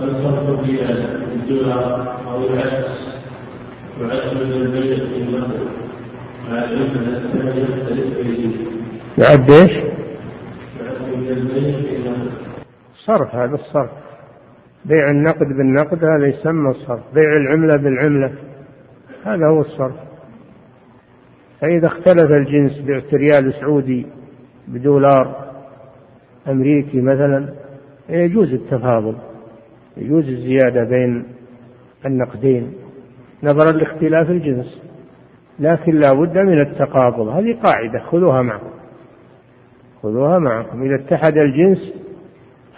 الفرق 0.00 0.50
العكس 2.52 3.14
يعد 4.00 4.34
من 4.34 4.52
مع 6.48 6.64
العلم 6.64 7.20
يختلف 7.56 8.16
إيش؟ 8.18 8.54
يعد 9.18 9.50
من 9.50 9.70
صرف 13.06 13.34
هذا 13.34 13.54
الصرف. 13.54 14.03
بيع 14.84 15.10
النقد 15.10 15.46
بالنقد 15.46 16.04
هذا 16.04 16.26
يسمى 16.26 16.70
الصرف. 16.70 17.00
بيع 17.14 17.36
العملة 17.36 17.76
بالعملة 17.76 18.32
هذا 19.24 19.46
هو 19.46 19.60
الصرف. 19.60 19.94
فإذا 21.60 21.86
اختلف 21.86 22.30
الجنس 22.30 22.80
بعت 22.80 23.14
ريال 23.14 23.54
سعودي 23.54 24.06
بدولار 24.68 25.52
أمريكي 26.48 27.00
مثلا 27.00 27.48
يجوز 28.08 28.52
التفاضل 28.52 29.14
يجوز 29.96 30.28
الزيادة 30.28 30.84
بين 30.84 31.24
النقدين. 32.06 32.72
نظرا 33.42 33.72
لاختلاف 33.72 34.30
الجنس 34.30 34.80
لكن 35.58 35.94
لا 35.94 36.12
بد 36.12 36.38
من 36.38 36.60
التقابض 36.60 37.28
هذه 37.28 37.58
قاعدة 37.62 37.98
خذوها 37.98 38.42
معكم. 38.42 38.70
خذوها 40.02 40.38
معكم. 40.38 40.82
إذا 40.82 40.94
اتحد 40.94 41.38
الجنس 41.38 41.94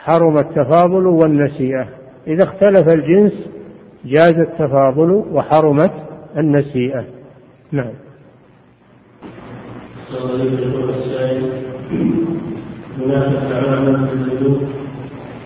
حرم 0.06 0.38
التفاضل 0.38 1.06
والنسيئة. 1.06 1.88
إذا 2.26 2.44
اختلف 2.44 2.88
الجنس 2.88 3.32
جاز 4.04 4.34
التفاضل 4.38 5.10
وحرمت 5.32 5.92
النسيئة. 6.36 7.04
نعم. 7.72 7.92
هناك 12.98 13.32
تعامل 13.50 14.08
في 14.08 14.14
الوجود 14.14 14.68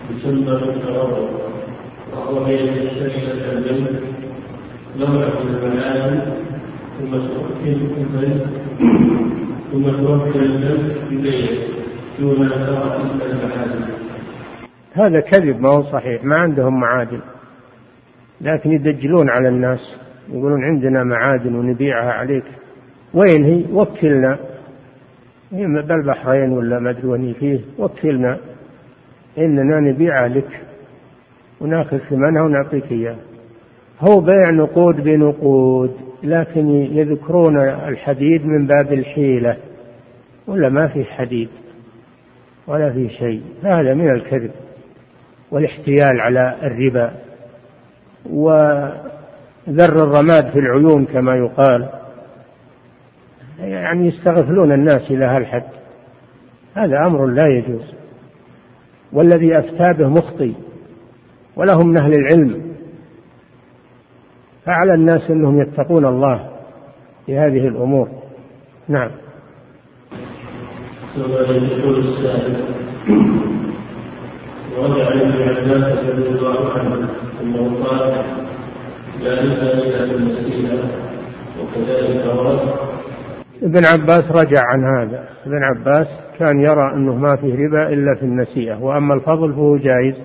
يسمى 0.09 0.45
بالتواضع 0.45 1.29
وهو 2.13 2.43
بين 2.43 2.69
الجنة 2.69 3.99
نوع 4.99 5.27
من 5.43 5.81
ثم 6.99 7.11
تؤكد 7.11 7.77
ثم 9.71 9.83
توكل 9.83 10.43
النفس 10.43 10.97
ببيعه 11.11 11.71
دون 12.19 12.49
ترى 12.49 12.99
تلك 13.19 13.31
المعاني 13.31 14.00
هذا 14.93 15.19
كذب 15.19 15.61
ما 15.61 15.69
هو 15.69 15.83
صحيح 15.83 16.23
ما 16.23 16.35
عندهم 16.35 16.79
معادن. 16.79 17.21
لكن 18.41 18.71
يدجلون 18.71 19.29
على 19.29 19.47
الناس 19.47 19.79
يقولون 20.29 20.63
عندنا 20.63 21.03
معادن 21.03 21.55
ونبيعها 21.55 22.11
عليك. 22.11 22.43
وين 23.13 23.43
هي؟ 23.43 23.65
وكلنا. 23.73 24.39
هي 25.51 25.65
بالبحرين 25.65 26.51
ولا 26.51 26.79
ما 26.79 26.89
أدري 26.89 27.07
وين 27.07 27.33
فيه. 27.33 27.59
وكلنا. 27.77 28.37
إننا 29.37 29.79
نبيعها 29.79 30.27
لك 30.27 30.61
ونأخذ 31.61 31.97
ثمنها 31.97 32.41
ونعطيك 32.41 32.91
اياه 32.91 33.15
هو 33.99 34.21
بيع 34.21 34.49
نقود 34.49 34.95
بنقود 35.03 35.95
لكن 36.23 36.69
يذكرون 36.69 37.57
الحديد 37.59 38.45
من 38.45 38.67
باب 38.67 38.93
الحيلة. 38.93 39.57
ولا 40.47 40.69
ما 40.69 40.87
في 40.87 41.03
حديد 41.03 41.49
ولا 42.67 42.93
في 42.93 43.09
شيء. 43.09 43.41
هذا 43.63 43.93
من 43.93 44.09
الكذب. 44.09 44.51
والاحتيال 45.51 46.19
على 46.19 46.55
الربا 46.63 47.13
وذر 48.29 50.03
الرماد 50.03 50.49
في 50.49 50.59
العيون 50.59 51.05
كما 51.05 51.35
يقال. 51.35 51.89
يعني 53.59 54.07
يستغفلون 54.07 54.71
الناس 54.71 55.11
إلى 55.11 55.25
هالحد. 55.25 55.63
هذا 56.73 57.05
أمر 57.05 57.25
لا 57.25 57.47
يجوز. 57.47 57.93
والذي 59.13 59.59
أفتى 59.59 59.93
به 59.93 60.09
مخطي 60.09 60.53
ولهم 61.55 61.87
من 61.87 61.97
أهل 61.97 62.13
العلم. 62.13 62.71
فعلى 64.65 64.93
الناس 64.93 65.31
أنهم 65.31 65.61
يتقون 65.61 66.05
الله 66.05 66.49
في 67.25 67.37
هذه 67.37 67.67
الأمور. 67.67 68.09
نعم. 68.87 69.11
ورد 74.81 74.99
عن 74.99 75.21
ابن 75.21 75.41
عباس 75.41 76.05
رضي 76.05 76.27
الله 76.27 76.71
عنه 76.73 77.09
انه 77.41 77.85
قال 77.85 78.23
لا 79.21 79.43
نسأل 79.45 79.83
إلا 79.83 80.05
بالمسيره 80.05 80.89
وكذلك 81.59 82.25
ورد 82.25 82.59
ابن 83.63 83.85
عباس 83.85 84.23
رجع 84.31 84.61
عن 84.63 84.83
هذا. 84.83 85.29
ابن 85.45 85.63
عباس 85.63 86.07
كان 86.39 86.59
يرى 86.61 86.93
أنه 86.93 87.15
ما 87.15 87.35
فيه 87.35 87.53
ربا 87.53 87.89
إلا 87.89 88.15
في 88.15 88.25
النسيئة 88.25 88.75
وأما 88.75 89.13
الفضل 89.13 89.53
فهو 89.53 89.77
جائز 89.77 90.15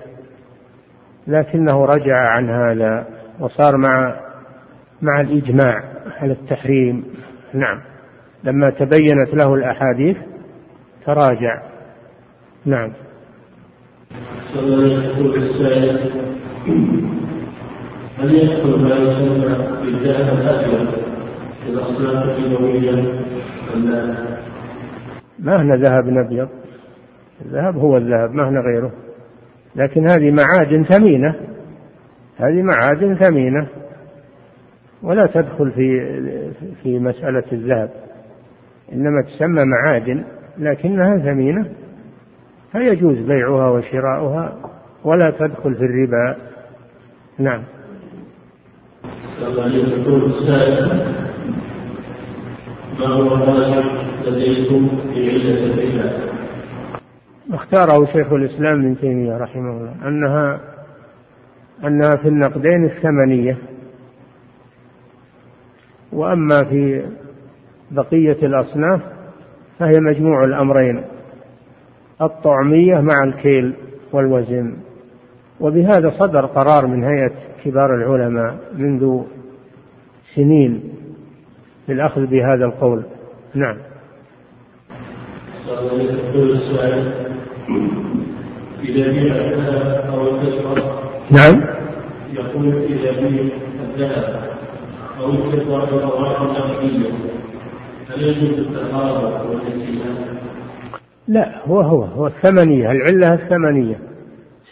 لكنه 1.27 1.85
رجع 1.85 2.17
عن 2.17 2.49
هذا 2.49 3.07
وصار 3.39 3.77
مع 3.77 4.19
مع 5.01 5.21
الإجماع 5.21 5.83
على 6.21 6.31
التحريم. 6.31 7.03
نعم. 7.53 7.79
لما 8.43 8.69
تبينت 8.69 9.33
له 9.33 9.53
الأحاديث 9.53 10.17
تراجع. 11.05 11.61
نعم. 12.65 12.91
يقول 14.55 15.35
السائل 15.35 16.11
هل 18.17 18.35
يدخل 18.35 18.83
ما 18.83 18.95
يسمى 18.95 19.55
في 21.63 21.69
الأصناف 21.69 22.29
الكيماوية 22.29 23.13
ما 25.39 25.61
هنا 25.61 25.75
ذهب 25.75 26.07
أبيض 26.07 26.49
الذهب 27.45 27.77
هو 27.77 27.97
الذهب 27.97 28.31
ما 28.33 28.49
هنا 28.49 28.59
غيره. 28.59 28.91
لكن 29.75 30.07
هذه 30.07 30.31
معادن 30.31 30.83
ثمينة 30.83 31.35
هذه 32.37 32.61
معادن 32.61 33.15
ثمينة 33.15 33.67
ولا 35.03 35.25
تدخل 35.25 35.71
في 35.71 35.99
في 36.83 36.99
مسألة 36.99 37.43
الذهب. 37.51 37.89
إنما 38.93 39.21
تسمى 39.21 39.63
معادن 39.65 40.23
لكنها 40.57 41.17
ثمينة. 41.17 41.65
فيجوز 42.71 43.17
بيعها 43.17 43.69
وشراؤها 43.69 44.57
ولا 45.03 45.29
تدخل 45.29 45.75
في 45.75 45.85
الربا. 45.85 46.35
نعم. 47.39 47.63
ما 52.99 53.07
هو 53.07 53.35
لديكم 54.27 54.89
في 55.13 55.29
علة 55.29 55.65
الربا؟ 55.65 56.27
اختاره 57.53 58.05
شيخ 58.05 58.33
الإسلام 58.33 58.79
ابن 58.79 58.97
تيمية 58.99 59.37
رحمه 59.37 59.69
الله 59.71 60.07
أنها 60.07 60.59
أنها 61.85 62.15
في 62.15 62.27
النقدين 62.27 62.85
الثمنية. 62.85 63.57
وأما 66.13 66.63
في 66.63 67.05
بقية 67.91 68.47
الأصناف 68.47 69.01
فهي 69.79 69.99
مجموع 69.99 70.43
الأمرين. 70.43 71.03
الطعمية 72.21 73.01
مع 73.01 73.23
الكيل 73.23 73.73
والوزن. 74.13 74.77
وبهذا 75.59 76.13
صدر 76.19 76.45
قرار 76.45 76.87
من 76.87 77.03
هيئة 77.03 77.33
كبار 77.63 77.95
العلماء 77.95 78.57
منذ 78.73 79.21
سنين 80.35 80.83
في 81.85 81.93
الأخذ 81.93 82.25
بهذا 82.25 82.65
القول. 82.65 83.03
نعم. 83.55 83.77
إذا 88.83 89.11
بيع 89.11 89.35
الذهب 89.35 90.13
أو 90.13 90.27
الفضة 90.27 90.83
نعم. 91.31 91.63
يقول 92.33 92.83
إذا 92.83 93.11
بيع 93.11 93.43
الذهب 93.83 94.49
أو 95.19 95.29
الفضة 95.29 95.85
بأوراق 95.85 96.41
نقدية 96.41 97.09
هل 98.09 98.21
يجوز 98.23 98.59
التقارب 98.59 99.49
والتسليمات؟ 99.49 100.46
لا 101.27 101.65
هو 101.65 101.81
هو 101.81 102.03
هو 102.03 102.27
الثمنية 102.27 102.91
العلة 102.91 103.33
الثمنية 103.33 103.99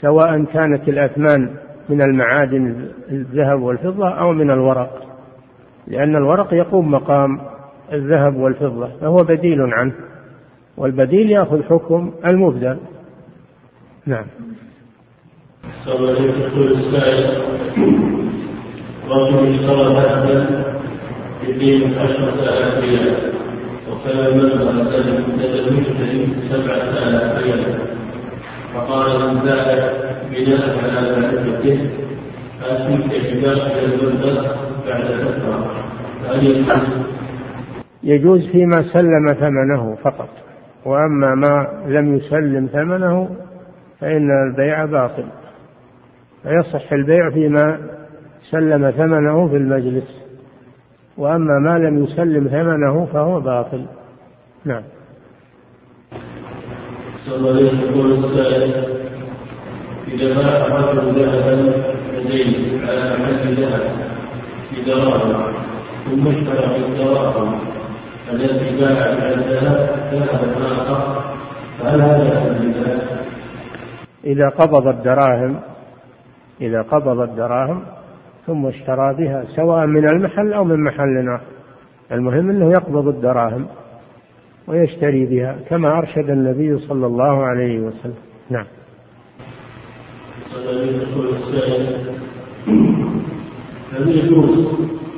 سواء 0.02 0.44
كانت 0.44 0.90
الأثمان 0.90 1.50
من 1.90 2.02
المعادن 2.02 2.90
الذهب 3.12 3.62
والفضة 3.62 4.10
أو 4.10 4.32
من 4.32 4.52
الورق 4.52 5.02
لأن 5.88 6.16
الورق 6.16 6.54
يقوم 6.54 6.92
مقام 6.92 7.40
الذهب 7.94 8.36
والفضة 8.36 8.90
فهو 9.02 9.24
بديل 9.24 9.62
عنه 9.62 9.94
والبديل 10.78 11.32
يأخذ 11.32 11.64
حكم 11.64 12.12
المبدل. 12.26 12.78
نعم. 14.06 14.26
رجل 19.10 19.56
اشترى 19.56 19.94
ذهبا 19.94 20.64
بقيمة 21.44 22.02
عشرة 22.02 23.35
المشتري 25.68 26.28
سبعة 26.50 26.84
آلاف 27.08 27.36
فقال 28.74 29.36
من 29.36 29.42
زاد 29.46 29.94
بناء 30.32 30.64
على 30.96 31.22
معرفته 31.22 31.78
بعد 34.88 35.10
يجوز 38.04 38.48
فيما 38.52 38.94
سلم 38.94 39.34
ثمنه 39.34 39.96
فقط. 39.96 40.30
وأما 40.86 41.36
ما 41.36 41.68
لم 41.88 42.16
يسلم 42.16 42.70
ثمنه 42.74 43.30
فإن 44.00 44.30
البيع 44.50 44.86
باطل. 44.86 45.26
فيصح 46.44 46.94
البيع 46.94 47.32
فيما 47.32 47.80
سلم 48.52 48.92
ثمنه 48.92 49.48
في 49.48 49.58
المجلس. 49.58 50.25
وأما 51.18 51.60
ما 51.60 51.80
لم 51.80 52.04
يسلم 52.04 52.48
ثمنه 52.48 53.06
فهو 53.14 53.40
باطل. 53.40 53.86
نعم. 54.66 54.84
إذا 60.08 60.34
باع 60.34 60.66
الرجل 60.66 61.20
ذهبا 61.20 61.86
لديه 62.14 62.82
على 62.88 63.14
محل 63.14 63.56
ذهب 63.56 63.82
بدراهم 64.78 65.54
ثم 66.06 66.28
اشترى 66.28 66.80
بالدراهم 66.80 67.60
التي 68.34 68.80
باع 68.80 69.14
بها 69.14 69.34
الذهب 69.34 70.10
ذهبا 70.14 70.68
آخر 70.68 71.24
هل 71.84 72.02
هذا 72.02 72.46
إذا 74.26 74.50
قبض 74.50 74.88
الدراهم 74.88 75.60
إذا 76.62 76.82
قبض 76.82 77.20
الدراهم 77.20 77.84
ثم 78.48 78.66
اشترى 78.66 79.14
بها 79.14 79.46
سواء 79.56 79.86
من 79.86 80.10
المحل 80.10 80.54
أو 80.54 80.64
من 80.64 80.84
محل 80.84 81.30
آخر 81.30 81.46
المهم 82.12 82.50
أنه 82.50 82.72
يقبض 82.72 83.08
الدراهم 83.08 83.68
ويشتري 84.68 85.26
بها 85.26 85.56
كما 85.70 85.98
أرشد 85.98 86.30
النبي 86.30 86.78
صلى 86.78 87.06
الله 87.06 87.44
عليه 87.44 87.80
وسلم. 87.80 88.16
نعم. 88.50 88.66
هل 93.92 94.08
يجوز 94.08 94.68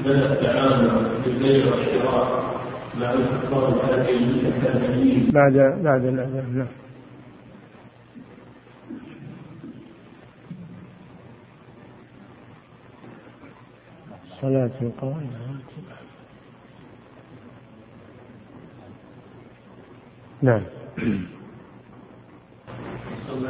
لنا 0.06 0.34
التعامل 0.34 1.10
بالبيع 1.26 1.66
والشراء 1.66 2.48
مع 3.00 3.14
الكفار 3.14 3.74
بعد 5.34 5.82
بعد 5.84 6.06
الأذان 6.06 6.58
نعم. 6.58 6.87
صلاة 14.42 14.72
القائمة 14.82 15.58
نعم 20.42 20.62
صلى 23.28 23.50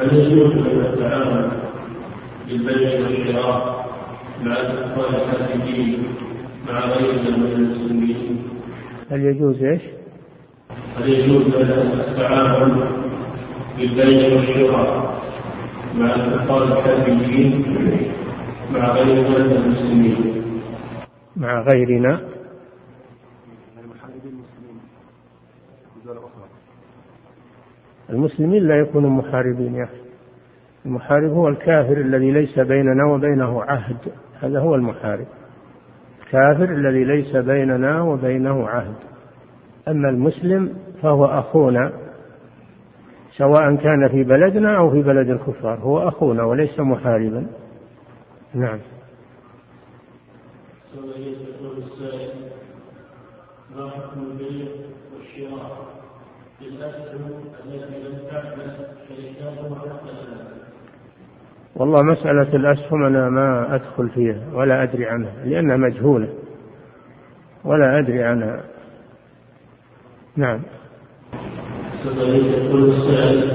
هل 0.00 0.16
يجوز 0.16 0.52
ان 0.52 0.92
نتعامل 0.94 1.50
بالبيع 2.48 3.00
والشراء 3.00 3.86
مع 4.42 4.52
الاطفال 4.60 5.16
الكاتبين 5.16 6.04
مع 6.68 6.86
غيرنا 6.86 7.36
من 7.36 7.52
المسلمين؟ 7.52 8.42
هل 9.10 9.20
يجوز 9.20 9.62
إيش؟ 9.62 9.82
هل 10.96 11.08
يجوز 11.08 11.46
لنا 11.46 12.08
التعامل 12.10 12.88
بالبيع 13.78 14.36
والشراء 14.36 15.09
مع 15.94 16.14
الاطفال 16.14 16.72
الكاتبين 16.72 17.64
مع 18.72 18.98
المسلمين؟ 18.98 20.42
مع 21.36 21.60
غيرنا. 21.60 22.20
المسلمين 28.10 28.66
لا 28.66 28.78
يكونوا 28.78 29.10
محاربين 29.10 29.74
يا 29.74 29.84
أخي. 29.84 30.00
المحارب 30.86 31.30
هو 31.30 31.48
الكافر 31.48 31.96
الذي 31.96 32.32
ليس 32.32 32.58
بيننا 32.58 33.04
وبينه 33.04 33.62
عهد. 33.62 33.96
هذا 34.40 34.60
هو 34.60 34.74
المحارب. 34.74 35.26
الكافر 36.20 36.64
الذي 36.64 37.04
ليس 37.04 37.36
بيننا 37.36 38.02
وبينه 38.02 38.68
عهد. 38.68 38.94
أما 39.88 40.08
المسلم 40.08 40.74
فهو 41.02 41.24
أخونا. 41.24 41.92
سواء 43.40 43.76
كان 43.76 44.08
في 44.08 44.24
بلدنا 44.24 44.76
أو 44.76 44.90
في 44.90 45.02
بلد 45.02 45.30
الكفار 45.30 45.78
هو 45.78 46.08
أخونا 46.08 46.44
وليس 46.44 46.80
محاربا. 46.80 47.46
نعم. 48.54 48.78
والله 61.76 62.02
مسألة 62.02 62.56
الأسهم 62.56 63.04
أنا 63.04 63.30
ما 63.30 63.74
أدخل 63.74 64.08
فيها 64.08 64.42
ولا 64.54 64.82
أدري 64.82 65.06
عنها 65.06 65.44
لأنها 65.44 65.76
مجهولة. 65.76 66.28
ولا 67.64 67.98
أدري 67.98 68.24
عنها. 68.24 68.64
نعم. 70.36 70.60
يقول 72.06 72.90
السائل 72.90 73.50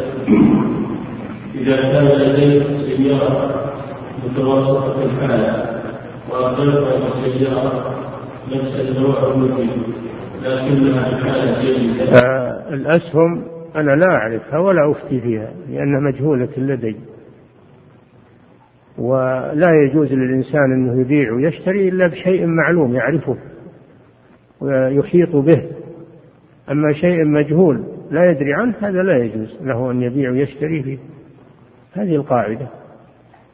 إذا 1.56 1.76
كان 1.76 2.06
لديك 2.06 2.64
سيارة 2.98 3.72
متوسطة 4.26 5.06
الحالة 5.06 5.82
وأقلت 6.32 6.88
السيارة 7.26 7.96
نفس 8.52 8.76
النوع 8.76 9.36
لكنها 10.44 11.18
حالة 11.18 11.62
جيدة. 11.62 12.04
آه، 12.04 12.74
الأسهم 12.74 13.46
أنا 13.76 13.96
لا 13.96 14.06
أعرفها 14.06 14.60
ولا 14.60 14.92
أفتي 14.92 15.22
فيها 15.22 15.52
لأنها 15.70 16.00
مجهولة 16.00 16.50
لدي. 16.58 16.96
ولا 18.98 19.72
يجوز 19.86 20.14
للإنسان 20.14 20.72
أنه 20.74 21.02
يبيع 21.02 21.34
ويشتري 21.34 21.90
إلا 21.90 22.08
بشيء 22.08 22.46
معلوم 22.46 22.96
يعرفه 22.96 23.38
ويحيط 24.62 25.36
به. 25.36 25.62
أما 26.72 26.94
شيء 26.94 27.26
مجهول 27.26 27.95
لا 28.12 28.32
يدري 28.32 28.54
عنه 28.54 28.74
هذا 28.82 29.04
لا 29.04 29.18
يجوز. 29.18 29.56
له 29.62 29.92
أن 29.92 30.02
يبيع 30.02 30.32
ويشتري 30.32 30.84
فيه. 30.84 30.98
هذه 31.94 32.16
القاعدة. 32.16 32.68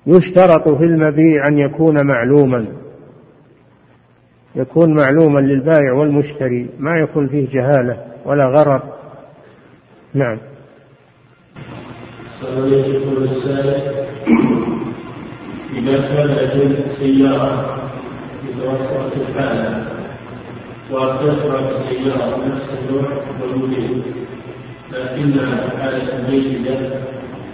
يشترط 0.08 0.70
في 0.70 0.84
المبيع 0.84 1.48
أن 1.48 1.58
يكون 1.58 2.06
معلوما. 2.06 2.66
يكون 4.56 4.94
معلوما 4.94 5.40
للبائع 5.40 5.94
والمشتري. 5.94 6.70
ما 6.80 7.00
يكون 7.00 7.28
فيه 7.28 7.50
جهالة 7.50 8.06
ولا 8.26 8.48
غرر. 8.48 8.82
نعم. 10.14 10.38
إذا 15.78 16.02
كان 16.02 16.28
لديك 16.28 16.86
سيارة 17.00 17.82
متوسطة 18.44 19.12
الحالة 19.16 19.88
وتترك 20.92 21.76
السيارة 21.78 22.46
نفس 22.46 22.70
النوع 22.80 23.10
والموديل 23.42 24.04
لكنها 24.94 25.70
حالة 25.70 26.30
جيدة 26.30 27.02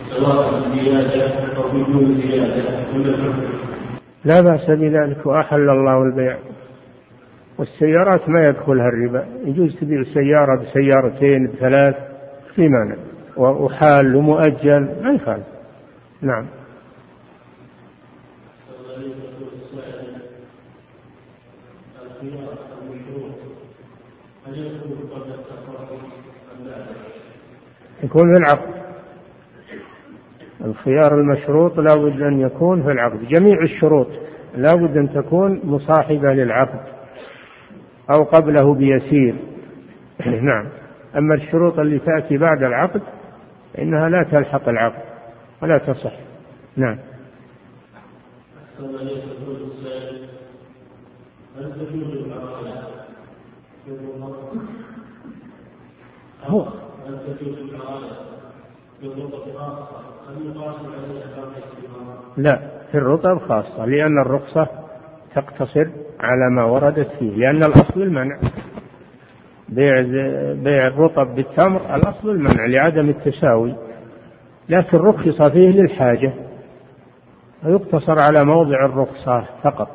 سواء 0.09 0.61
زيادة 0.75 1.33
أو 1.57 1.69
بدون 1.69 2.21
زيادة 2.21 2.63
لا 4.25 4.41
بأس 4.41 4.69
بذلك 4.69 5.25
وأحل 5.25 5.69
الله 5.69 6.03
البيع. 6.03 6.37
والسيارات 7.57 8.29
ما 8.29 8.49
يدخلها 8.49 8.89
الربا. 8.89 9.25
يجوز 9.45 9.75
تبيع 9.75 10.03
سيارة 10.13 10.61
بسيارتين 10.61 11.47
بثلاث 11.47 11.95
في 12.55 12.69
مانع. 12.69 12.95
وحال 13.37 14.15
ومؤجل 14.15 14.89
ما 15.03 15.11
يخالف. 15.11 15.45
نعم. 16.21 16.45
يكون 28.03 28.31
في 28.31 28.37
العقد. 28.37 28.77
الخيار 30.65 31.19
المشروط 31.19 31.79
لا 31.79 31.95
بد 31.95 32.21
أن 32.21 32.41
يكون 32.41 32.83
في 32.83 32.91
العقد. 32.91 33.27
جميع 33.27 33.63
الشروط 33.63 34.07
لا 34.55 34.75
بد 34.75 34.97
أن 34.97 35.13
تكون 35.13 35.61
مصاحبة 35.63 36.33
للعقد 36.33 36.79
أو 38.09 38.23
قبله 38.23 38.73
بيسير. 38.73 39.35
نعم. 40.49 40.67
أما 41.17 41.35
الشروط 41.35 41.79
اللي 41.79 41.99
تأتي 41.99 42.37
بعد 42.37 42.63
العقد 42.63 43.01
إنها 43.79 44.09
لا 44.09 44.23
تلحق 44.23 44.69
العقد 44.69 45.03
ولا 45.61 45.77
تصح. 45.77 46.13
نعم. 46.75 46.97
هو 56.43 56.86
لا 62.37 62.59
في 62.91 62.97
الرطب 62.97 63.39
خاصة 63.39 63.85
لأن 63.85 64.21
الرخصة 64.21 64.67
تقتصر 65.35 65.87
على 66.19 66.49
ما 66.55 66.63
وردت 66.63 67.07
فيه 67.19 67.35
لأن 67.35 67.63
الأصل 67.63 68.01
المنع. 68.01 68.39
بيع 69.69 70.01
بيع 70.53 70.87
الرطب 70.87 71.35
بالتمر 71.35 71.95
الأصل 71.95 72.29
المنع 72.29 72.65
لعدم 72.65 73.09
التساوي. 73.09 73.75
لكن 74.69 74.97
رخص 74.97 75.41
فيه 75.41 75.69
للحاجة 75.69 76.33
ويقتصر 77.63 78.19
على 78.19 78.43
موضع 78.43 78.85
الرخصة 78.85 79.45
فقط 79.63 79.89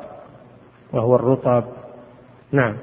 وهو 0.93 1.15
الرطب 1.15 1.63
نعم. 2.51 2.77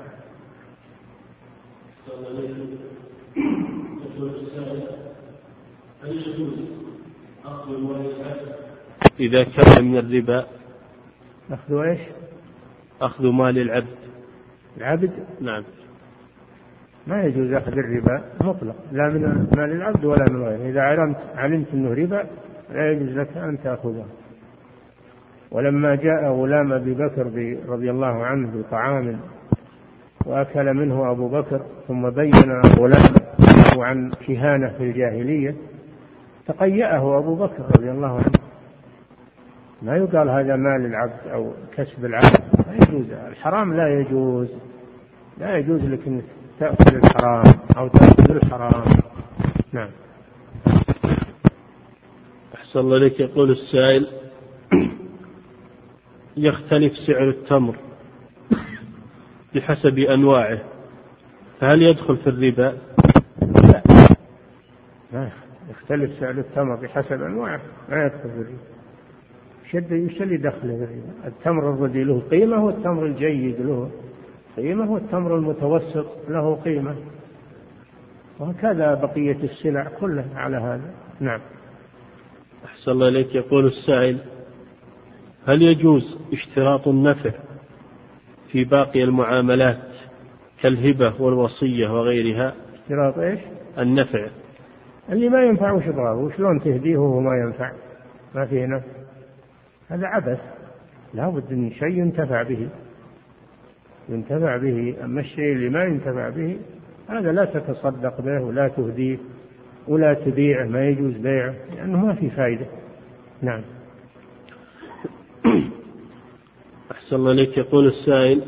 إذا 9.20 9.44
كان 9.44 9.84
من 9.84 9.98
الربا. 9.98 10.47
أخذ 11.51 11.74
إيش؟ 11.74 12.01
أخذ 13.01 13.30
مال 13.30 13.59
العبد. 13.59 13.98
العبد؟ 14.76 15.10
نعم. 15.40 15.64
ما 17.06 17.22
يجوز 17.22 17.52
أخذ 17.52 17.72
الربا 17.72 18.24
مطلق. 18.40 18.76
لا 18.92 19.09
من 19.09 19.47
مال 19.56 19.72
العبد 19.72 20.05
ولا 20.05 20.24
من 20.30 20.42
غيره. 20.42 20.70
إذا 20.70 20.80
علمت 20.80 21.16
علمت 21.34 21.66
أنه 21.74 21.94
ربا 21.94 22.26
لا 22.72 22.92
يجوز 22.92 23.09
لك 23.09 23.36
أن 23.36 23.59
تأخذه. 23.64 24.06
ولما 25.51 25.94
جاء 25.94 26.32
غلام 26.32 26.72
أبي 26.72 26.94
بكر 26.94 27.26
رضي 27.68 27.90
الله 27.90 28.24
عنه 28.24 28.51
بطعام 28.56 29.20
وأكل 30.26 30.74
منه 30.74 31.10
أبو 31.10 31.28
بكر 31.28 31.60
ثم 31.88 32.10
بين 32.10 32.60
غلام 32.78 33.14
عن 33.76 34.10
كهانة 34.10 34.68
في 34.78 34.84
الجاهلية 34.84 35.56
تقيأه 36.47 37.18
أبو 37.18 37.34
بكر 37.34 37.62
رضي 37.76 37.90
الله 37.90 38.16
عنه. 38.16 38.49
ما 39.82 39.97
يقال 39.97 40.28
هذا 40.28 40.57
مال 40.57 40.86
العبد 40.86 41.28
أو 41.28 41.52
كسب 41.77 42.05
العبد 42.05 42.40
لا 42.66 42.74
يجوز. 42.74 43.11
الحرام 43.11 43.74
لا 43.74 44.01
يجوز. 44.01 44.48
لا 45.39 45.57
يجوز 45.57 45.81
لك 45.81 46.07
أنك 46.07 46.24
تأكل 46.61 46.97
الحرام 46.97 47.55
أو 47.77 47.89
تأكل 47.89 48.36
الحرام. 48.36 48.85
نعم. 49.73 49.90
أحسن 52.55 52.78
الله 52.81 52.98
لك 52.98 53.20
يقول 53.20 53.51
السائل 53.51 54.07
يختلف 56.36 56.93
سعر 57.07 57.28
التمر 57.28 57.77
بحسب 59.55 59.98
أنواعه 59.98 60.59
فهل 61.61 61.82
يدخل 61.82 62.16
في 62.16 62.27
الربا؟ 62.27 62.78
لا 63.43 63.82
ما 65.12 65.31
يختلف 65.70 66.20
سعر 66.20 66.31
التمر 66.31 66.77
بحسب 66.77 67.23
أنواعه 67.23 67.61
ما 67.89 68.05
يدخل 68.05 68.19
في 68.19 68.27
الربا. 68.27 68.80
شد 69.72 69.92
وش 69.92 70.22
اللي 70.22 70.36
دخله؟ 70.36 70.88
التمر 71.24 71.74
الردي 71.74 72.05
له 72.05 72.22
قيمة 72.30 72.64
والتمر 72.64 73.06
الجيد 73.06 73.60
له 73.60 73.90
قيمة 74.56 74.92
والتمر 74.92 75.36
المتوسط 75.36 76.06
له 76.28 76.55
قيمة. 76.55 76.97
وهكذا 78.38 78.94
بقية 78.94 79.36
السلع 79.42 79.88
كلها 80.01 80.34
على 80.34 80.56
هذا. 80.56 80.90
نعم. 81.20 81.40
أحسن 82.64 82.90
الله 82.90 83.09
إليك. 83.09 83.34
يقول 83.34 83.66
السائل 83.66 84.18
هل 85.47 85.62
يجوز 85.62 86.18
اشتراط 86.32 86.88
النفع 86.88 87.30
في 88.52 88.64
باقي 88.64 89.05
المعاملات 89.05 89.88
كالهبة 90.62 91.22
والوصية 91.22 91.88
وغيرها؟ 91.88 92.55
اشتراط 92.74 93.18
إيش؟ 93.18 93.40
النفع. 93.78 94.28
اللي 95.12 95.28
ما 95.28 95.42
ينفع 95.42 95.72
وش 95.72 95.84
ضرره 95.84 96.24
وشلون 96.24 96.60
تهديه 96.60 96.97
وهو 96.97 97.20
ما 97.20 97.36
ينفع؟ 97.36 97.72
ما 98.34 98.47
فيه 98.47 98.66
نفع. 98.66 98.99
هذا 99.90 100.06
عبث. 100.06 100.40
لا 101.14 101.28
بد 101.28 101.52
من 101.52 101.72
شيء 101.72 101.98
ينتفع 101.98 102.42
به. 102.42 102.68
ينتفع 104.08 104.56
به. 104.56 105.04
أما 105.04 105.20
الشيء 105.20 105.52
اللي 105.52 105.68
ما 105.68 105.84
ينتفع 105.84 106.28
به 106.28 106.58
هذا 107.08 107.32
لا 107.32 107.44
تتصدق 107.44 108.20
به 108.20 108.40
ولا 108.40 108.68
تهديه 108.68 109.18
ولا 109.88 110.14
تبيعه 110.14 110.64
ما 110.64 110.88
يجوز 110.88 111.14
بيعه 111.14 111.54
لأنه 111.76 112.06
ما 112.06 112.14
في 112.14 112.30
فائدة 112.30 112.66
نعم. 113.42 113.62
أحسن 116.92 117.16
الله 117.16 117.32
إليك. 117.32 117.58
يقول 117.58 117.86
السائل 117.86 118.42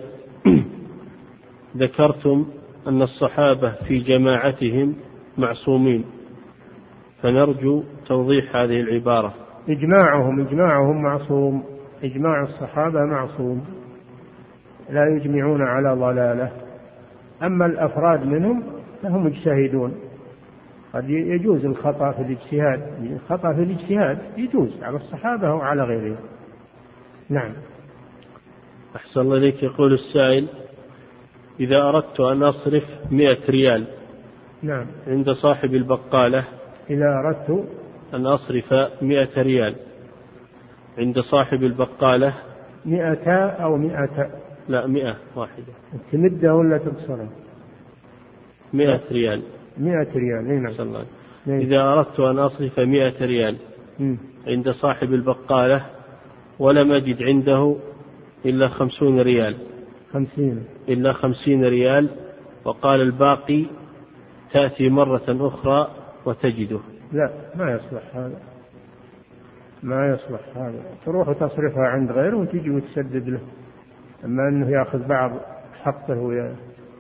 ذكرتم 1.83 2.47
أن 2.87 3.03
الصحابة 3.03 3.75
في 3.89 3.99
جماعتهم 3.99 4.95
معصومين. 5.39 6.05
فنرجو 7.23 7.83
توضيح 8.07 8.57
هذه 8.57 8.81
العبارة. 8.81 9.35
إجماعهم 9.69 10.41
إجماعهم 10.41 11.03
معصوم 11.03 11.65
إجماع 12.05 12.43
الصحابة 12.43 13.01
معصوم 13.05 13.65
لا 14.91 15.07
يجمعون 15.07 15.63
على 15.63 15.95
ضلالة. 15.95 16.53
أما 17.43 17.67
الأفراد 17.67 18.27
منهم 18.27 18.63
فهم 19.03 19.27
مجتهدون. 19.27 19.95
قد 20.95 21.11
يجوز 21.11 21.65
الخطأ 21.65 22.13
في 22.13 22.23
الاجتهاد. 22.23 22.83
الخطأ 23.13 23.53
في 23.53 23.63
الاجتهاد 23.63 24.19
يجوز 24.37 24.83
على 24.83 24.97
الصحابة 24.97 25.55
وعلى 25.55 25.83
غيرهم. 25.83 26.17
نعم. 27.29 27.53
أحسن 28.97 29.21
الله 29.21 29.37
إليك. 29.37 29.63
يقول 29.63 29.93
السائل 29.93 30.49
إذا 31.61 31.83
أردت 31.83 32.21
أن 32.21 32.43
أصرف 32.43 32.85
مئة 33.11 33.51
ريال 33.51 33.87
نعم. 34.63 34.87
عند 35.07 35.31
صاحب 35.31 35.75
البقالة 35.75 36.45
إذا 36.91 37.09
أردت 37.19 37.65
أن 38.15 38.27
أصرف 38.27 38.75
مئة 39.03 39.43
ريال 39.43 39.75
عند 40.99 41.21
صاحب 41.21 41.63
البقالة. 41.63 42.35
مئة 42.85 43.31
أو 43.47 43.77
مئة؟ 43.77 44.31
لا 44.69 44.87
مئة 44.87 45.17
واحدة. 45.37 45.73
تمدها 46.13 46.53
ولا 46.53 46.79
تقصرها؟ 46.79 47.29
مئة 48.73 49.01
ريال. 49.13 49.43
مئة 49.79 50.13
ريال 50.15 50.51
إي 50.51 50.59
نعم. 50.59 50.75
الله. 50.81 51.05
إذا 51.47 51.83
أردت 51.83 52.21
أن 52.21 52.39
أصرف 52.39 52.81
مئة 52.81 53.27
ريال 53.27 53.57
عند 54.47 54.71
صاحب 54.71 55.13
البقالة 55.13 55.87
ولم 56.59 56.93
أجد 56.93 57.23
عنده 57.23 57.77
إلا 58.47 58.69
خمسون 58.69 59.21
ريال. 59.21 59.57
خمسين. 60.13 60.65
إلا 60.89 61.13
خمسين 61.13 61.65
ريال 61.65 62.09
وقال 62.65 63.01
الباقي 63.01 63.65
تأتي 64.53 64.89
مرة 64.89 65.25
أخرى 65.29 65.91
وتجده. 66.27 66.81
لا 67.13 67.31
ما 67.55 67.71
يصلح 67.73 68.17
هذا. 68.17 68.41
ما 69.83 70.09
يصلح 70.09 70.41
هذا. 70.57 70.83
تروح 71.05 71.29
وتصرفها 71.29 71.87
عند 71.87 72.13
غيره 72.13 72.37
وتجي 72.37 72.71
وتسدد 72.71 73.29
له. 73.29 73.41
أما 74.25 74.49
أنه 74.49 74.71
يأخذ 74.71 75.09
بعض 75.09 75.31
حقه 75.83 76.55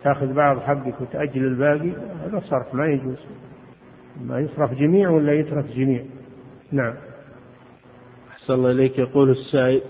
تأخذ 0.05 0.33
بعض 0.33 0.59
حقك 0.59 1.01
وتأجل 1.01 1.45
الباقي 1.45 1.91
هذا 2.25 2.41
صرف 2.41 2.75
ما 2.75 2.87
يجوز. 2.87 3.19
ما 4.21 4.41
يصرف 4.41 4.73
جميع 4.73 5.11
ولا 5.11 5.33
يترك 5.33 5.65
جميع. 5.65 6.05
نعم. 6.73 6.95
أحسن 8.31 8.55
الله 8.55 8.71
إليك. 8.71 8.99
يقول 8.99 9.31
السائل 9.31 9.83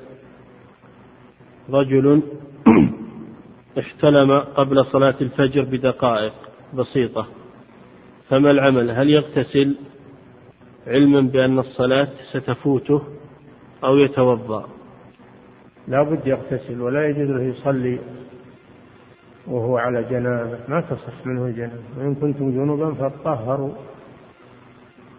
رجل 1.71 2.23
احتلم 3.79 4.39
قبل 4.39 4.85
صلاة 4.85 5.15
الفجر 5.21 5.65
بدقائق 5.65 6.33
بسيطة 6.75 7.27
فما 8.29 8.51
العمل؟ 8.51 8.91
هل 8.91 9.11
يغتسل؟ 9.11 9.77
علما 10.87 11.21
بأن 11.21 11.59
الصلاة 11.59 12.09
ستفوته 12.33 13.03
أو 13.85 13.97
يتوضأ. 13.97 14.69
لا 15.89 16.03
بد 16.03 16.27
يغتسل 16.27 16.81
ولا 16.81 17.09
يجوز 17.09 17.31
له 17.31 17.43
يصلي 17.43 17.99
وهو 19.47 19.77
على 19.77 20.03
جنابة. 20.03 20.59
ما 20.69 20.81
تصح 20.81 21.27
منه 21.27 21.47
الجنابة. 21.47 21.83
وإن 21.99 22.15
كنتم 22.15 22.51
جنوبا 22.51 22.95
فاطهروا. 22.95 23.73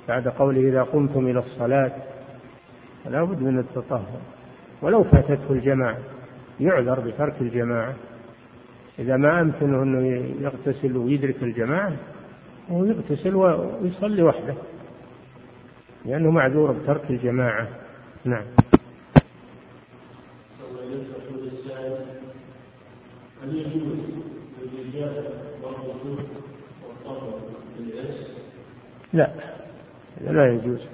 بعد 0.08 0.28
قوله 0.28 0.62
إذا 0.62 0.84
قمتم 0.84 1.28
إلى 1.28 1.40
الصلاة 1.40 1.92
فلا 3.04 3.24
بد 3.24 3.42
من 3.42 3.60
التطهر. 3.60 4.22
ولو 4.82 5.04
فاتته 5.04 5.52
الجماعة 5.52 5.98
يعذر 6.60 7.00
بترك 7.00 7.42
الجماعة. 7.42 7.96
إذا 9.00 9.18
ما 9.18 9.42
أمكنه 9.42 9.84
أنه 9.84 10.08
يغتسل 10.42 10.98
ويدرك 10.98 11.44
الجماعة 11.44 11.94
هو 12.72 12.86
يغتسل 12.86 13.36
ويصلي 13.36 14.24
وحده. 14.24 14.56
لأنه 16.06 16.32
معذور 16.32 16.72
بترك 16.72 17.10
الجماعة. 17.10 17.68
نعم. 18.26 18.44
هل 23.44 23.56
يجوز 23.56 23.98
لا 29.14 29.32
لا 30.22 30.54
يجوز. 30.54 30.88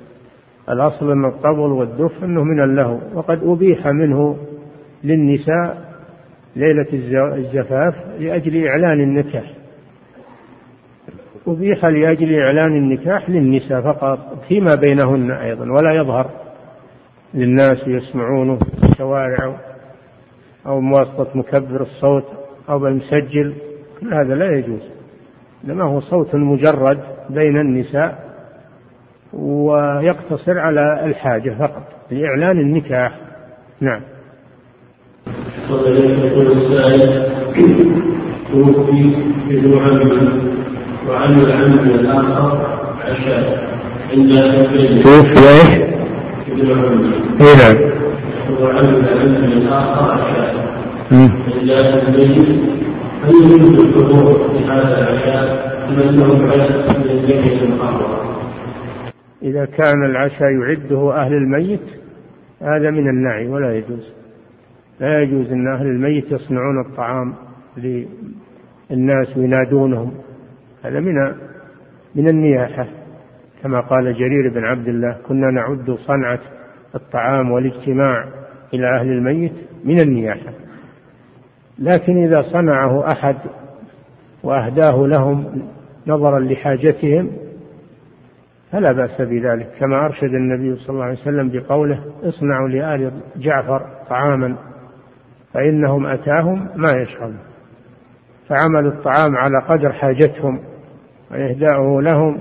الأصل 0.69 1.11
أن 1.11 1.26
الطبل 1.26 1.72
والدف 1.72 2.23
أنه 2.23 2.44
من 2.44 2.64
اللهو 2.64 2.99
وقد 3.14 3.40
أبيح 3.44 3.88
منه 3.88 4.38
للنساء 5.03 5.90
ليلة 6.56 6.88
الزفاف 7.38 7.95
لأجل 8.19 8.65
إعلان 8.65 8.99
النكاح. 9.02 9.59
أبيح 11.48 11.86
لأجل 11.86 12.36
إعلان 12.36 12.72
النكاح 12.78 13.30
للنساء 13.30 13.82
فقط 13.82 14.20
فيما 14.48 14.76
بينهن 14.76 15.32
أيضا 15.32 15.72
ولا 15.72 15.94
يظهر 15.94 16.30
للناس 17.34 17.78
يسمعونه 17.88 18.56
في 18.56 18.91
الشوارع 18.91 19.60
أو 20.66 20.82
بواسطة 20.82 21.28
مكبر 21.36 21.82
الصوت 21.82 22.26
أو 22.70 22.80
بالمسجل 22.80 23.53
كل 23.99 24.14
هذا 24.14 24.36
لا 24.36 24.57
يجوز 24.57 24.82
إنما 25.66 25.84
هو 25.84 26.02
صوت 26.02 26.36
مجرد 26.36 26.99
بين 27.30 27.57
النساء 27.57 28.30
ويقتصر 29.34 30.60
على 30.60 31.06
الحاجة 31.06 31.49
فقط 31.60 31.84
لإعلان 32.11 32.60
النكاح. 32.60 33.20
نعم. 33.82 34.02
توفي 38.52 39.16
ابن 39.49 39.78
عم 39.78 40.39
وعن 41.10 41.41
العم 41.41 41.73
الآخر 41.73 42.80
عشاء 43.02 43.69
عند 44.11 44.31
توفي 45.03 45.40
إيش؟ 45.49 45.90
ابن 46.52 46.72
عم 46.72 47.14
اي 47.41 47.56
نعم. 47.56 47.91
وعن 48.61 48.86
العم 48.86 49.44
الآخر 49.44 50.11
عشاء 50.11 50.56
عند 51.11 51.69
الميت 51.69 52.60
هل 53.23 53.36
يجوز 53.36 53.80
الحضور 53.80 54.49
في 54.49 54.65
هذا 54.65 54.98
العشاء 54.98 55.69
أم 55.90 56.10
أنه 56.10 56.53
يعد 56.53 56.98
من 56.98 57.10
الجمع 57.10 57.61
المحرم؟ 57.61 58.30
إذا 59.44 59.65
كان 59.65 60.06
العشاء 60.06 60.49
يعده 60.52 61.15
أهل 61.15 61.34
الميت 61.34 61.86
هذا 62.61 62.91
من 62.91 63.10
النعي 63.10 63.48
ولا 63.48 63.77
يجوز. 63.77 64.14
لا 64.99 65.22
يجوز 65.22 65.52
أن 65.52 65.68
أهل 65.68 65.86
الميت 65.86 66.31
يصنعون 66.31 66.86
الطعام 66.86 67.36
الناس 68.91 69.38
وينادونهم. 69.38 70.11
هذا 70.84 71.00
من 71.00 71.16
من 72.16 72.28
النياحة 72.28 72.88
كما 73.64 73.82
قال 73.82 74.14
جرير 74.14 74.54
بن 74.54 74.64
عبد 74.64 74.88
الله 74.88 75.18
كنا 75.28 75.52
نعد 75.52 75.98
صنعة 76.08 76.40
الطعام 76.96 77.52
والاجتماع 77.52 78.26
إلى 78.74 78.88
أهل 78.88 79.08
الميت 79.12 79.54
من 79.84 80.00
النياحة. 80.00 80.54
لكن 81.80 82.24
إذا 82.24 82.42
صنعه 82.42 83.12
أحد 83.12 83.36
وأهداه 84.44 85.08
لهم 85.08 85.62
نظرا 86.08 86.40
لحاجتهم 86.40 87.32
فلا 88.72 88.92
بأس 88.92 89.22
بذلك. 89.22 89.70
كما 89.80 90.06
أرشد 90.06 90.34
النبي 90.34 90.76
صلى 90.76 90.90
الله 90.90 91.04
عليه 91.04 91.22
وسلم 91.22 91.50
بقوله 91.50 92.04
اصنعوا 92.24 92.68
لآل 92.68 93.12
جعفر 93.36 93.86
طعاما 94.10 94.56
فإنهم 95.54 96.06
أتاهم 96.06 96.68
ما 96.76 96.92
يشرب 96.92 97.34
فعمل 98.50 98.86
الطعام 98.88 99.36
على 99.36 99.60
قدر 99.60 99.92
حاجتهم 99.94 100.60
وإهداؤه 101.32 102.02
لهم. 102.02 102.38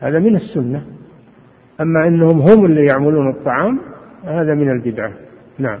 هذا 0.00 0.18
من 0.18 0.36
السنة. 0.36 0.82
أما 1.80 2.08
أنهم 2.08 2.40
هم 2.40 2.66
اللي 2.66 2.84
يعملون 2.86 3.30
الطعام 3.30 3.78
هذا 4.24 4.54
من 4.54 4.70
البدعة. 4.70 5.12
نعم. 5.58 5.78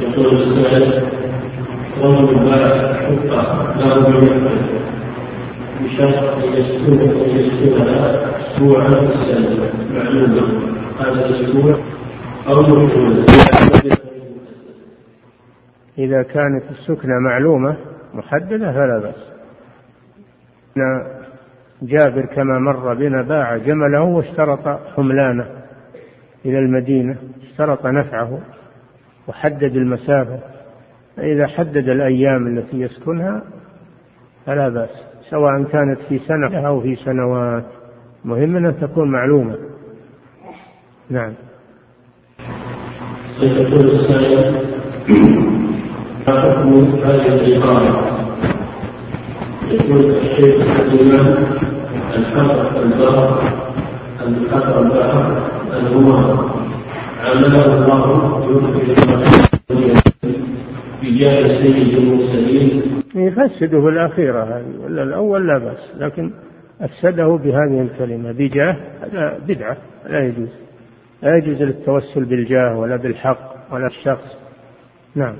يقول 0.00 0.42
السائل 0.42 1.08
رجل 2.02 2.44
باع 2.44 2.92
حقه 2.92 3.74
له 3.76 4.20
بشرط 5.84 6.44
أن 6.44 6.52
يسكن 6.52 7.00
ان 7.00 7.40
يسكنها 7.40 8.26
اسبوعا 8.40 8.88
في 8.88 9.14
السنة 9.14 9.70
معلومه 9.94 10.42
هذا 11.00 11.26
الأسبوع 11.26 11.78
أو 12.48 12.88
إذا 15.98 16.22
كانت 16.22 16.62
السكنة 16.70 17.18
معلومة 17.20 17.76
محددة 18.18 18.72
فلا 18.72 18.98
بأس. 18.98 19.28
جابر 21.82 22.26
كما 22.26 22.58
مر 22.58 22.94
بنا 22.94 23.22
باع 23.22 23.56
جمله 23.56 24.02
واشترط 24.04 24.80
حملانة 24.96 25.46
إلى 26.44 26.58
المدينة 26.58 27.16
اشترط 27.42 27.86
نفعه 27.86 28.38
وحدد 29.28 29.76
المسافة. 29.76 30.38
فإذا 31.16 31.46
حدد 31.46 31.88
الأيام 31.88 32.46
التي 32.46 32.80
يسكنها 32.80 33.42
فلا 34.46 34.68
بأس 34.68 34.90
سواء 35.30 35.62
كانت 35.62 35.98
في 36.08 36.18
سنة 36.18 36.66
أو 36.66 36.80
في 36.80 36.96
سنوات. 36.96 37.64
مهم 38.24 38.56
أن 38.56 38.80
تكون 38.80 39.10
معلومة. 39.10 39.58
نعم. 41.10 41.34
يقول 43.40 43.90
السائل 43.90 44.66
حكم 46.26 46.84
هذه 47.04 47.34
الإقامة؟ 47.34 48.07
يقول 49.70 50.16
الشيخ 50.16 50.80
الهمام 50.80 51.44
عمله 57.24 57.66
الله 57.74 58.04
بجاه 61.02 61.62
سيد 61.62 61.98
المرسلين. 61.98 62.82
يفسده 63.14 63.88
الأخيرة 63.88 64.42
هذه 64.42 64.84
ولا 64.84 65.02
الأول 65.02 65.46
لا 65.46 65.58
بأس 65.58 65.90
لكن 65.98 66.30
أفسده 66.80 67.26
بهذه 67.26 67.80
الكلمة 67.82 68.32
بجاه 68.32 68.76
هذا 69.02 69.38
بدعة 69.48 69.76
لا 70.08 70.24
يجوز. 70.24 70.48
لا 71.22 71.36
يجوز 71.36 71.62
للتوسل 71.62 72.24
بالجاه 72.24 72.78
ولا 72.78 72.96
بالحق 72.96 73.54
ولا 73.72 73.86
الشخص. 73.86 74.38
نعم. 75.14 75.34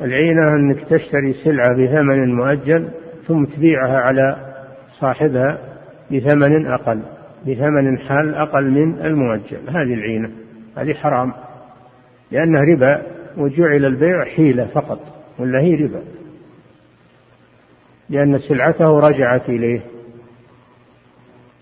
العينة 0.00 0.54
أنك 0.54 0.80
تشتري 0.80 1.34
سلعة 1.44 1.72
بثمن 1.76 2.34
مؤجل 2.34 2.88
ثم 3.28 3.44
تبيعها 3.44 3.98
على 3.98 4.36
صاحبها 5.00 5.58
بثمن 6.10 6.66
أقل 6.66 7.00
بثمن 7.46 7.98
حال 7.98 8.34
أقل 8.34 8.70
من 8.70 8.98
المؤجل. 9.04 9.58
هذه 9.68 9.94
العينة 9.94 10.30
هذه 10.76 10.94
حرام 10.94 11.32
لأنها 12.32 12.64
ربا 12.64 13.02
وجعل 13.36 13.84
البيع 13.84 14.24
حيلة 14.24 14.66
فقط 14.74 15.00
ولا 15.38 15.60
هي 15.60 15.74
ربا. 15.74 16.17
لأن 18.10 18.38
سلعته 18.38 18.98
رجعت 19.00 19.48
إليه. 19.48 19.80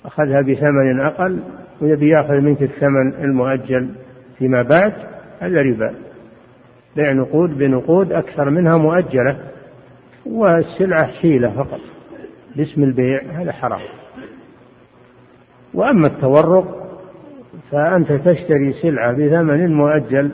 أخذها 0.05 0.41
بثمن 0.41 1.01
أقل 1.01 1.41
ويبي 1.81 2.09
يأخذ 2.09 2.41
منك 2.41 2.63
الثمن 2.63 3.15
المؤجل 3.15 3.91
فيما 4.39 4.63
بعد 4.63 4.93
هذا 5.41 5.63
ربا. 5.63 5.95
بيع 6.97 7.13
نقود 7.13 7.59
بنقود 7.59 8.13
أكثر 8.13 8.51
منها 8.51 8.77
مؤجلة 8.77 9.39
والسلعة 10.27 11.07
حيلة 11.07 11.51
فقط. 11.51 11.81
باسم 12.57 12.83
البيع 12.83 13.23
هذا 13.33 13.53
حرام. 13.53 13.81
وأما 15.75 16.07
التورق 16.07 16.87
فأنت 17.71 18.13
تشتري 18.13 18.73
سلعة 18.83 19.13
بثمن 19.13 19.73
مؤجل 19.73 20.31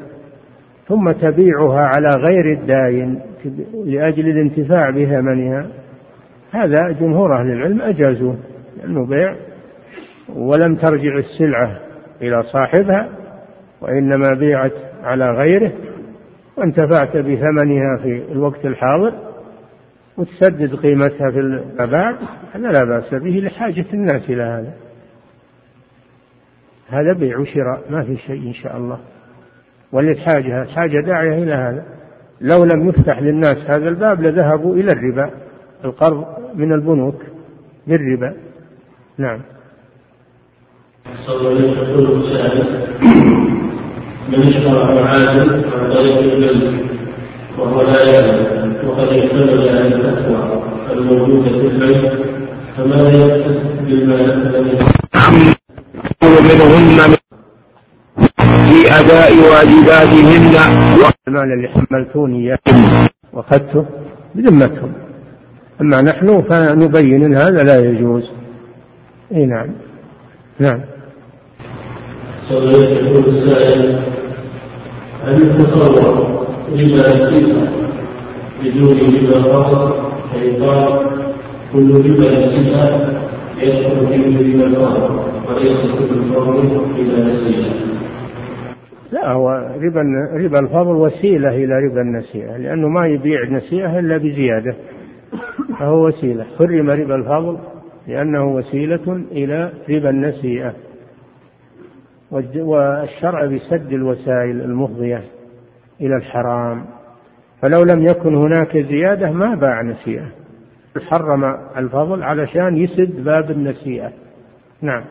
ثم 0.89 1.10
تبيعها 1.10 1.80
على 1.80 2.16
غير 2.16 2.59
الداين 2.59 3.20
لأجل 3.84 4.28
الانتفاع 4.28 4.90
بثمنها. 4.90 5.82
هذا 6.53 6.91
جمهور 6.91 7.41
أهل 7.41 7.51
العلم 7.51 7.83
أجازوه 7.83 8.37
لأنه 8.77 9.07
بيع 9.07 9.37
ولم 10.29 10.74
ترجع 10.74 11.19
السلعة 11.19 11.81
إلى 12.23 12.43
صاحبها 12.43 13.09
وإنما 13.81 14.35
بيعت 14.35 14.73
على 15.03 15.31
غيره 15.31 15.73
وانتفعت 16.57 17.16
بثمنها 17.16 17.97
في 18.03 18.33
الوقت 18.33 18.66
الحاضر 18.66 19.12
وتسدد 20.16 20.74
قيمتها 20.74 21.31
في 21.31 21.65
بعد 21.79 22.16
هذا 22.53 22.73
لا 22.73 22.85
بأس 22.85 23.15
به 23.15 23.41
لحاجة 23.45 23.87
الناس 23.95 24.23
إلى 24.31 24.43
هذا. 24.43 24.73
هذا 26.89 27.12
بيع 27.12 27.39
وشراء 27.39 27.83
ما 27.91 28.05
في 28.05 28.16
شيء 28.16 28.49
إن 28.49 28.55
شاء 28.55 28.77
الله. 28.77 28.99
وللحاجة 29.93 30.65
حاجة 30.65 31.01
داعية 31.01 31.43
إلى 31.43 31.53
هذا. 31.53 31.85
لو 32.41 32.65
لم 32.65 32.89
يفتح 32.89 33.23
للناس 33.23 33.57
هذا 33.57 33.89
الباب 33.89 34.20
لذهبوا 34.23 34.74
إلى 34.77 34.93
الربا. 34.93 35.31
القرض 35.85 36.25
من 36.55 36.73
البنوك 36.73 37.23
بالربا 37.87 38.35
نعم. 39.19 39.41
صلى 41.27 41.49
الله 41.49 41.77
عليه 41.79 42.09
وسلم. 42.09 42.67
من 44.29 44.43
اشترى 44.43 44.95
معاذ 44.95 45.29
عن 45.29 45.63
طريق 45.93 46.19
الجلد 46.19 46.87
وهو 47.59 47.83
لا 47.83 48.11
يعلم 48.13 48.75
وقد 48.87 49.09
اعتمد 49.09 49.49
على 49.49 49.87
الفتوى 49.87 50.63
الموجودة 50.93 51.51
في 51.51 51.67
البيت 51.67 52.13
فماذا 52.77 53.11
يقصد 53.11 53.87
بالمال 53.87 54.57
الذي 54.57 54.79
منهن 56.23 57.17
في 58.69 58.79
أداء 59.01 59.33
واجباتهن. 59.51 60.55
المال 61.29 61.53
اللي 61.53 61.69
حملتوني 61.69 62.39
إياه 62.39 63.09
وأخذته 63.33 63.87
بذمتهم 64.35 64.93
أما 65.83 66.03
نحن 66.03 66.43
فنبين 66.43 67.25
أن 67.25 67.35
هذا 67.35 67.63
لا 67.63 67.91
يجوز. 67.91 68.31
إي 69.35 69.47
نعم. 69.47 69.69
نعم. 70.59 70.81
يقول 72.51 73.25
السائل 73.29 74.03
هل 75.25 75.43
بدون 78.65 78.99
ربا 78.99 79.93
فيقال 80.33 81.07
كل 81.73 81.91
ربا 81.91 82.45
الصفة 82.45 83.23
يدخل 83.63 84.07
فيه 84.07 84.65
ربا 86.35 86.81
إلا 86.99 87.25
نسيئة 87.25 87.73
لا 89.13 89.33
هو 89.33 89.49
ربا 89.83 90.03
ربا 90.35 90.59
الفضل 90.59 90.97
وسيلة 90.97 91.49
إلى 91.49 91.87
ربا 91.87 92.01
النسيئة 92.01 92.57
لأنه 92.57 92.89
ما 92.89 93.07
يبيع 93.07 93.45
نسيئة 93.51 93.99
إلا 93.99 94.17
بزيادة. 94.17 94.77
فهو 95.74 96.07
وسيلة. 96.07 96.47
حرم 96.59 96.90
ربا 96.90 97.15
الفضل 97.15 97.59
لأنه 98.09 98.55
وسيلة 98.55 99.24
إلى 99.32 99.73
ربا 99.90 100.11
النسيئة. 100.11 100.74
والشرع 102.57 103.47
بسد 103.47 103.93
الوسائل 103.93 104.61
المفضية 104.61 105.24
إلى 106.01 106.16
الحرام. 106.16 106.85
فلو 107.62 107.82
لم 107.82 108.07
يكن 108.07 108.35
هناك 108.35 108.78
زيادة 108.78 109.31
ما 109.31 109.55
باع 109.55 109.82
نسيئة. 109.82 110.27
حرم 111.01 111.44
الفضل 111.77 112.23
علشان 112.23 112.77
يسد 112.77 113.24
باب 113.24 113.51
النسيئة. 113.51 114.12
نعم. 114.82 115.05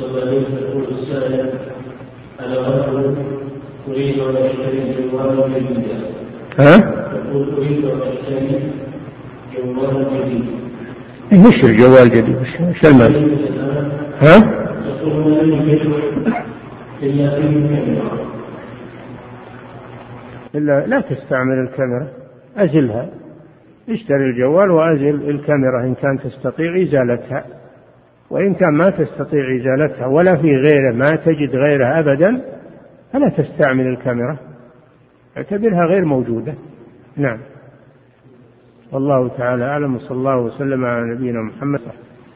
يقول 0.00 0.84
السائل 0.90 1.52
أنا 2.40 2.68
رجل 2.68 3.16
أريد 3.88 4.18
أن 4.18 4.36
أشتري 4.36 5.10
جوالا 5.12 5.58
جديدا 5.58 6.23
ها؟ 6.58 6.76
ان 11.32 11.46
اشتري 11.46 11.76
جوالا 11.76 12.04
جديد 12.04 12.36
إيش 12.36 12.84
المال؟ 12.84 13.38
ها؟ 14.20 14.64
إلا 20.54 20.86
لا 20.86 21.00
تستعمل 21.00 21.58
الكاميرا 21.58 22.08
أزلها 22.56 23.08
اشتري 23.88 24.30
الجوال 24.30 24.70
وأزل 24.70 25.30
الكاميرا 25.30 25.80
إن 25.80 25.94
كان 25.94 26.18
تستطيع 26.18 26.82
إزالتها 26.82 27.44
وإن 28.30 28.54
كان 28.54 28.74
ما 28.74 28.90
تستطيع 28.90 29.44
إزالتها 29.56 30.06
ولا 30.06 30.36
في 30.36 30.56
غيره 30.56 30.94
ما 30.94 31.16
تجد 31.16 31.50
غيره 31.54 31.84
أبدا 31.98 32.40
فلا 33.12 33.28
تستعمل 33.28 33.86
الكاميرا 33.86 34.36
اعتبرها 35.36 35.86
غير 35.86 36.04
موجودة. 36.04 36.54
نعم. 37.16 37.38
والله 38.92 39.28
تعالى 39.28 39.64
أعلم 39.64 39.96
وصلى 39.96 40.16
الله 40.16 40.38
وسلم 40.38 40.84
على 40.84 41.14
نبينا 41.14 41.42
محمد. 41.42 41.80